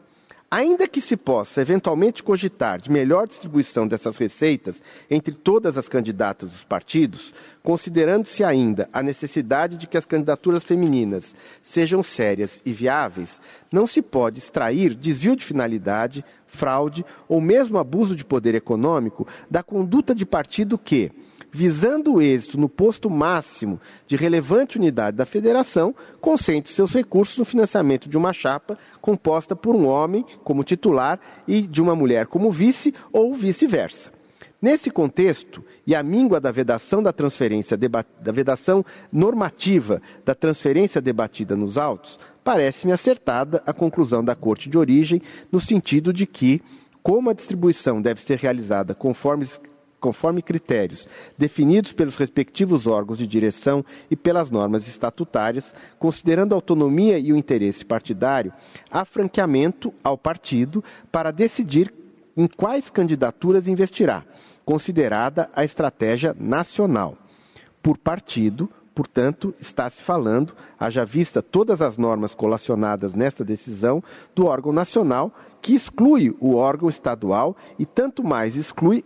Ainda 0.50 0.88
que 0.88 1.00
se 1.00 1.16
possa 1.16 1.60
eventualmente 1.60 2.24
cogitar 2.24 2.80
de 2.80 2.90
melhor 2.90 3.28
distribuição 3.28 3.86
dessas 3.86 4.16
receitas 4.16 4.82
entre 5.08 5.32
todas 5.32 5.78
as 5.78 5.88
candidatas 5.88 6.50
dos 6.50 6.64
partidos, 6.64 7.32
considerando-se 7.62 8.42
ainda 8.42 8.88
a 8.92 9.02
necessidade 9.02 9.76
de 9.76 9.86
que 9.86 9.96
as 9.96 10.06
candidaturas 10.06 10.62
femininas 10.62 11.34
sejam 11.62 12.02
sérias 12.02 12.60
e 12.64 12.72
viáveis, 12.72 13.40
não 13.70 13.86
se 13.86 14.02
pode 14.02 14.38
extrair 14.38 14.94
desvio 14.94 15.36
de 15.36 15.44
finalidade, 15.44 16.24
fraude 16.46 17.04
ou 17.28 17.40
mesmo 17.40 17.78
abuso 17.78 18.16
de 18.16 18.24
poder 18.24 18.54
econômico 18.54 19.26
da 19.50 19.62
conduta 19.62 20.14
de 20.14 20.26
partido 20.26 20.78
que, 20.78 21.12
visando 21.52 22.14
o 22.14 22.22
êxito 22.22 22.58
no 22.58 22.68
posto 22.68 23.10
máximo 23.10 23.80
de 24.06 24.16
relevante 24.16 24.78
unidade 24.78 25.16
da 25.16 25.26
federação, 25.26 25.94
concentre 26.20 26.72
seus 26.72 26.94
recursos 26.94 27.38
no 27.38 27.44
financiamento 27.44 28.08
de 28.08 28.16
uma 28.16 28.32
chapa 28.32 28.78
composta 29.00 29.54
por 29.54 29.74
um 29.74 29.86
homem 29.86 30.24
como 30.44 30.64
titular 30.64 31.20
e 31.46 31.62
de 31.62 31.82
uma 31.82 31.94
mulher 31.94 32.26
como 32.26 32.50
vice 32.50 32.94
ou 33.12 33.34
vice-versa. 33.34 34.19
Nesse 34.62 34.90
contexto, 34.90 35.64
e 35.86 35.94
a 35.94 36.02
míngua 36.02 36.38
da 36.38 36.52
vedação 36.52 37.02
da 37.02 37.14
transferência 37.14 37.78
da 37.78 38.32
vedação 38.32 38.84
normativa 39.10 40.02
da 40.22 40.34
transferência 40.34 41.00
debatida 41.00 41.56
nos 41.56 41.78
autos, 41.78 42.18
parece-me 42.44 42.92
acertada 42.92 43.62
a 43.66 43.72
conclusão 43.72 44.22
da 44.22 44.34
Corte 44.34 44.68
de 44.68 44.76
origem, 44.76 45.22
no 45.50 45.60
sentido 45.60 46.12
de 46.12 46.26
que, 46.26 46.60
como 47.02 47.30
a 47.30 47.32
distribuição 47.32 48.02
deve 48.02 48.20
ser 48.20 48.38
realizada 48.38 48.94
conforme 48.94 49.46
conforme 49.98 50.40
critérios 50.40 51.06
definidos 51.36 51.92
pelos 51.92 52.16
respectivos 52.16 52.86
órgãos 52.86 53.18
de 53.18 53.26
direção 53.26 53.84
e 54.10 54.16
pelas 54.16 54.50
normas 54.50 54.88
estatutárias, 54.88 55.74
considerando 55.98 56.54
a 56.54 56.56
autonomia 56.56 57.18
e 57.18 57.32
o 57.32 57.36
interesse 57.36 57.84
partidário, 57.84 58.50
há 58.90 59.04
franqueamento 59.04 59.92
ao 60.02 60.16
partido 60.16 60.82
para 61.12 61.30
decidir 61.30 61.92
em 62.34 62.46
quais 62.46 62.88
candidaturas 62.88 63.68
investirá, 63.68 64.24
considerada 64.70 65.50
a 65.52 65.64
estratégia 65.64 66.32
nacional. 66.38 67.18
Por 67.82 67.98
partido, 67.98 68.70
portanto, 68.94 69.52
está 69.58 69.90
se 69.90 70.00
falando, 70.00 70.54
haja 70.78 71.04
vista 71.04 71.42
todas 71.42 71.82
as 71.82 71.98
normas 71.98 72.34
colacionadas 72.34 73.12
nesta 73.12 73.44
decisão, 73.44 74.00
do 74.32 74.46
órgão 74.46 74.72
nacional, 74.72 75.34
que 75.60 75.74
exclui 75.74 76.36
o 76.38 76.54
órgão 76.54 76.88
estadual 76.88 77.56
e 77.80 77.84
tanto 77.84 78.22
mais 78.22 78.54
exclui 78.54 79.04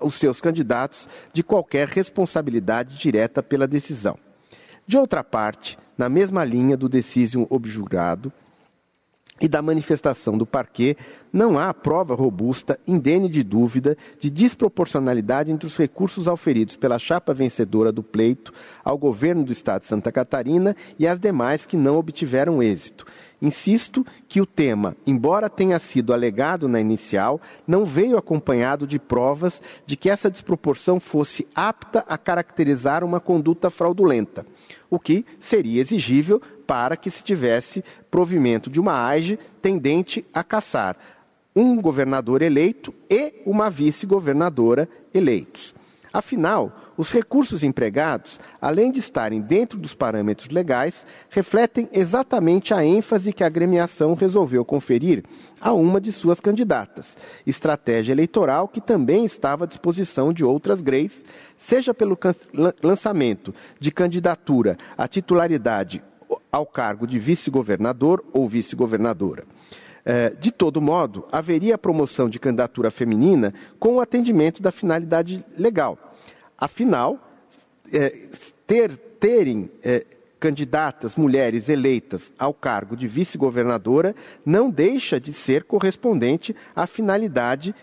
os 0.00 0.14
seus 0.14 0.40
candidatos 0.40 1.08
de 1.32 1.42
qualquer 1.42 1.88
responsabilidade 1.88 2.96
direta 2.96 3.42
pela 3.42 3.66
decisão. 3.66 4.16
De 4.86 4.96
outra 4.96 5.24
parte, 5.24 5.76
na 5.98 6.08
mesma 6.08 6.44
linha 6.44 6.76
do 6.76 6.88
decisum 6.88 7.44
objurado 7.50 8.32
e 9.40 9.48
da 9.48 9.62
manifestação 9.62 10.36
do 10.36 10.44
parquê, 10.44 10.96
não 11.32 11.58
há 11.58 11.72
prova 11.72 12.14
robusta, 12.14 12.78
indene 12.86 13.28
de 13.28 13.42
dúvida, 13.42 13.96
de 14.18 14.28
desproporcionalidade 14.28 15.50
entre 15.50 15.66
os 15.66 15.76
recursos 15.76 16.28
auferidos 16.28 16.76
pela 16.76 16.98
chapa 16.98 17.32
vencedora 17.32 17.90
do 17.90 18.02
pleito 18.02 18.52
ao 18.84 18.98
governo 18.98 19.42
do 19.42 19.52
Estado 19.52 19.82
de 19.82 19.86
Santa 19.86 20.12
Catarina 20.12 20.76
e 20.98 21.06
as 21.06 21.18
demais 21.18 21.64
que 21.64 21.76
não 21.76 21.96
obtiveram 21.96 22.62
êxito, 22.62 23.06
Insisto 23.42 24.06
que 24.28 24.40
o 24.40 24.46
tema, 24.46 24.96
embora 25.06 25.48
tenha 25.48 25.78
sido 25.78 26.12
alegado 26.12 26.68
na 26.68 26.80
inicial, 26.80 27.40
não 27.66 27.84
veio 27.84 28.18
acompanhado 28.18 28.86
de 28.86 28.98
provas 28.98 29.62
de 29.86 29.96
que 29.96 30.10
essa 30.10 30.30
desproporção 30.30 31.00
fosse 31.00 31.46
apta 31.54 32.04
a 32.06 32.18
caracterizar 32.18 33.02
uma 33.02 33.18
conduta 33.18 33.70
fraudulenta, 33.70 34.44
o 34.90 34.98
que 34.98 35.24
seria 35.38 35.80
exigível 35.80 36.40
para 36.66 36.96
que 36.96 37.10
se 37.10 37.24
tivesse 37.24 37.82
provimento 38.10 38.68
de 38.68 38.78
uma 38.78 39.06
AIGE 39.06 39.38
tendente 39.62 40.24
a 40.34 40.44
caçar 40.44 40.96
um 41.54 41.80
governador 41.80 42.42
eleito 42.42 42.94
e 43.08 43.34
uma 43.44 43.68
vice-governadora 43.68 44.88
eleitos. 45.12 45.74
Afinal, 46.12 46.72
os 47.00 47.10
recursos 47.10 47.64
empregados, 47.64 48.38
além 48.60 48.92
de 48.92 48.98
estarem 48.98 49.40
dentro 49.40 49.78
dos 49.78 49.94
parâmetros 49.94 50.50
legais, 50.50 51.06
refletem 51.30 51.88
exatamente 51.94 52.74
a 52.74 52.84
ênfase 52.84 53.32
que 53.32 53.42
a 53.42 53.46
agremiação 53.46 54.12
resolveu 54.12 54.66
conferir 54.66 55.24
a 55.58 55.72
uma 55.72 55.98
de 55.98 56.12
suas 56.12 56.40
candidatas, 56.40 57.16
estratégia 57.46 58.12
eleitoral 58.12 58.68
que 58.68 58.82
também 58.82 59.24
estava 59.24 59.64
à 59.64 59.66
disposição 59.66 60.30
de 60.30 60.44
outras 60.44 60.82
GREIs, 60.82 61.24
seja 61.56 61.94
pelo 61.94 62.18
lançamento 62.82 63.54
de 63.78 63.90
candidatura 63.90 64.76
à 64.98 65.08
titularidade 65.08 66.04
ao 66.52 66.66
cargo 66.66 67.06
de 67.06 67.18
vice-governador 67.18 68.22
ou 68.30 68.46
vice-governadora. 68.46 69.44
É, 70.04 70.34
de 70.38 70.50
todo 70.50 70.82
modo, 70.82 71.26
haveria 71.32 71.76
a 71.76 71.78
promoção 71.78 72.28
de 72.28 72.38
candidatura 72.38 72.90
feminina 72.90 73.54
com 73.78 73.94
o 73.94 74.00
atendimento 74.02 74.60
da 74.62 74.70
finalidade 74.70 75.42
legal. 75.56 76.09
Afinal, 76.60 77.18
é, 77.92 78.28
ter, 78.66 78.96
terem 79.18 79.70
é, 79.82 80.04
candidatas 80.38 81.16
mulheres 81.16 81.68
eleitas 81.68 82.30
ao 82.38 82.52
cargo 82.52 82.96
de 82.96 83.08
vice-governadora 83.08 84.14
não 84.44 84.70
deixa 84.70 85.18
de 85.18 85.32
ser 85.32 85.64
correspondente 85.64 86.54
à 86.74 86.86
finalidade 86.86 87.74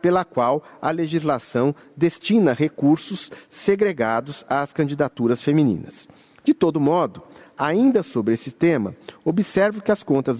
pela 0.00 0.24
qual 0.24 0.64
a 0.80 0.90
legislação 0.90 1.74
destina 1.96 2.54
recursos 2.54 3.30
segregados 3.50 4.44
às 4.48 4.72
candidaturas 4.72 5.42
femininas. 5.42 6.08
De 6.42 6.54
todo 6.54 6.80
modo, 6.80 7.22
Ainda 7.58 8.04
sobre 8.04 8.34
esse 8.34 8.52
tema, 8.52 8.94
observo 9.24 9.82
que 9.82 9.90
as 9.90 10.04
contas 10.04 10.38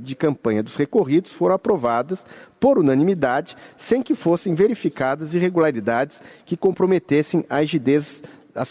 de 0.00 0.16
campanha 0.16 0.64
dos 0.64 0.74
recorridos 0.74 1.30
foram 1.30 1.54
aprovadas 1.54 2.24
por 2.58 2.76
unanimidade, 2.76 3.56
sem 3.76 4.02
que 4.02 4.16
fossem 4.16 4.52
verificadas 4.52 5.32
irregularidades 5.32 6.20
que 6.44 6.56
comprometessem 6.56 7.44
a 7.48 7.60
rigidez 7.60 8.22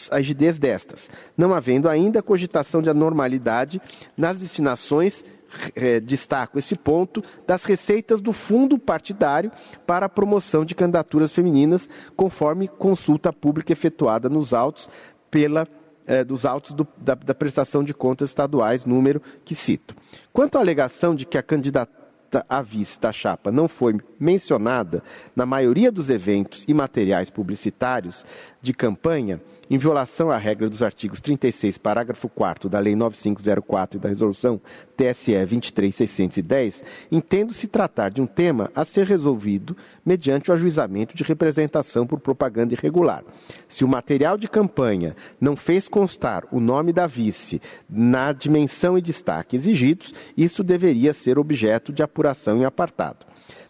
a 0.10 0.18
rigidez 0.18 0.58
destas, 0.58 1.12
não 1.38 1.54
havendo 1.54 1.88
ainda 1.88 2.24
cogitação 2.24 2.82
de 2.82 2.90
anormalidade 2.90 3.80
nas 4.18 4.40
destinações 4.40 5.24
é, 5.76 6.00
destaco 6.00 6.58
esse 6.58 6.76
ponto, 6.76 7.24
das 7.46 7.64
receitas 7.64 8.20
do 8.20 8.34
fundo 8.34 8.78
partidário 8.80 9.52
para 9.86 10.08
a 10.08 10.10
promoção 10.10 10.66
de 10.66 10.74
candidaturas 10.74 11.32
femininas, 11.32 11.88
conforme 12.16 12.68
consulta 12.68 13.32
pública 13.32 13.74
efetuada 13.74 14.28
nos 14.28 14.54
autos 14.54 14.90
pela 15.30 15.68
é, 16.08 16.24
dos 16.24 16.46
autos 16.46 16.74
do, 16.74 16.88
da, 16.98 17.16
da 17.16 17.36
prestação 17.36 17.84
de 17.84 17.94
contas 17.94 18.30
estaduais, 18.30 18.86
número 18.86 19.22
que 19.44 19.56
cito. 19.56 19.96
Quanto 20.32 20.58
à 20.58 20.62
alegação 20.62 21.16
de 21.16 21.26
que 21.26 21.38
a 21.38 21.44
candidata 21.44 22.06
à 22.50 22.62
vice 22.62 23.00
da 23.00 23.12
chapa 23.12 23.52
não 23.52 23.68
foi 23.68 23.96
mencionada 24.20 25.04
na 25.36 25.46
maioria 25.46 25.92
dos 25.92 26.10
eventos 26.10 26.66
e 26.68 26.74
materiais 26.74 27.30
publicitários 27.30 28.26
de 28.62 28.74
campanha, 28.74 29.42
em 29.70 29.78
violação 29.78 30.30
à 30.30 30.38
regra 30.38 30.70
dos 30.70 30.82
artigos 30.82 31.22
36, 31.22 31.78
parágrafo 31.78 32.30
4 32.30 32.70
da 32.70 32.80
Lei 32.80 32.96
9504 32.96 33.98
e 33.98 34.02
da 34.02 34.10
Resolução 34.10 34.60
TSE 34.96 35.34
23610, 35.34 36.84
entendo-se 37.12 37.68
tratar 37.68 38.10
de 38.10 38.22
um 38.22 38.28
tema 38.28 38.72
a 38.76 38.86
ser 38.86 39.06
resolvido 39.06 39.76
mediante 40.06 40.50
o 40.50 40.54
ajuizamento 40.54 41.16
de 41.16 41.24
representação 41.24 42.06
por 42.06 42.20
propaganda 42.20 42.74
irregular. 42.74 43.24
Se 43.68 43.84
o 43.84 43.88
material 43.88 44.38
de 44.38 44.48
campanha 44.48 45.16
não 45.40 45.56
fez 45.56 45.88
constar 45.88 46.44
o 46.52 46.60
nome 46.60 46.94
da 46.94 47.08
vice 47.08 47.62
na 47.90 48.32
dimensão 48.32 48.98
e 48.98 49.02
destaque 49.02 49.56
exigidos, 49.56 50.14
isso 50.38 50.64
deveria 50.64 51.14
ser 51.14 51.38
objeto 51.40 51.92
de 51.92 52.04
apuração 52.04 52.58
em 52.58 52.66
apartado. 52.66 53.26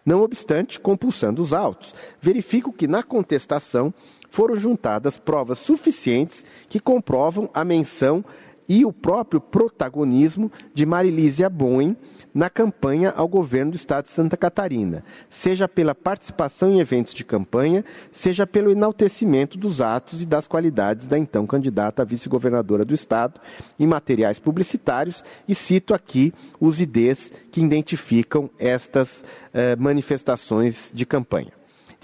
Não 0.06 0.22
obstante, 0.22 0.78
compulsando 0.78 1.42
os 1.42 1.52
autos, 1.52 1.92
verifico 2.20 2.72
que 2.72 2.86
na 2.86 3.02
contestação 3.02 3.92
foram 4.30 4.54
juntadas 4.54 5.18
provas 5.18 5.58
suficientes 5.58 6.44
que 6.68 6.78
comprovam 6.78 7.50
a 7.52 7.64
menção 7.64 8.24
e 8.68 8.84
o 8.84 8.92
próprio 8.92 9.40
protagonismo 9.40 10.50
de 10.74 10.84
Marilísia 10.84 11.48
Bowen 11.48 11.96
na 12.36 12.50
campanha 12.50 13.14
ao 13.16 13.26
governo 13.26 13.72
do 13.72 13.76
estado 13.76 14.04
de 14.04 14.10
Santa 14.10 14.36
Catarina, 14.36 15.02
seja 15.30 15.66
pela 15.66 15.94
participação 15.94 16.70
em 16.70 16.80
eventos 16.80 17.14
de 17.14 17.24
campanha, 17.24 17.82
seja 18.12 18.46
pelo 18.46 18.70
enaltecimento 18.70 19.56
dos 19.56 19.80
atos 19.80 20.20
e 20.20 20.26
das 20.26 20.46
qualidades 20.46 21.06
da 21.06 21.18
então 21.18 21.46
candidata 21.46 22.02
a 22.02 22.04
vice-governadora 22.04 22.84
do 22.84 22.92
estado 22.92 23.40
em 23.80 23.86
materiais 23.86 24.38
publicitários, 24.38 25.24
e 25.48 25.54
cito 25.54 25.94
aqui 25.94 26.32
os 26.60 26.78
IDs 26.78 27.32
que 27.50 27.62
identificam 27.62 28.50
estas 28.58 29.24
eh, 29.54 29.74
manifestações 29.76 30.90
de 30.92 31.06
campanha. 31.06 31.55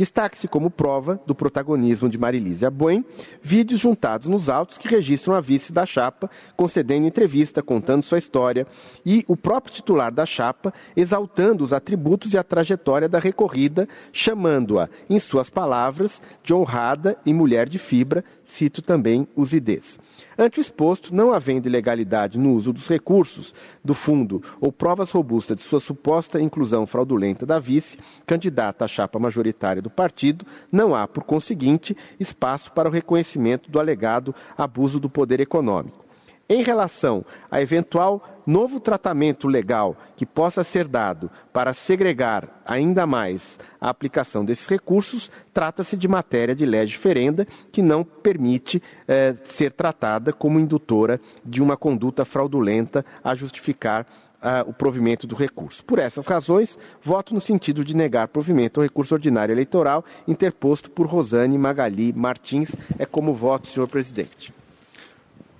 Destaque-se 0.03 0.48
como 0.48 0.68
prova 0.68 1.20
do 1.24 1.32
protagonismo 1.32 2.09
de 2.09 2.18
Marilísia 2.18 2.68
Boen 2.68 3.05
vídeos 3.40 3.80
juntados 3.80 4.26
nos 4.26 4.48
autos 4.48 4.76
que 4.76 4.88
registram 4.88 5.32
a 5.32 5.40
vice 5.40 5.72
da 5.72 5.86
chapa, 5.86 6.28
concedendo 6.57 7.07
entrevista, 7.07 7.62
contando 7.62 8.03
sua 8.03 8.18
história, 8.18 8.66
e 9.07 9.24
o 9.28 9.36
próprio 9.36 9.72
titular 9.72 10.11
da 10.11 10.26
chapa 10.26 10.74
exaltando 10.96 11.62
os 11.62 11.72
atributos 11.72 12.34
e 12.34 12.36
a 12.36 12.42
trajetória 12.42 13.09
da 13.09 13.20
recorrida, 13.20 13.88
chamando-a, 14.12 14.88
em 15.09 15.20
suas 15.20 15.48
palavras, 15.48 16.20
de 16.42 16.53
honrada 16.53 17.16
e 17.24 17.32
mulher 17.32 17.68
de 17.68 17.78
fibra, 17.78 18.24
cito 18.53 18.82
também 18.82 19.26
os 19.34 19.55
IDs. 19.55 19.98
Ante 20.38 20.61
o 20.61 20.61
exposto, 20.61 21.14
não 21.14 21.32
havendo 21.32 21.68
ilegalidade 21.68 22.38
no 22.38 22.53
uso 22.53 22.72
dos 22.72 22.86
recursos 22.86 23.55
do 23.82 23.94
fundo 23.94 24.42
ou 24.61 24.70
provas 24.70 25.11
robustas 25.11 25.57
de 25.57 25.62
sua 25.62 25.80
suposta 25.80 26.40
inclusão 26.40 26.86
fraudulenta 26.86 27.46
da 27.46 27.59
vice, 27.59 27.98
candidata 28.26 28.84
à 28.84 28.88
chapa 28.88 29.18
majoritária 29.18 29.80
do 29.80 29.88
partido, 29.88 30.44
não 30.70 30.94
há, 30.94 31.09
por 31.09 31.24
conseguinte, 31.24 31.96
espaço 32.20 32.72
para 32.72 32.88
o 32.88 32.92
reconhecimento 32.92 33.70
do 33.70 33.80
alegado 33.80 34.34
abuso 34.57 35.00
do 35.00 35.09
poder 35.09 35.40
econômico. 35.40 36.05
Em 36.49 36.62
relação 36.62 37.24
a 37.51 37.62
eventual 37.62 38.43
novo 38.47 38.80
tratamento 38.80 39.47
legal 39.47 39.97
que 40.16 40.26
possa 40.26 40.64
ser 40.64 40.86
dado 40.86 41.30
para 41.53 41.72
segregar 41.72 42.62
ainda 42.66 43.07
mais 43.07 43.59
a 43.80 43.88
aplicação 43.88 44.45
desses 44.45 44.66
recursos, 44.66 45.30
trata-se 45.55 45.97
de 45.97 46.09
matéria 46.09 46.55
de 46.55 46.66
lei 46.66 46.84
diferenda 46.84 47.47
que 47.70 47.80
não 47.80 48.05
permite 48.05 48.82
eh, 49.07 49.34
ser 49.45 49.72
tratada 49.72 50.32
como 50.32 50.59
indutora 50.59 51.20
de 51.45 51.62
uma 51.62 51.76
conduta 51.76 52.24
fraudulenta 52.24 53.05
a 53.22 53.34
justificar 53.34 54.07
uh, 54.43 54.68
o 54.68 54.72
provimento 54.72 55.26
do 55.26 55.34
recurso. 55.34 55.84
Por 55.84 55.99
essas 55.99 56.26
razões, 56.26 56.78
voto 57.03 57.32
no 57.32 57.40
sentido 57.40 57.84
de 57.84 57.97
negar 57.97 58.28
provimento 58.28 58.80
ao 58.80 58.82
recurso 58.82 59.14
ordinário 59.14 59.53
eleitoral 59.53 60.05
interposto 60.26 60.90
por 60.90 61.07
Rosane 61.07 61.57
Magali 61.57 62.12
Martins. 62.12 62.74
É 62.99 63.07
como 63.07 63.32
voto, 63.32 63.68
senhor 63.68 63.86
presidente. 63.86 64.53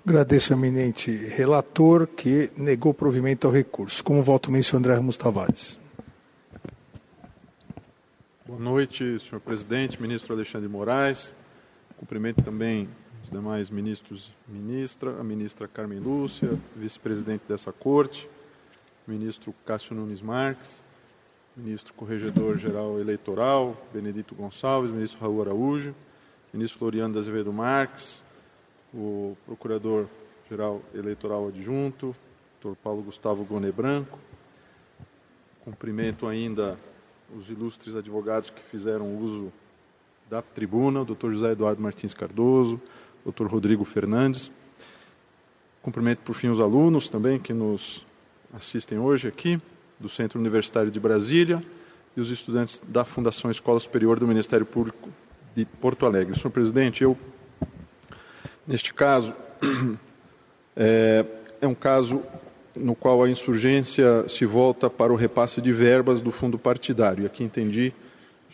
Agradeço 0.05 0.53
ao 0.53 0.59
eminente 0.59 1.13
relator 1.13 2.09
que 2.09 2.51
negou 2.57 2.93
provimento 2.93 3.47
ao 3.47 3.53
recurso. 3.53 4.03
Como 4.03 4.21
voto 4.21 4.51
o 4.51 4.77
André 4.77 4.95
Ramos 4.97 5.17
Tavares. 5.17 5.79
Boa 8.45 8.59
noite, 8.59 9.21
senhor 9.21 9.41
presidente, 9.41 10.03
ministro 10.03 10.35
Alexandre 10.35 10.69
Moraes. 10.69 11.33
Cumprimento 11.97 12.43
também 12.43 12.89
os 13.23 13.31
demais 13.31 13.71
ministros 13.71 14.35
ministra, 14.49 15.21
a 15.21 15.23
ministra 15.23 15.69
Carmen 15.69 16.01
Lúcia, 16.01 16.59
vice-presidente 16.75 17.45
dessa 17.49 17.71
corte, 17.73 18.29
ministro 19.07 19.55
Cássio 19.65 19.95
Nunes 19.95 20.21
Marques, 20.21 20.83
ministro 21.57 21.95
corregedor-geral 21.95 22.99
eleitoral, 22.99 23.81
Benedito 23.95 24.35
Gonçalves, 24.35 24.91
ministro 24.91 25.21
Raul 25.21 25.43
Araújo, 25.43 25.95
ministro 26.53 26.81
Floriano 26.81 27.15
da 27.15 27.21
Azevedo 27.21 27.53
Marques, 27.53 28.21
o 28.95 29.37
Procurador-Geral 29.47 30.83
Eleitoral 30.95 31.49
Adjunto, 31.49 32.15
Dr. 32.61 32.75
Paulo 32.83 33.03
Gustavo 33.03 33.45
Gone 33.45 33.73
Branco. 33.73 34.19
Cumprimento 35.65 36.27
ainda 36.27 36.79
os 37.37 37.49
ilustres 37.51 37.97
advogados 37.97 38.51
que 38.51 38.63
fizeram 38.63 39.17
uso 39.17 39.53
da 40.29 40.43
tribuna, 40.43 41.03
o 41.03 41.05
Dr. 41.05 41.33
José 41.33 41.53
Eduardo 41.53 41.83
Martins 41.83 42.15
Cardoso, 42.15 42.81
o 43.25 43.33
Dr. 43.33 43.47
Rodrigo 43.47 43.85
Fernandes. 43.85 44.51
Cumprimento, 45.83 46.21
por 46.21 46.35
fim, 46.35 46.49
os 46.49 46.61
alunos 46.61 47.09
também 47.09 47.39
que 47.39 47.53
nos 47.53 48.05
assistem 48.53 48.99
hoje 48.99 49.29
aqui, 49.29 49.61
do 49.99 50.09
Centro 50.09 50.39
Universitário 50.39 50.91
de 50.91 51.01
Brasília, 51.01 51.65
e 52.17 52.21
os 52.21 52.31
estudantes 52.31 52.83
da 52.87 53.05
Fundação 53.05 53.51
Escola 53.51 53.81
Superior 53.81 54.19
do 54.19 54.29
Ministério 54.29 54.67
Público 54.67 55.09
de 55.55 55.65
Porto 55.65 56.05
Alegre. 56.05 56.39
Senhor 56.39 56.51
presidente, 56.51 57.03
eu 57.03 57.17
Neste 58.67 58.95
caso, 58.95 59.35
é, 60.77 61.25
é 61.61 61.67
um 61.67 61.75
caso 61.75 62.23
no 62.77 62.95
qual 62.95 63.23
a 63.23 63.29
insurgência 63.29 64.27
se 64.29 64.47
volta 64.47 64.89
para 64.89 65.13
o 65.13 65.17
repasse 65.17 65.61
de 65.61 65.73
verbas 65.73 66.21
do 66.21 66.31
fundo 66.31 66.59
partidário. 66.59 67.25
E 67.25 67.27
aqui 67.27 67.45
entendi, 67.45 67.93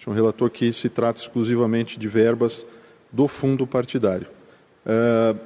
senhor 0.03 0.15
relator, 0.15 0.51
que 0.51 0.73
se 0.73 0.89
trata 0.89 1.21
exclusivamente 1.21 1.99
de 1.99 2.09
verbas 2.09 2.67
do 3.13 3.29
fundo 3.29 3.67
partidário. 3.67 4.27
É, 4.85 5.37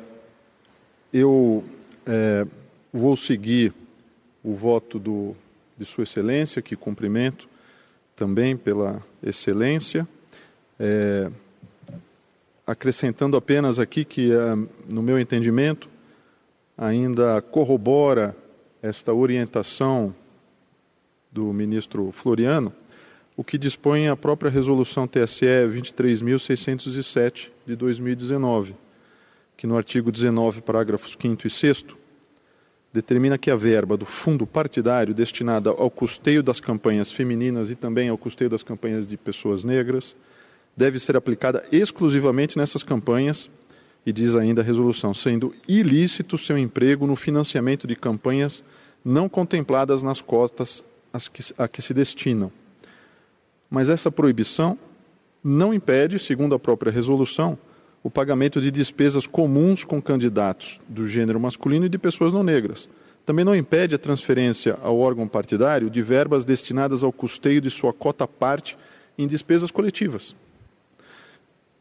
eu 1.12 1.64
é, 2.06 2.46
vou 2.92 3.16
seguir 3.16 3.72
o 4.42 4.54
voto 4.54 4.98
do, 4.98 5.36
de 5.76 5.84
Sua 5.84 6.04
Excelência, 6.04 6.62
que 6.62 6.76
cumprimento 6.76 7.48
também 8.16 8.56
pela 8.56 9.02
excelência. 9.22 10.06
É, 10.78 11.30
acrescentando 12.66 13.36
apenas 13.36 13.78
aqui 13.78 14.04
que, 14.04 14.32
eh, 14.32 14.56
no 14.92 15.02
meu 15.02 15.18
entendimento, 15.18 15.88
ainda 16.76 17.40
corrobora 17.42 18.36
esta 18.82 19.12
orientação 19.12 20.14
do 21.30 21.52
ministro 21.52 22.10
Floriano, 22.12 22.72
o 23.36 23.42
que 23.42 23.56
dispõe 23.56 24.08
a 24.08 24.16
própria 24.16 24.50
resolução 24.50 25.06
TSE 25.06 25.46
23.607 25.46 27.50
de 27.66 27.74
2019, 27.74 28.74
que 29.56 29.66
no 29.66 29.76
artigo 29.76 30.12
19, 30.12 30.60
parágrafos 30.60 31.16
5 31.20 31.46
e 31.46 31.50
6 31.50 31.84
determina 32.92 33.38
que 33.38 33.50
a 33.50 33.56
verba 33.56 33.96
do 33.96 34.04
fundo 34.04 34.46
partidário 34.46 35.14
destinada 35.14 35.70
ao 35.70 35.90
custeio 35.90 36.42
das 36.42 36.60
campanhas 36.60 37.10
femininas 37.10 37.70
e 37.70 37.74
também 37.74 38.10
ao 38.10 38.18
custeio 38.18 38.50
das 38.50 38.62
campanhas 38.62 39.06
de 39.06 39.16
pessoas 39.16 39.64
negras 39.64 40.14
deve 40.76 40.98
ser 40.98 41.16
aplicada 41.16 41.64
exclusivamente 41.70 42.56
nessas 42.56 42.82
campanhas, 42.82 43.50
e 44.04 44.12
diz 44.12 44.34
ainda 44.34 44.62
a 44.62 44.64
resolução, 44.64 45.14
sendo 45.14 45.54
ilícito 45.68 46.36
seu 46.36 46.58
emprego 46.58 47.06
no 47.06 47.14
financiamento 47.14 47.86
de 47.86 47.94
campanhas 47.94 48.64
não 49.04 49.28
contempladas 49.28 50.02
nas 50.02 50.20
cotas 50.20 50.84
a 51.56 51.68
que 51.68 51.82
se 51.82 51.94
destinam. 51.94 52.50
Mas 53.70 53.88
essa 53.88 54.10
proibição 54.10 54.78
não 55.42 55.72
impede, 55.72 56.18
segundo 56.18 56.54
a 56.54 56.58
própria 56.58 56.90
resolução, 56.90 57.58
o 58.02 58.10
pagamento 58.10 58.60
de 58.60 58.70
despesas 58.70 59.26
comuns 59.26 59.84
com 59.84 60.02
candidatos 60.02 60.80
do 60.88 61.06
gênero 61.06 61.38
masculino 61.38 61.86
e 61.86 61.88
de 61.88 61.98
pessoas 61.98 62.32
não 62.32 62.42
negras. 62.42 62.88
Também 63.24 63.44
não 63.44 63.54
impede 63.54 63.94
a 63.94 63.98
transferência 63.98 64.76
ao 64.82 64.98
órgão 64.98 65.28
partidário 65.28 65.88
de 65.88 66.02
verbas 66.02 66.44
destinadas 66.44 67.04
ao 67.04 67.12
custeio 67.12 67.60
de 67.60 67.70
sua 67.70 67.92
cota 67.92 68.26
parte 68.26 68.76
em 69.16 69.28
despesas 69.28 69.70
coletivas. 69.70 70.34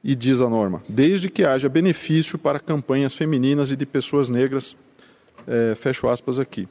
E 0.04 0.16
diz 0.16 0.42
a 0.42 0.50
norma, 0.50 0.82
desde 0.90 1.30
que 1.30 1.44
haja 1.44 1.70
benefício 1.70 2.38
para 2.38 2.60
campanhas 2.60 3.14
femininas 3.14 3.70
e 3.70 3.76
de 3.76 3.86
pessoas 3.86 4.30
negras, 4.30 4.76
é, 5.48 5.76
fecho 5.76 6.08
aspas 6.08 6.40
aqui. 6.40 6.68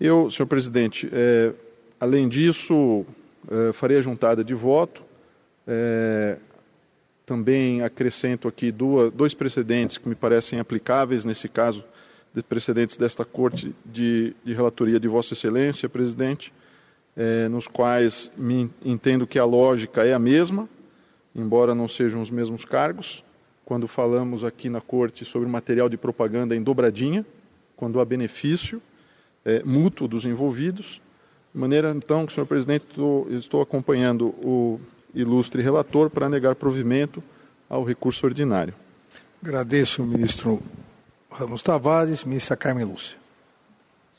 Eu, 0.00 0.28
senhor 0.30 0.46
presidente, 0.46 1.08
é, 1.12 1.52
além 2.00 2.28
disso, 2.28 3.06
é, 3.50 3.72
farei 3.72 3.98
a 3.98 4.00
juntada 4.00 4.44
de 4.44 4.54
voto. 4.54 5.02
É, 5.66 6.38
também 7.26 7.82
acrescento 7.82 8.46
aqui 8.46 8.70
duas, 8.70 9.10
dois 9.12 9.34
precedentes 9.34 9.98
que 9.98 10.08
me 10.08 10.14
parecem 10.14 10.60
aplicáveis 10.60 11.24
nesse 11.24 11.48
caso, 11.48 11.84
de 12.32 12.42
precedentes 12.42 12.96
desta 12.96 13.24
Corte 13.24 13.74
de, 13.84 14.34
de 14.44 14.54
Relatoria 14.54 15.00
de 15.00 15.08
Vossa 15.08 15.34
Excelência, 15.34 15.88
presidente, 15.88 16.52
é, 17.16 17.48
nos 17.48 17.66
quais 17.66 18.30
me 18.36 18.70
entendo 18.84 19.26
que 19.26 19.38
a 19.38 19.44
lógica 19.44 20.04
é 20.04 20.12
a 20.12 20.18
mesma, 20.18 20.68
embora 21.36 21.74
não 21.74 21.86
sejam 21.86 22.20
os 22.20 22.30
mesmos 22.30 22.64
cargos. 22.64 23.22
Quando 23.64 23.86
falamos 23.86 24.42
aqui 24.42 24.68
na 24.68 24.80
corte 24.80 25.24
sobre 25.24 25.48
material 25.48 25.88
de 25.88 25.96
propaganda 25.96 26.56
em 26.56 26.62
dobradinha, 26.62 27.26
quando 27.76 28.00
há 28.00 28.04
benefício 28.04 28.80
é, 29.44 29.62
mútuo 29.62 30.08
dos 30.08 30.24
envolvidos. 30.24 31.00
De 31.54 31.60
maneira, 31.60 31.92
então, 31.92 32.26
que, 32.26 32.32
senhor 32.32 32.46
presidente, 32.46 32.86
estou, 32.88 33.30
estou 33.30 33.62
acompanhando 33.62 34.28
o 34.42 34.80
ilustre 35.14 35.62
relator 35.62 36.10
para 36.10 36.28
negar 36.28 36.54
provimento 36.54 37.22
ao 37.68 37.84
recurso 37.84 38.26
ordinário. 38.26 38.74
Agradeço, 39.42 40.02
ministro 40.02 40.62
Ramos 41.30 41.62
Tavares. 41.62 42.24
Ministra 42.24 42.56
Carmen 42.56 42.84
Lúcia. 42.84 43.18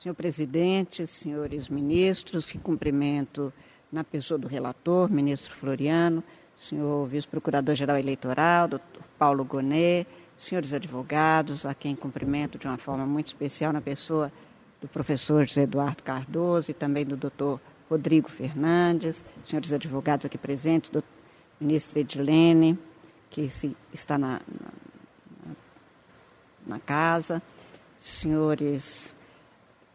Senhor 0.02 0.14
presidente, 0.14 1.08
senhores 1.08 1.68
ministros, 1.68 2.46
que 2.46 2.58
cumprimento 2.58 3.52
na 3.92 4.04
pessoa 4.04 4.38
do 4.38 4.48
relator, 4.48 5.12
ministro 5.12 5.56
Floriano, 5.56 6.24
senhor 6.58 7.08
vice-procurador-geral 7.08 7.98
eleitoral, 7.98 8.68
doutor 8.68 9.04
Paulo 9.18 9.46
Gonet, 9.46 10.08
senhores 10.36 10.74
advogados, 10.74 11.66
a 11.66 11.74
quem 11.74 11.96
cumprimento 11.96 12.58
de 12.58 12.68
uma 12.68 12.78
forma 12.78 13.06
muito 13.06 13.28
especial 13.28 13.72
na 13.72 13.82
pessoa 13.82 14.32
do 14.82 14.88
professor 14.88 15.48
José 15.48 15.64
Eduardo 15.64 16.04
Cardoso 16.04 16.72
e 16.72 16.74
também 16.74 17.06
do 17.06 17.16
doutor 17.16 17.62
Rodrigo 17.90 18.30
Fernandes, 18.30 19.24
senhores 19.46 19.72
advogados 19.72 20.26
aqui 20.26 20.38
presentes, 20.38 20.90
do 20.90 21.04
ministro 21.60 22.00
Edilene, 22.00 22.78
que 23.30 23.50
se, 23.50 23.76
está 23.94 24.18
na, 24.18 24.42
na, 25.46 25.56
na 26.66 26.80
casa, 26.80 27.42
senhores 27.98 29.16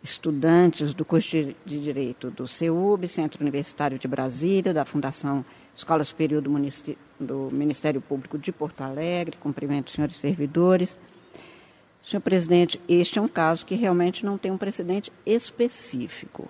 estudantes 0.03 0.93
do 0.93 1.05
curso 1.05 1.31
de, 1.31 1.57
de 1.65 1.81
Direito 1.81 2.31
do 2.31 2.49
CEUB, 2.49 3.07
Centro 3.07 3.41
Universitário 3.41 3.99
de 3.99 4.09
Brasília, 4.09 4.75
da 4.75 4.85
Fundação 4.85 5.45
Escola 5.75 6.05
Superior 6.05 6.43
do, 6.43 6.51
do 7.19 7.49
Ministério 7.51 8.01
Público 8.01 8.39
de 8.39 8.53
Porto 8.53 8.83
Alegre, 8.83 9.37
cumprimento 9.39 9.89
os 9.89 9.95
senhores 9.95 10.17
servidores. 10.17 10.99
Senhor 12.05 12.21
presidente, 12.21 12.81
este 12.89 13.19
é 13.19 13.23
um 13.23 13.29
caso 13.29 13.65
que 13.65 13.75
realmente 13.75 14.25
não 14.25 14.37
tem 14.37 14.51
um 14.51 14.59
precedente 14.59 15.13
específico. 15.25 16.49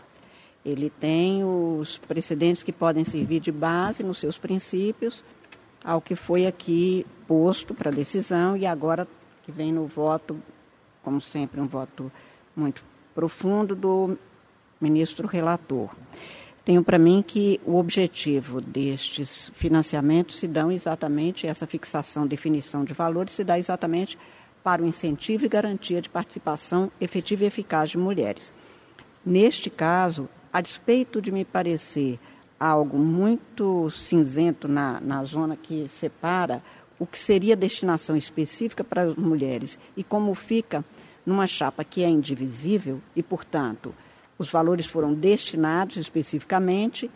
Ele 0.64 0.90
tem 0.90 1.44
os 1.44 1.98
precedentes 1.98 2.62
que 2.62 2.72
podem 2.72 3.04
servir 3.04 3.40
de 3.40 3.52
base 3.52 4.02
nos 4.02 4.18
seus 4.18 4.38
princípios 4.38 5.22
ao 5.84 6.00
que 6.00 6.14
foi 6.14 6.46
aqui 6.46 7.04
posto 7.26 7.74
para 7.74 7.90
decisão 7.90 8.56
e 8.56 8.64
agora 8.64 9.06
que 9.42 9.50
vem 9.50 9.72
no 9.72 9.86
voto, 9.86 10.40
como 11.02 11.20
sempre, 11.20 11.60
um 11.60 11.66
voto 11.66 12.10
muito 12.54 12.84
profundo 13.14 13.74
do 13.74 14.16
ministro 14.80 15.26
relator. 15.26 15.90
Tenho 16.64 16.84
para 16.84 16.98
mim 16.98 17.24
que 17.26 17.60
o 17.66 17.76
objetivo 17.76 18.60
destes 18.60 19.50
financiamentos 19.54 20.38
se 20.38 20.46
dão 20.46 20.70
exatamente, 20.70 21.46
essa 21.46 21.66
fixação, 21.66 22.24
definição 22.24 22.84
de 22.84 22.94
valores, 22.94 23.34
se 23.34 23.42
dá 23.42 23.58
exatamente 23.58 24.16
para 24.62 24.80
o 24.80 24.86
incentivo 24.86 25.44
e 25.44 25.48
garantia 25.48 26.00
de 26.00 26.08
participação 26.08 26.90
efetiva 27.00 27.42
e 27.42 27.46
eficaz 27.48 27.90
de 27.90 27.98
mulheres. 27.98 28.52
Neste 29.26 29.68
caso, 29.70 30.28
a 30.52 30.60
despeito 30.60 31.20
de 31.20 31.32
me 31.32 31.44
parecer 31.44 32.20
algo 32.60 32.96
muito 32.96 33.90
cinzento 33.90 34.68
na, 34.68 35.00
na 35.00 35.24
zona 35.24 35.56
que 35.56 35.88
separa 35.88 36.62
o 36.96 37.04
que 37.04 37.18
seria 37.18 37.56
destinação 37.56 38.16
específica 38.16 38.84
para 38.84 39.02
as 39.02 39.16
mulheres 39.16 39.80
e 39.96 40.04
como 40.04 40.32
fica 40.32 40.84
numa 41.26 41.48
chapa 41.48 41.82
que 41.82 42.04
é 42.04 42.08
indivisível 42.08 43.00
e, 43.16 43.22
portanto, 43.22 43.92
os 44.38 44.50
valores 44.50 44.86
foram 44.86 45.14
destinados 45.14 45.96
especificamente 45.96 47.10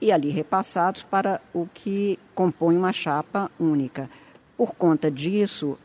e 0.00 0.12
ali 0.12 0.30
repassados 0.30 1.02
para 1.02 1.40
o 1.52 1.66
que 1.72 2.18
compõe 2.34 2.76
uma 2.76 2.92
chapa 2.92 3.50
única. 3.58 4.08
Por 4.56 4.74
conta 4.74 5.10
disso, 5.10 5.78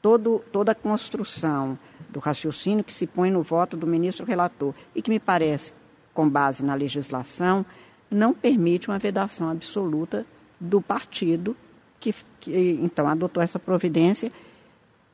todo, 0.00 0.42
toda 0.52 0.72
a 0.72 0.74
construção 0.74 1.78
do 2.08 2.18
raciocínio 2.18 2.84
que 2.84 2.94
se 2.94 3.06
põe 3.06 3.30
no 3.30 3.42
voto 3.42 3.76
do 3.76 3.86
ministro 3.86 4.24
relator 4.24 4.74
e 4.94 5.02
que 5.02 5.10
me 5.10 5.20
parece, 5.20 5.72
com 6.14 6.28
base 6.28 6.64
na 6.64 6.74
legislação, 6.74 7.64
não 8.10 8.32
permite 8.32 8.88
uma 8.88 8.98
vedação 8.98 9.50
absoluta 9.50 10.26
do 10.58 10.80
partido 10.80 11.56
que, 11.98 12.14
que 12.40 12.78
então 12.82 13.06
adotou 13.06 13.42
essa 13.42 13.58
providência 13.58 14.32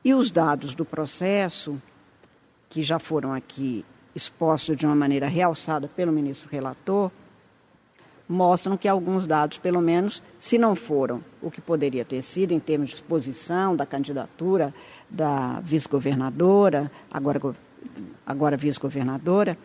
e 0.03 0.13
os 0.13 0.31
dados 0.31 0.73
do 0.73 0.85
processo 0.85 1.79
que 2.69 2.81
já 2.81 2.97
foram 2.97 3.33
aqui 3.33 3.85
expostos 4.17 4.75
de 4.75 4.85
uma 4.85 4.95
maneira 4.95 5.27
realçada 5.27 5.87
pelo 5.87 6.11
ministro 6.11 6.49
relator, 6.51 7.11
mostram 8.27 8.75
que 8.75 8.87
alguns 8.87 9.25
dados, 9.25 9.57
pelo 9.57 9.81
menos, 9.81 10.21
se 10.37 10.57
não 10.57 10.75
foram 10.75 11.23
o 11.41 11.49
que 11.49 11.61
poderia 11.61 12.03
ter 12.03 12.21
sido 12.21 12.51
em 12.51 12.59
termos 12.59 12.89
de 12.89 12.95
exposição 12.95 13.75
da 13.75 13.85
candidatura 13.85 14.73
da 15.09 15.61
vice-governadora, 15.61 16.91
agora, 17.09 17.39
agora 18.25 18.57
vice-governadora, 18.57 19.57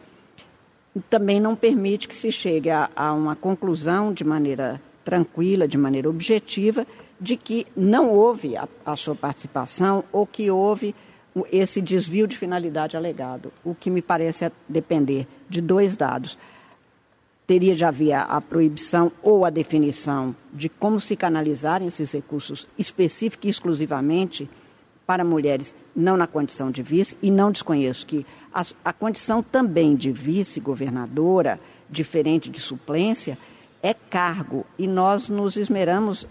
também 1.10 1.40
não 1.40 1.56
permite 1.56 2.06
que 2.06 2.14
se 2.14 2.30
chegue 2.30 2.70
a, 2.70 2.88
a 2.94 3.12
uma 3.12 3.34
conclusão 3.34 4.12
de 4.12 4.22
maneira 4.22 4.80
tranquila, 5.02 5.66
de 5.66 5.76
maneira 5.76 6.08
objetiva, 6.08 6.86
de 7.20 7.36
que 7.36 7.66
não 7.74 8.10
houve 8.10 8.56
a, 8.56 8.68
a 8.84 8.94
sua 8.96 9.14
participação 9.14 10.04
ou 10.12 10.26
que 10.26 10.50
houve 10.50 10.94
esse 11.50 11.80
desvio 11.80 12.26
de 12.26 12.36
finalidade 12.36 12.96
alegado, 12.96 13.52
o 13.64 13.74
que 13.74 13.90
me 13.90 14.02
parece 14.02 14.50
depender 14.68 15.26
de 15.48 15.60
dois 15.60 15.96
dados. 15.96 16.38
Teria 17.46 17.74
de 17.74 17.84
haver 17.84 18.14
a 18.14 18.40
proibição 18.40 19.10
ou 19.22 19.44
a 19.44 19.50
definição 19.50 20.34
de 20.52 20.68
como 20.68 21.00
se 21.00 21.16
canalizarem 21.16 21.88
esses 21.88 22.12
recursos 22.12 22.68
específicos 22.78 23.46
e 23.46 23.50
exclusivamente 23.50 24.48
para 25.06 25.24
mulheres 25.24 25.74
não 25.94 26.16
na 26.16 26.26
condição 26.26 26.70
de 26.70 26.82
vice, 26.82 27.16
e 27.20 27.30
não 27.30 27.50
desconheço 27.50 28.06
que 28.06 28.24
a, 28.54 28.62
a 28.84 28.92
condição 28.92 29.42
também 29.42 29.94
de 29.94 30.12
vice-governadora, 30.12 31.60
diferente 31.90 32.48
de 32.48 32.60
suplência, 32.60 33.36
é 33.82 33.92
cargo, 33.92 34.64
e 34.78 34.86
nós 34.86 35.28
nos 35.28 35.56
esmeramos 35.56 36.26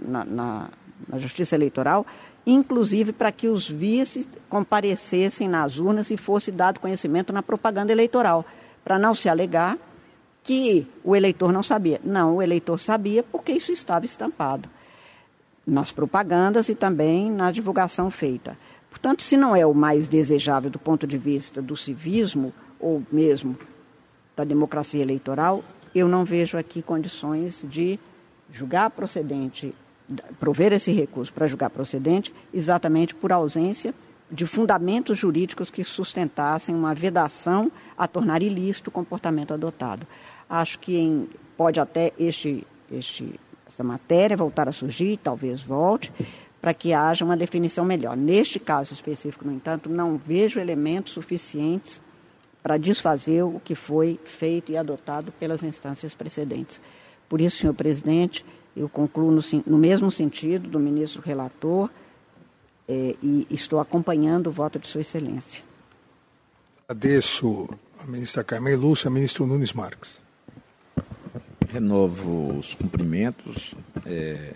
na, 0.00 0.24
na, 0.24 0.70
na 1.08 1.18
Justiça 1.18 1.56
Eleitoral 1.56 2.06
inclusive 2.50 3.12
para 3.12 3.30
que 3.30 3.46
os 3.46 3.68
vices 3.68 4.26
comparecessem 4.48 5.46
nas 5.46 5.78
urnas 5.78 6.10
e 6.10 6.16
fosse 6.16 6.50
dado 6.50 6.80
conhecimento 6.80 7.30
na 7.30 7.42
propaganda 7.42 7.92
eleitoral, 7.92 8.42
para 8.82 8.98
não 8.98 9.14
se 9.14 9.28
alegar 9.28 9.76
que 10.42 10.86
o 11.04 11.14
eleitor 11.14 11.52
não 11.52 11.62
sabia. 11.62 12.00
Não, 12.02 12.36
o 12.36 12.42
eleitor 12.42 12.78
sabia 12.78 13.22
porque 13.22 13.52
isso 13.52 13.70
estava 13.70 14.06
estampado 14.06 14.66
nas 15.66 15.92
propagandas 15.92 16.70
e 16.70 16.74
também 16.74 17.30
na 17.30 17.52
divulgação 17.52 18.10
feita. 18.10 18.56
Portanto, 18.88 19.22
se 19.22 19.36
não 19.36 19.54
é 19.54 19.66
o 19.66 19.74
mais 19.74 20.08
desejável 20.08 20.70
do 20.70 20.78
ponto 20.78 21.06
de 21.06 21.18
vista 21.18 21.60
do 21.60 21.76
civismo 21.76 22.54
ou 22.80 23.02
mesmo 23.12 23.58
da 24.34 24.44
democracia 24.44 25.02
eleitoral, 25.02 25.62
eu 25.94 26.08
não 26.08 26.24
vejo 26.24 26.56
aqui 26.56 26.80
condições 26.80 27.66
de 27.68 28.00
julgar 28.50 28.88
procedente 28.88 29.74
prover 30.40 30.72
esse 30.72 30.92
recurso 30.92 31.32
para 31.32 31.46
julgar 31.46 31.70
procedente 31.70 32.32
exatamente 32.52 33.14
por 33.14 33.32
ausência 33.32 33.94
de 34.30 34.46
fundamentos 34.46 35.18
jurídicos 35.18 35.70
que 35.70 35.84
sustentassem 35.84 36.74
uma 36.74 36.94
vedação 36.94 37.72
a 37.96 38.06
tornar 38.06 38.42
ilícito 38.42 38.88
o 38.88 38.92
comportamento 38.92 39.54
adotado. 39.54 40.06
Acho 40.48 40.78
que 40.78 40.96
em, 40.96 41.28
pode 41.56 41.80
até 41.80 42.12
este, 42.18 42.66
este, 42.90 43.38
essa 43.66 43.82
matéria 43.82 44.36
voltar 44.36 44.68
a 44.68 44.72
surgir, 44.72 45.18
talvez 45.22 45.62
volte, 45.62 46.12
para 46.60 46.74
que 46.74 46.92
haja 46.92 47.24
uma 47.24 47.36
definição 47.36 47.84
melhor. 47.84 48.16
Neste 48.16 48.58
caso 48.58 48.92
específico, 48.92 49.46
no 49.46 49.52
entanto, 49.52 49.88
não 49.88 50.18
vejo 50.18 50.58
elementos 50.58 51.12
suficientes 51.12 52.02
para 52.62 52.76
desfazer 52.76 53.42
o 53.42 53.60
que 53.64 53.74
foi 53.74 54.18
feito 54.24 54.72
e 54.72 54.76
adotado 54.76 55.32
pelas 55.32 55.62
instâncias 55.62 56.14
precedentes. 56.14 56.80
Por 57.28 57.40
isso, 57.40 57.58
senhor 57.58 57.74
presidente, 57.74 58.44
eu 58.78 58.88
concluo 58.88 59.30
no, 59.30 59.42
no 59.66 59.76
mesmo 59.76 60.10
sentido 60.10 60.68
do 60.68 60.78
ministro 60.78 61.20
relator 61.20 61.90
é, 62.88 63.16
e 63.22 63.46
estou 63.50 63.80
acompanhando 63.80 64.46
o 64.46 64.52
voto 64.52 64.78
de 64.78 64.86
Sua 64.86 65.00
Excelência. 65.00 65.62
Agradeço 66.86 67.68
a 67.98 68.06
ministra 68.06 68.44
Carmen 68.44 68.76
Lúcia, 68.76 69.10
ministro 69.10 69.46
Nunes 69.46 69.72
Marques. 69.72 70.18
Renovo 71.68 72.56
os 72.56 72.74
cumprimentos. 72.74 73.74
É, 74.06 74.54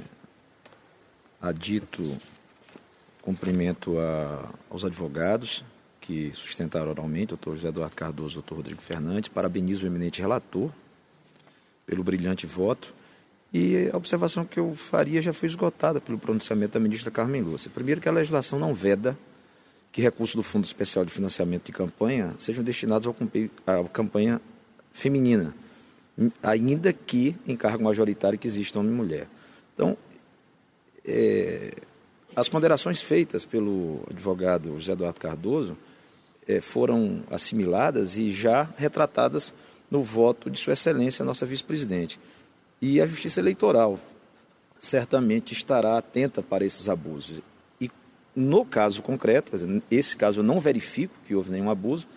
adito 1.41 2.17
cumprimento 3.21 3.99
a, 3.99 4.49
aos 4.71 4.85
advogados 4.85 5.65
que 6.01 6.33
sustentaram 6.33 6.91
oralmente, 6.91 7.29
doutor 7.29 7.55
José 7.55 7.69
Eduardo 7.69 7.95
Cardoso, 7.95 8.35
doutor 8.35 8.57
Rodrigo 8.57 8.81
Fernandes. 8.81 9.29
Parabenizo 9.29 9.85
o 9.85 9.87
eminente 9.87 10.21
relator 10.21 10.71
pelo 11.85 12.03
brilhante 12.03 12.47
voto 12.47 12.95
e 13.53 13.91
a 13.93 13.97
observação 13.97 14.45
que 14.45 14.59
eu 14.59 14.75
faria 14.75 15.21
já 15.21 15.33
foi 15.33 15.47
esgotada 15.47 16.01
pelo 16.01 16.19
pronunciamento 16.19 16.73
da 16.73 16.81
ministra 16.81 17.11
Carmen 17.11 17.43
Lúcia. 17.43 17.71
Primeiro, 17.73 18.01
que 18.01 18.09
a 18.09 18.13
legislação 18.13 18.59
não 18.59 18.73
veda 18.73 19.17
que 19.91 20.01
recursos 20.01 20.35
do 20.35 20.43
Fundo 20.43 20.65
Especial 20.65 21.05
de 21.05 21.11
Financiamento 21.11 21.67
de 21.67 21.73
Campanha 21.73 22.35
sejam 22.39 22.65
destinados 22.65 23.07
à 23.67 23.89
campanha 23.91 24.41
feminina, 24.91 25.55
ainda 26.43 26.95
que 26.95 27.37
em 27.47 27.55
cargo 27.55 27.85
majoritário 27.85 28.39
que 28.39 28.47
exista 28.47 28.79
homem 28.79 28.91
e 28.91 28.97
mulher. 28.97 29.29
Então, 29.75 29.99
é, 31.05 31.75
as 32.35 32.49
ponderações 32.49 33.03
feitas 33.03 33.45
pelo 33.45 34.03
advogado 34.11 34.79
José 34.79 34.93
Eduardo 34.93 35.21
Cardoso 35.21 35.77
é, 36.49 36.61
foram 36.63 37.23
assimiladas 37.31 38.17
e 38.17 38.31
já 38.31 38.67
retratadas 38.79 39.53
no 39.91 40.03
voto 40.03 40.49
de 40.49 40.59
Sua 40.59 40.73
Excelência, 40.73 41.23
nossa 41.23 41.45
vice-presidente. 41.45 42.19
E 42.83 43.01
a 43.01 43.07
Justiça 43.07 43.39
Eleitoral 43.39 43.97
certamente 44.77 45.53
estará 45.53 45.97
atenta 45.97 46.43
para 46.43 46.65
esses 46.65 46.89
abusos. 46.89 47.41
E 47.81 47.89
no 48.35 48.65
caso 48.65 49.01
concreto, 49.01 49.53
esse 49.89 50.17
caso 50.17 50.41
eu 50.41 50.45
não 50.45 50.59
verifico 50.59 51.15
que 51.25 51.37
houve 51.37 51.53
nenhum 51.53 51.71
abuso, 51.71 52.09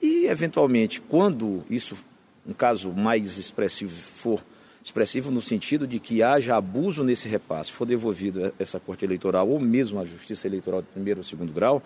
e 0.00 0.24
eventualmente, 0.24 0.98
quando 0.98 1.62
isso, 1.68 1.94
um 2.46 2.54
caso 2.54 2.90
mais 2.90 3.36
expressivo 3.36 3.94
for, 3.94 4.42
expressivo 4.82 5.30
no 5.30 5.42
sentido 5.42 5.86
de 5.86 5.98
que 5.98 6.22
haja 6.22 6.56
abuso 6.56 7.04
nesse 7.04 7.28
repasse, 7.28 7.70
for 7.70 7.84
devolvido 7.84 8.50
essa 8.58 8.80
Corte 8.80 9.04
Eleitoral 9.04 9.46
ou 9.46 9.60
mesmo 9.60 10.00
a 10.00 10.06
Justiça 10.06 10.46
Eleitoral 10.46 10.80
de 10.80 10.88
primeiro 10.88 11.20
ou 11.20 11.24
segundo 11.24 11.52
grau, 11.52 11.82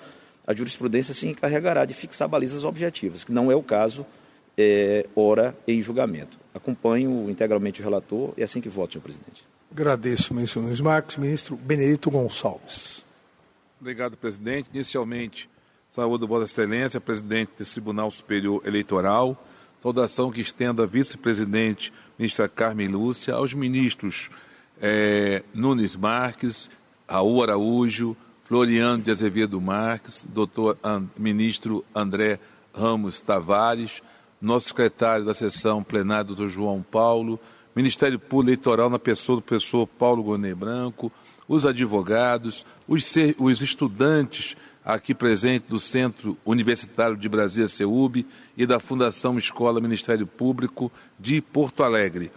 a 0.46 0.54
jurisprudência 0.54 1.12
se 1.12 1.26
encarregará 1.26 1.84
de 1.84 1.92
fixar 1.92 2.28
balizas 2.28 2.64
objetivas, 2.64 3.24
que 3.24 3.32
não 3.32 3.50
é 3.50 3.56
o 3.56 3.62
caso 3.62 4.06
é, 4.58 5.06
ora 5.14 5.56
em 5.68 5.80
julgamento. 5.80 6.38
Acompanho 6.52 7.30
integralmente 7.30 7.80
o 7.80 7.84
relator 7.84 8.34
e 8.36 8.40
é 8.40 8.44
assim 8.44 8.60
que 8.60 8.68
voto, 8.68 8.94
senhor 8.94 9.02
presidente. 9.02 9.44
Agradeço, 9.70 10.34
ministro 10.34 10.60
Nunes 10.60 10.80
Marques. 10.80 11.16
Ministro 11.16 11.56
Benedito 11.56 12.10
Gonçalves. 12.10 13.04
Obrigado, 13.80 14.16
presidente. 14.16 14.68
Inicialmente, 14.74 15.48
saúde 15.88 16.26
Vossa 16.26 16.44
Excelência, 16.44 17.00
presidente 17.00 17.52
do 17.56 17.64
Tribunal 17.64 18.10
Superior 18.10 18.60
Eleitoral. 18.66 19.40
Saudação 19.78 20.32
que 20.32 20.40
estenda 20.40 20.82
a 20.82 20.86
vice-presidente, 20.86 21.92
ministra 22.18 22.48
Carmen 22.48 22.88
Lúcia, 22.88 23.34
aos 23.34 23.54
ministros 23.54 24.28
é, 24.80 25.44
Nunes 25.54 25.94
Marques, 25.94 26.68
Raul 27.08 27.44
Araújo, 27.44 28.16
Floriano 28.46 29.04
de 29.04 29.12
Azevedo 29.12 29.60
Marques, 29.60 30.26
doutor 30.28 30.76
an, 30.82 31.06
ministro 31.16 31.84
André 31.94 32.40
Ramos 32.74 33.20
Tavares, 33.20 34.02
nosso 34.40 34.68
secretário 34.68 35.24
da 35.24 35.34
sessão 35.34 35.82
plenária, 35.82 36.24
doutor 36.24 36.48
João 36.48 36.82
Paulo, 36.82 37.38
Ministério 37.74 38.18
Público 38.18 38.50
Eleitoral 38.50 38.90
na 38.90 38.98
pessoa 38.98 39.36
do 39.36 39.42
professor 39.42 39.86
Paulo 39.86 40.22
Gonê 40.22 40.54
Branco, 40.54 41.12
os 41.46 41.64
advogados, 41.64 42.66
os, 42.86 43.14
os 43.38 43.62
estudantes 43.62 44.56
aqui 44.84 45.14
presentes 45.14 45.68
do 45.68 45.78
Centro 45.78 46.38
Universitário 46.46 47.16
de 47.16 47.28
Brasília, 47.28 47.68
CEUB, 47.68 48.26
e 48.56 48.66
da 48.66 48.80
Fundação 48.80 49.36
Escola 49.36 49.80
Ministério 49.80 50.26
Público 50.26 50.90
de 51.18 51.40
Porto 51.40 51.82
Alegre. 51.82 52.32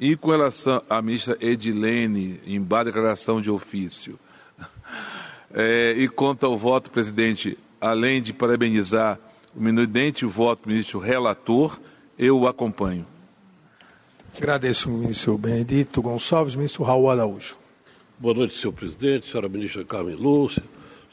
E 0.00 0.16
com 0.16 0.30
relação 0.30 0.82
à 0.88 1.02
ministra 1.02 1.36
Edilene, 1.40 2.40
em 2.46 2.62
declaração 2.62 3.40
de 3.40 3.50
ofício, 3.50 4.18
é, 5.52 5.94
e 5.96 6.08
quanto 6.08 6.46
ao 6.46 6.56
voto, 6.56 6.90
presidente, 6.90 7.58
além 7.80 8.22
de 8.22 8.32
parabenizar 8.32 9.18
o 9.54 9.60
eminente 9.60 10.24
voto 10.24 10.64
do 10.64 10.70
ministro 10.70 10.98
relator, 10.98 11.78
eu 12.18 12.38
o 12.38 12.48
acompanho. 12.48 13.06
Agradeço 14.36 14.88
o 14.88 14.92
ministro 14.92 15.36
Benedito 15.36 16.00
Gonçalves, 16.00 16.54
ministro 16.54 16.82
Raul 16.82 17.10
Araújo. 17.10 17.56
Boa 18.18 18.34
noite, 18.34 18.56
senhor 18.56 18.72
presidente, 18.72 19.26
senhora 19.26 19.48
ministra 19.48 19.84
Carmen 19.84 20.14
Lúcia, 20.14 20.62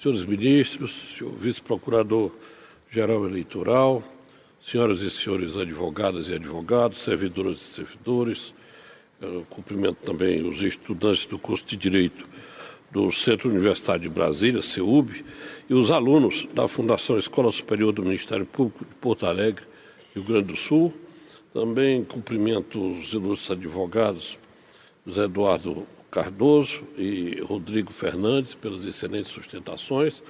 senhores 0.02 0.24
ministros, 0.24 0.94
senhor 1.18 1.34
vice-procurador-geral 1.34 3.26
eleitoral, 3.26 4.02
senhoras 4.66 5.02
e 5.02 5.12
senhores 5.12 5.58
advogadas 5.58 6.30
e 6.30 6.34
advogados, 6.34 7.02
servidoras 7.02 7.60
e 7.60 7.74
servidores, 7.76 8.54
eu 9.22 9.46
cumprimento 9.50 9.98
também 10.06 10.48
os 10.48 10.62
estudantes 10.62 11.26
do 11.26 11.38
curso 11.38 11.66
de 11.66 11.76
Direito 11.76 12.26
do 12.90 13.12
Centro 13.12 13.50
Universitário 13.50 14.04
de 14.04 14.10
Brasília, 14.10 14.62
CEUB, 14.62 15.26
e 15.70 15.74
os 15.76 15.92
alunos 15.92 16.48
da 16.52 16.68
Fundação 16.68 17.16
Escola 17.20 17.52
Superior 17.52 17.94
do 17.94 18.02
Ministério 18.02 18.46
Público 18.46 18.84
de 18.84 18.96
Porto 18.96 19.28
Alegre, 19.28 19.64
Rio 20.16 20.24
Grande 20.24 20.48
do 20.48 20.56
Sul. 20.56 20.92
Também 21.54 22.04
cumprimento 22.04 22.98
os 22.98 23.14
ilustres 23.14 23.52
advogados 23.52 24.38
José 25.06 25.26
Eduardo 25.26 25.86
Cardoso 26.10 26.82
e 26.98 27.40
Rodrigo 27.42 27.94
Fernandes 27.94 28.56
pelas 28.56 28.84
excelentes 28.84 29.32
sustentações. 29.32 30.24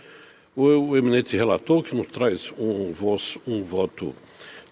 O, 0.54 0.64
o 0.64 0.98
eminente 0.98 1.38
relator 1.38 1.84
que 1.84 1.96
nos 1.96 2.08
traz 2.08 2.52
um, 2.60 2.94
um 3.48 3.64
voto 3.64 4.14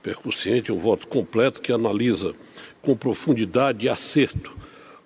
percussiente, 0.04 0.72
um 0.72 0.80
voto 0.80 1.08
completo 1.08 1.62
que 1.62 1.72
analisa 1.72 2.36
com 2.82 2.96
profundidade 2.96 3.86
e 3.86 3.90
acerto 3.90 4.54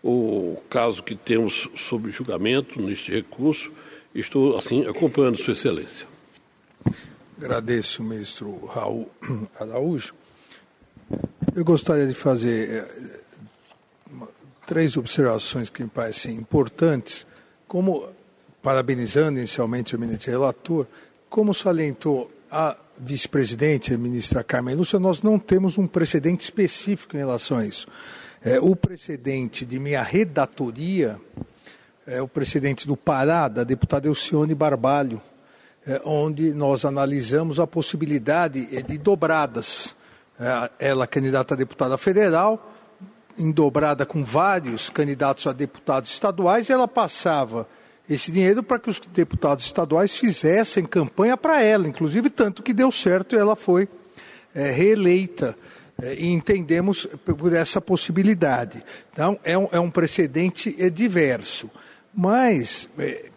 o 0.04 0.58
caso 0.68 1.04
que 1.04 1.14
temos 1.14 1.70
sob 1.76 2.10
julgamento 2.10 2.82
neste 2.82 3.12
recurso. 3.12 3.72
Estou, 4.14 4.58
assim, 4.58 4.86
acompanhando 4.86 5.38
Sua 5.38 5.54
Excelência. 5.54 6.06
Agradeço, 7.38 8.04
ministro 8.04 8.66
Raul 8.66 9.10
Araújo. 9.58 10.14
Eu 11.56 11.64
gostaria 11.64 12.06
de 12.06 12.14
fazer 12.14 12.70
eh, 12.70 13.20
três 14.68 14.98
observações 14.98 15.70
que 15.70 15.82
me 15.82 15.90
parecem 15.90 16.36
importantes, 16.36 17.26
como, 17.70 18.10
parabenizando 18.62 19.40
inicialmente 19.40 19.96
o 19.96 19.98
eminente 19.98 20.30
relator, 20.30 20.86
como 21.30 21.54
salientou 21.54 22.30
a 22.52 22.76
vice-presidente, 23.00 23.94
a 23.94 23.98
ministra 23.98 24.44
Carmen 24.44 24.76
Lúcia, 24.76 25.00
nós 25.00 25.22
não 25.24 25.40
temos 25.40 25.78
um 25.78 25.88
precedente 25.88 26.44
específico 26.44 27.16
em 27.16 27.20
relação 27.20 27.60
a 27.60 27.66
isso. 27.66 27.88
É, 28.44 28.60
o 28.60 28.76
precedente 28.76 29.66
de 29.66 29.80
minha 29.80 30.04
redatoria 30.04 31.20
é 32.06 32.22
o 32.22 32.28
precedente 32.28 32.88
do 32.88 32.98
Pará, 32.98 33.48
da 33.48 33.64
deputada 33.64 34.08
Elcione 34.08 34.56
Barbalho, 34.56 35.22
é, 35.86 36.02
onde 36.06 36.54
nós 36.54 36.86
analisamos 36.86 37.60
a 37.60 37.68
possibilidade 37.68 38.68
é, 38.72 38.82
de 38.82 38.98
dobradas. 38.98 39.96
É, 40.40 40.72
ela 40.80 41.08
candidata 41.08 41.54
a 41.54 41.58
deputada 41.58 41.98
federal, 41.98 42.74
em 43.38 43.52
dobrada 43.52 44.06
com 44.06 44.24
vários 44.24 44.90
candidatos 44.90 45.48
a 45.48 45.54
deputados 45.54 46.12
estaduais, 46.12 46.70
e 46.70 46.72
ela 46.72 46.88
passava 46.88 47.68
esse 48.10 48.32
dinheiro 48.32 48.62
para 48.62 48.80
que 48.80 48.90
os 48.90 49.00
deputados 49.00 49.66
estaduais 49.66 50.16
fizessem 50.16 50.86
campanha 50.86 51.38
para 51.38 51.62
ela, 51.62 51.88
inclusive 51.88 52.30
tanto 52.30 52.62
que 52.62 52.74
deu 52.74 52.92
certo 52.92 53.36
e 53.36 53.40
ela 53.40 53.56
foi 53.56 53.88
é, 54.54 54.70
reeleita. 54.70 55.56
É, 56.02 56.16
e 56.16 56.28
entendemos 56.28 57.06
por 57.06 57.54
essa 57.54 57.80
possibilidade. 57.80 58.84
Então, 59.14 59.40
é 59.44 59.56
um, 59.56 59.68
é 59.72 59.80
um 59.80 59.90
precedente 59.90 60.76
é, 60.80 60.90
diverso. 60.90 61.70
Mas, 62.14 62.90
é, 62.98 63.30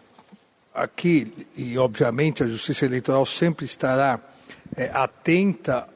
aqui, 0.73 1.31
e 1.55 1.77
obviamente 1.77 2.43
a 2.43 2.47
Justiça 2.47 2.85
Eleitoral 2.85 3.25
sempre 3.25 3.65
estará 3.65 4.19
é, 4.75 4.89
atenta 4.93 5.87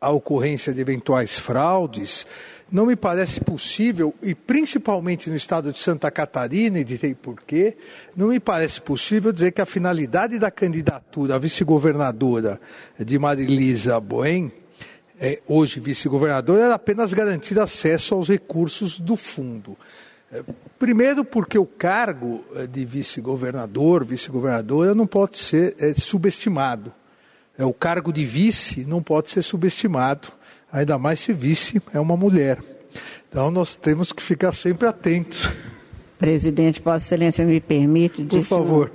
à 0.00 0.10
ocorrência 0.10 0.72
de 0.72 0.80
eventuais 0.80 1.38
fraudes, 1.38 2.26
não 2.70 2.86
me 2.86 2.96
parece 2.96 3.40
possível, 3.40 4.14
e 4.22 4.34
principalmente 4.34 5.28
no 5.28 5.36
estado 5.36 5.72
de 5.72 5.80
Santa 5.80 6.10
Catarina, 6.10 6.78
e 6.78 6.84
direi 6.84 7.14
por 7.14 7.42
quê, 7.42 7.76
não 8.14 8.28
me 8.28 8.38
parece 8.38 8.80
possível 8.80 9.32
dizer 9.32 9.52
que 9.52 9.60
a 9.60 9.66
finalidade 9.66 10.38
da 10.38 10.50
candidatura 10.50 11.34
a 11.34 11.38
vice-governadora 11.38 12.60
de 12.98 13.18
Marilisa 13.18 13.98
Boen 13.98 14.52
é, 15.20 15.40
hoje 15.46 15.80
vice-governador, 15.80 16.60
era 16.60 16.74
apenas 16.74 17.12
garantir 17.12 17.58
acesso 17.58 18.14
aos 18.14 18.28
recursos 18.28 18.98
do 18.98 19.16
fundo. 19.16 19.76
Primeiro, 20.78 21.24
porque 21.24 21.58
o 21.58 21.66
cargo 21.66 22.44
é, 22.54 22.66
de 22.66 22.84
vice-governador, 22.84 24.04
vice-governadora, 24.04 24.94
não 24.94 25.06
pode 25.06 25.38
ser 25.38 25.74
é, 25.78 25.94
subestimado. 25.94 26.92
É, 27.56 27.64
o 27.64 27.72
cargo 27.72 28.12
de 28.12 28.24
vice 28.24 28.84
não 28.84 29.02
pode 29.02 29.30
ser 29.30 29.42
subestimado, 29.42 30.28
ainda 30.70 30.98
mais 30.98 31.20
se 31.20 31.32
vice 31.32 31.82
é 31.92 31.98
uma 31.98 32.16
mulher. 32.16 32.62
Então, 33.28 33.50
nós 33.50 33.74
temos 33.76 34.12
que 34.12 34.22
ficar 34.22 34.52
sempre 34.52 34.86
atentos. 34.86 35.50
Presidente, 36.18 36.80
Vossa 36.82 37.04
Excelência 37.04 37.44
me 37.44 37.60
permite. 37.60 38.24
Por 38.24 38.42
favor. 38.42 38.92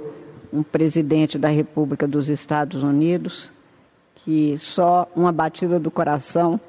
Um, 0.52 0.60
um 0.60 0.64
presidente 0.64 1.38
da 1.38 1.50
República 1.50 2.08
dos 2.08 2.30
Estados 2.30 2.84
Unidos 2.84 3.52
que 4.24 4.58
só 4.58 5.10
uma 5.16 5.32
batida 5.32 5.80
do 5.80 5.92
coração 5.92 6.60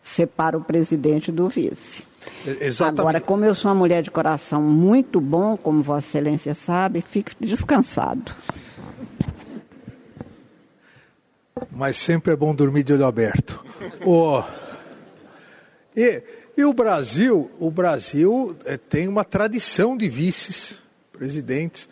separa 0.00 0.56
o 0.56 0.64
presidente 0.64 1.30
do 1.30 1.48
vice. 1.48 2.02
Exatamente. 2.60 3.00
Agora, 3.00 3.20
como 3.20 3.44
eu 3.44 3.54
sou 3.54 3.70
uma 3.70 3.76
mulher 3.76 4.02
de 4.02 4.10
coração 4.10 4.62
muito 4.62 5.20
bom, 5.20 5.56
como 5.56 5.82
Vossa 5.82 6.06
Excelência 6.06 6.54
sabe, 6.54 7.02
fique 7.02 7.34
descansado. 7.40 8.34
Mas 11.70 11.96
sempre 11.96 12.32
é 12.32 12.36
bom 12.36 12.54
dormir 12.54 12.84
de 12.84 12.92
olho 12.92 13.06
aberto. 13.06 13.64
oh. 14.04 14.42
e, 15.96 16.22
e 16.56 16.64
o 16.64 16.72
Brasil, 16.72 17.50
o 17.58 17.70
Brasil 17.70 18.56
é, 18.64 18.76
tem 18.76 19.08
uma 19.08 19.24
tradição 19.24 19.96
de 19.96 20.08
vices, 20.08 20.78
presidentes, 21.12 21.88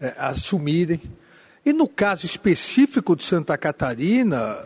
é, 0.00 0.14
assumirem 0.18 1.00
e 1.66 1.72
no 1.72 1.88
caso 1.88 2.24
específico 2.24 3.16
de 3.16 3.24
Santa 3.24 3.58
Catarina, 3.58 4.56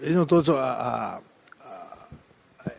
não 0.00 0.24
tô, 0.24 0.40
a, 0.56 1.20
a, 1.20 1.20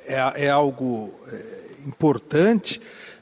é, 0.06 0.46
é, 0.46 0.50
algo 0.50 1.14
é, 1.28 1.65
importante, 1.86 2.82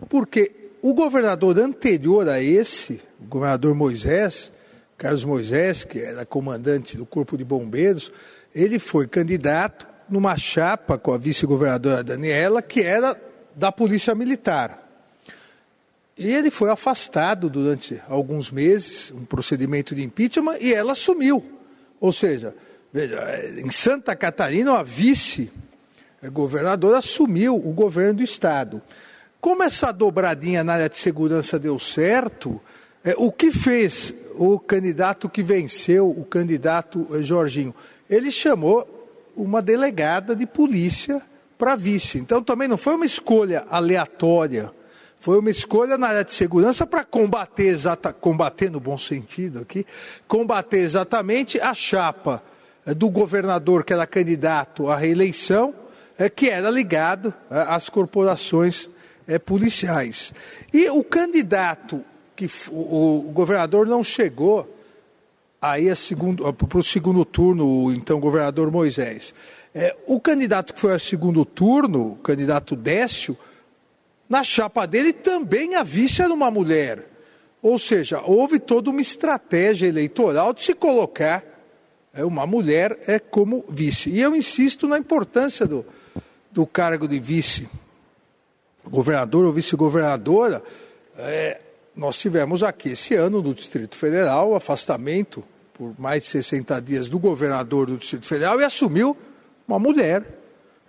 porque 0.10 0.52
o 0.82 0.94
governador 0.94 1.60
anterior 1.60 2.28
a 2.28 2.42
esse, 2.42 3.02
o 3.20 3.26
governador 3.26 3.74
Moisés, 3.74 4.52
Carlos 4.98 5.24
Moisés, 5.24 5.84
que 5.84 6.00
era 6.00 6.26
comandante 6.26 6.98
do 6.98 7.06
Corpo 7.06 7.38
de 7.38 7.44
Bombeiros, 7.44 8.12
ele 8.54 8.80
foi 8.80 9.08
candidato 9.08 9.88
numa 10.10 10.38
chapa 10.38 10.98
com 10.98 11.14
a 11.14 11.18
vice-governadora 11.18 12.04
Daniela, 12.04 12.62
que 12.62 12.82
era 12.82 13.20
da 13.56 13.72
Polícia 13.72 14.14
Militar. 14.14 14.84
E 16.18 16.32
ele 16.32 16.52
foi 16.52 16.70
afastado 16.70 17.50
durante 17.50 18.00
alguns 18.08 18.52
meses, 18.52 19.12
um 19.12 19.26
procedimento 19.26 19.96
de 19.96 20.04
impeachment, 20.04 20.58
e 20.62 20.74
ela 20.74 20.92
assumiu. 20.92 21.44
Ou 22.00 22.12
seja, 22.12 22.56
veja, 22.92 23.18
em 23.58 23.72
Santa 23.72 24.16
Catarina, 24.16 24.74
a 24.74 24.84
vice-governadora 26.24 27.00
assumiu 27.00 27.56
o 27.56 27.74
governo 27.74 28.16
do 28.16 28.24
Estado. 28.24 28.82
Como 29.42 29.64
essa 29.64 29.92
dobradinha 29.92 30.64
na 30.64 30.74
área 30.74 30.90
de 30.90 30.98
segurança 30.98 31.60
deu 31.60 31.78
certo, 31.78 32.62
é, 33.04 33.14
o 33.18 33.32
que 33.32 33.52
fez 33.52 34.14
o 34.36 34.58
candidato 34.58 35.28
que 35.28 35.44
venceu, 35.44 36.10
o 36.10 36.24
candidato 36.24 37.06
é, 37.12 37.22
Jorginho? 37.22 37.76
Ele 38.10 38.32
chamou 38.32 38.88
uma 39.36 39.62
delegada 39.62 40.36
de 40.36 40.46
polícia 40.46 41.22
para 41.58 41.76
vice. 41.76 42.20
Então 42.20 42.42
também 42.42 42.68
não 42.68 42.78
foi 42.78 42.96
uma 42.96 43.06
escolha 43.06 43.66
aleatória 43.70 44.72
foi 45.24 45.40
uma 45.40 45.50
escolha 45.50 45.98
na 45.98 46.08
área 46.08 46.26
de 46.26 46.34
segurança 46.34 46.86
para 46.86 47.06
combater, 47.06 47.68
exata, 47.68 48.12
combater 48.12 48.70
no 48.70 48.78
bom 48.78 48.98
sentido 48.98 49.60
aqui, 49.60 49.86
combater 50.28 50.80
exatamente 50.80 51.62
a 51.62 51.74
chapa 51.74 52.44
eh, 52.86 52.94
do 52.94 53.10
governador 53.10 53.86
que 53.86 53.94
era 53.94 54.06
candidato 54.06 54.90
à 54.90 54.98
reeleição, 54.98 55.74
é, 55.74 55.83
que 56.30 56.50
era 56.50 56.70
ligado 56.70 57.34
é, 57.50 57.60
às 57.68 57.90
corporações 57.90 58.90
é, 59.28 59.40
policiais. 59.40 60.34
E 60.72 60.90
o 60.90 61.04
candidato, 61.04 62.04
que 62.36 62.50
o, 62.72 63.32
governador 63.34 63.88
não 63.88 64.04
chegou 64.04 64.70
aí 65.62 65.86
para 66.68 66.78
o 66.78 66.84
segundo 66.84 67.24
turno, 67.24 67.86
o 67.86 67.94
então 67.94 68.20
governador 68.20 68.72
Moisés. 68.72 69.34
É, 69.74 69.96
o 70.06 70.20
candidato 70.20 70.74
que 70.74 70.80
foi 70.80 70.94
ao 70.94 71.00
segundo 71.00 71.46
turno, 71.46 72.12
o 72.12 72.16
candidato 72.18 72.76
Décio, 72.76 73.38
na 74.30 74.44
chapa 74.44 74.86
dele 74.86 75.14
também 75.14 75.76
a 75.76 75.84
vice 75.84 76.22
era 76.22 76.34
uma 76.34 76.52
mulher. 76.52 77.08
Ou 77.62 77.80
seja, 77.80 78.22
houve 78.22 78.60
toda 78.60 78.90
uma 78.90 79.02
estratégia 79.02 79.88
eleitoral 79.88 80.54
de 80.54 80.62
se 80.62 80.74
colocar 80.74 81.44
é, 82.14 82.24
uma 82.24 82.46
mulher 82.46 83.00
é, 83.08 83.18
como 83.18 83.64
vice. 83.70 84.10
E 84.10 84.22
eu 84.22 84.36
insisto 84.36 84.88
na 84.88 84.98
importância 84.98 85.66
do, 85.66 85.86
do 86.54 86.68
cargo 86.68 87.08
de 87.08 87.20
vice-governador 87.20 89.46
ou 89.46 89.54
vice-governadora. 89.54 90.62
É, 91.18 91.60
nós 91.96 92.20
tivemos 92.20 92.64
aqui 92.64 92.92
esse 92.92 93.16
ano 93.16 93.42
no 93.42 93.54
Distrito 93.54 93.98
Federal 93.98 94.52
o 94.52 94.56
afastamento 94.56 95.44
por 95.74 96.00
mais 96.00 96.24
de 96.24 96.30
60 96.30 96.80
dias 96.82 97.10
do 97.10 97.18
governador 97.18 97.88
do 97.88 97.98
Distrito 97.98 98.28
Federal 98.28 98.62
e 98.62 98.64
assumiu 98.64 99.18
uma 99.68 99.80
mulher, 99.80 100.24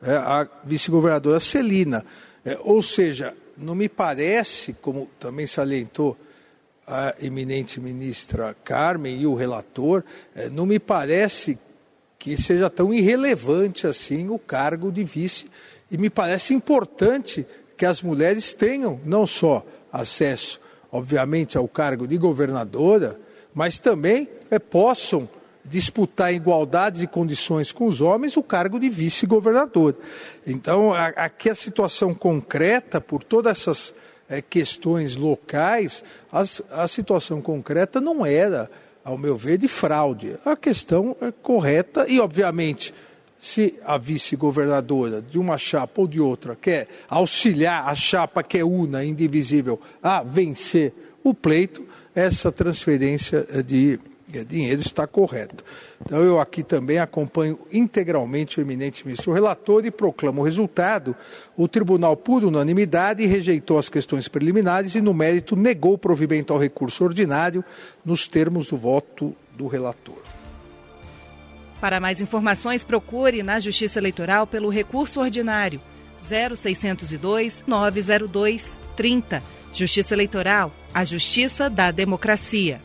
é, 0.02 0.14
a 0.14 0.46
vice-governadora 0.62 1.40
Celina. 1.40 2.04
É, 2.44 2.58
ou 2.62 2.82
seja, 2.82 3.34
não 3.56 3.74
me 3.74 3.88
parece, 3.88 4.74
como 4.74 5.08
também 5.18 5.46
salientou 5.46 6.18
a 6.86 7.14
eminente 7.18 7.80
ministra 7.80 8.54
Carmen 8.62 9.22
e 9.22 9.26
o 9.26 9.34
relator, 9.34 10.04
é, 10.34 10.50
não 10.50 10.66
me 10.66 10.78
parece 10.78 11.58
que 12.24 12.40
seja 12.40 12.70
tão 12.70 12.94
irrelevante 12.94 13.86
assim 13.86 14.30
o 14.30 14.38
cargo 14.38 14.90
de 14.90 15.04
vice. 15.04 15.44
E 15.90 15.98
me 15.98 16.08
parece 16.08 16.54
importante 16.54 17.46
que 17.76 17.84
as 17.84 18.00
mulheres 18.00 18.54
tenham 18.54 18.98
não 19.04 19.26
só 19.26 19.62
acesso, 19.92 20.58
obviamente, 20.90 21.58
ao 21.58 21.68
cargo 21.68 22.08
de 22.08 22.16
governadora, 22.16 23.20
mas 23.52 23.78
também 23.78 24.26
é, 24.50 24.58
possam 24.58 25.28
disputar 25.66 26.32
em 26.32 26.36
igualdade 26.36 27.00
de 27.00 27.06
condições 27.06 27.72
com 27.72 27.84
os 27.84 28.00
homens 28.00 28.38
o 28.38 28.42
cargo 28.42 28.80
de 28.80 28.88
vice-governador. 28.88 29.94
Então, 30.46 30.94
aqui 30.94 31.50
a 31.50 31.54
situação 31.54 32.14
concreta, 32.14 33.02
por 33.02 33.22
todas 33.22 33.58
essas 33.58 33.94
é, 34.30 34.40
questões 34.40 35.14
locais, 35.14 36.02
as, 36.32 36.62
a 36.70 36.88
situação 36.88 37.42
concreta 37.42 38.00
não 38.00 38.24
era, 38.24 38.70
ao 39.04 39.18
meu 39.18 39.36
ver, 39.36 39.58
de 39.58 39.68
fraude. 39.68 40.36
A 40.44 40.56
questão 40.56 41.16
é 41.20 41.30
correta 41.30 42.06
e, 42.08 42.18
obviamente, 42.18 42.94
se 43.38 43.78
a 43.84 43.98
vice-governadora 43.98 45.20
de 45.20 45.38
uma 45.38 45.58
chapa 45.58 46.00
ou 46.00 46.08
de 46.08 46.18
outra 46.18 46.56
quer 46.56 46.88
auxiliar 47.08 47.86
a 47.86 47.94
chapa 47.94 48.42
que 48.42 48.58
é 48.58 48.64
una, 48.64 49.04
indivisível, 49.04 49.78
a 50.02 50.22
vencer 50.22 50.94
o 51.22 51.34
pleito, 51.34 51.84
essa 52.14 52.50
transferência 52.50 53.46
de 53.62 53.98
dinheiro 54.42 54.80
está 54.80 55.06
correto. 55.06 55.62
Então, 56.00 56.22
eu 56.22 56.40
aqui 56.40 56.62
também 56.62 56.98
acompanho 56.98 57.58
integralmente 57.70 58.58
o 58.58 58.62
eminente 58.62 59.06
ministro 59.06 59.34
relator 59.34 59.84
e 59.84 59.90
proclamo 59.90 60.40
o 60.40 60.44
resultado. 60.44 61.14
O 61.56 61.68
tribunal, 61.68 62.16
por 62.16 62.42
unanimidade, 62.42 63.26
rejeitou 63.26 63.78
as 63.78 63.90
questões 63.90 64.28
preliminares 64.28 64.94
e, 64.94 65.02
no 65.02 65.12
mérito, 65.12 65.54
negou 65.54 65.92
o 65.92 65.98
provimento 65.98 66.52
ao 66.54 66.58
recurso 66.58 67.04
ordinário 67.04 67.62
nos 68.02 68.26
termos 68.26 68.68
do 68.68 68.78
voto 68.78 69.36
do 69.54 69.66
relator. 69.66 70.18
Para 71.80 72.00
mais 72.00 72.22
informações, 72.22 72.82
procure 72.82 73.42
na 73.42 73.60
Justiça 73.60 73.98
Eleitoral 73.98 74.46
pelo 74.46 74.70
recurso 74.70 75.20
ordinário 75.20 75.80
0602 76.18 77.62
902 77.66 78.78
30. 78.96 79.42
Justiça 79.72 80.14
Eleitoral, 80.14 80.72
a 80.94 81.04
justiça 81.04 81.68
da 81.68 81.90
democracia. 81.90 82.80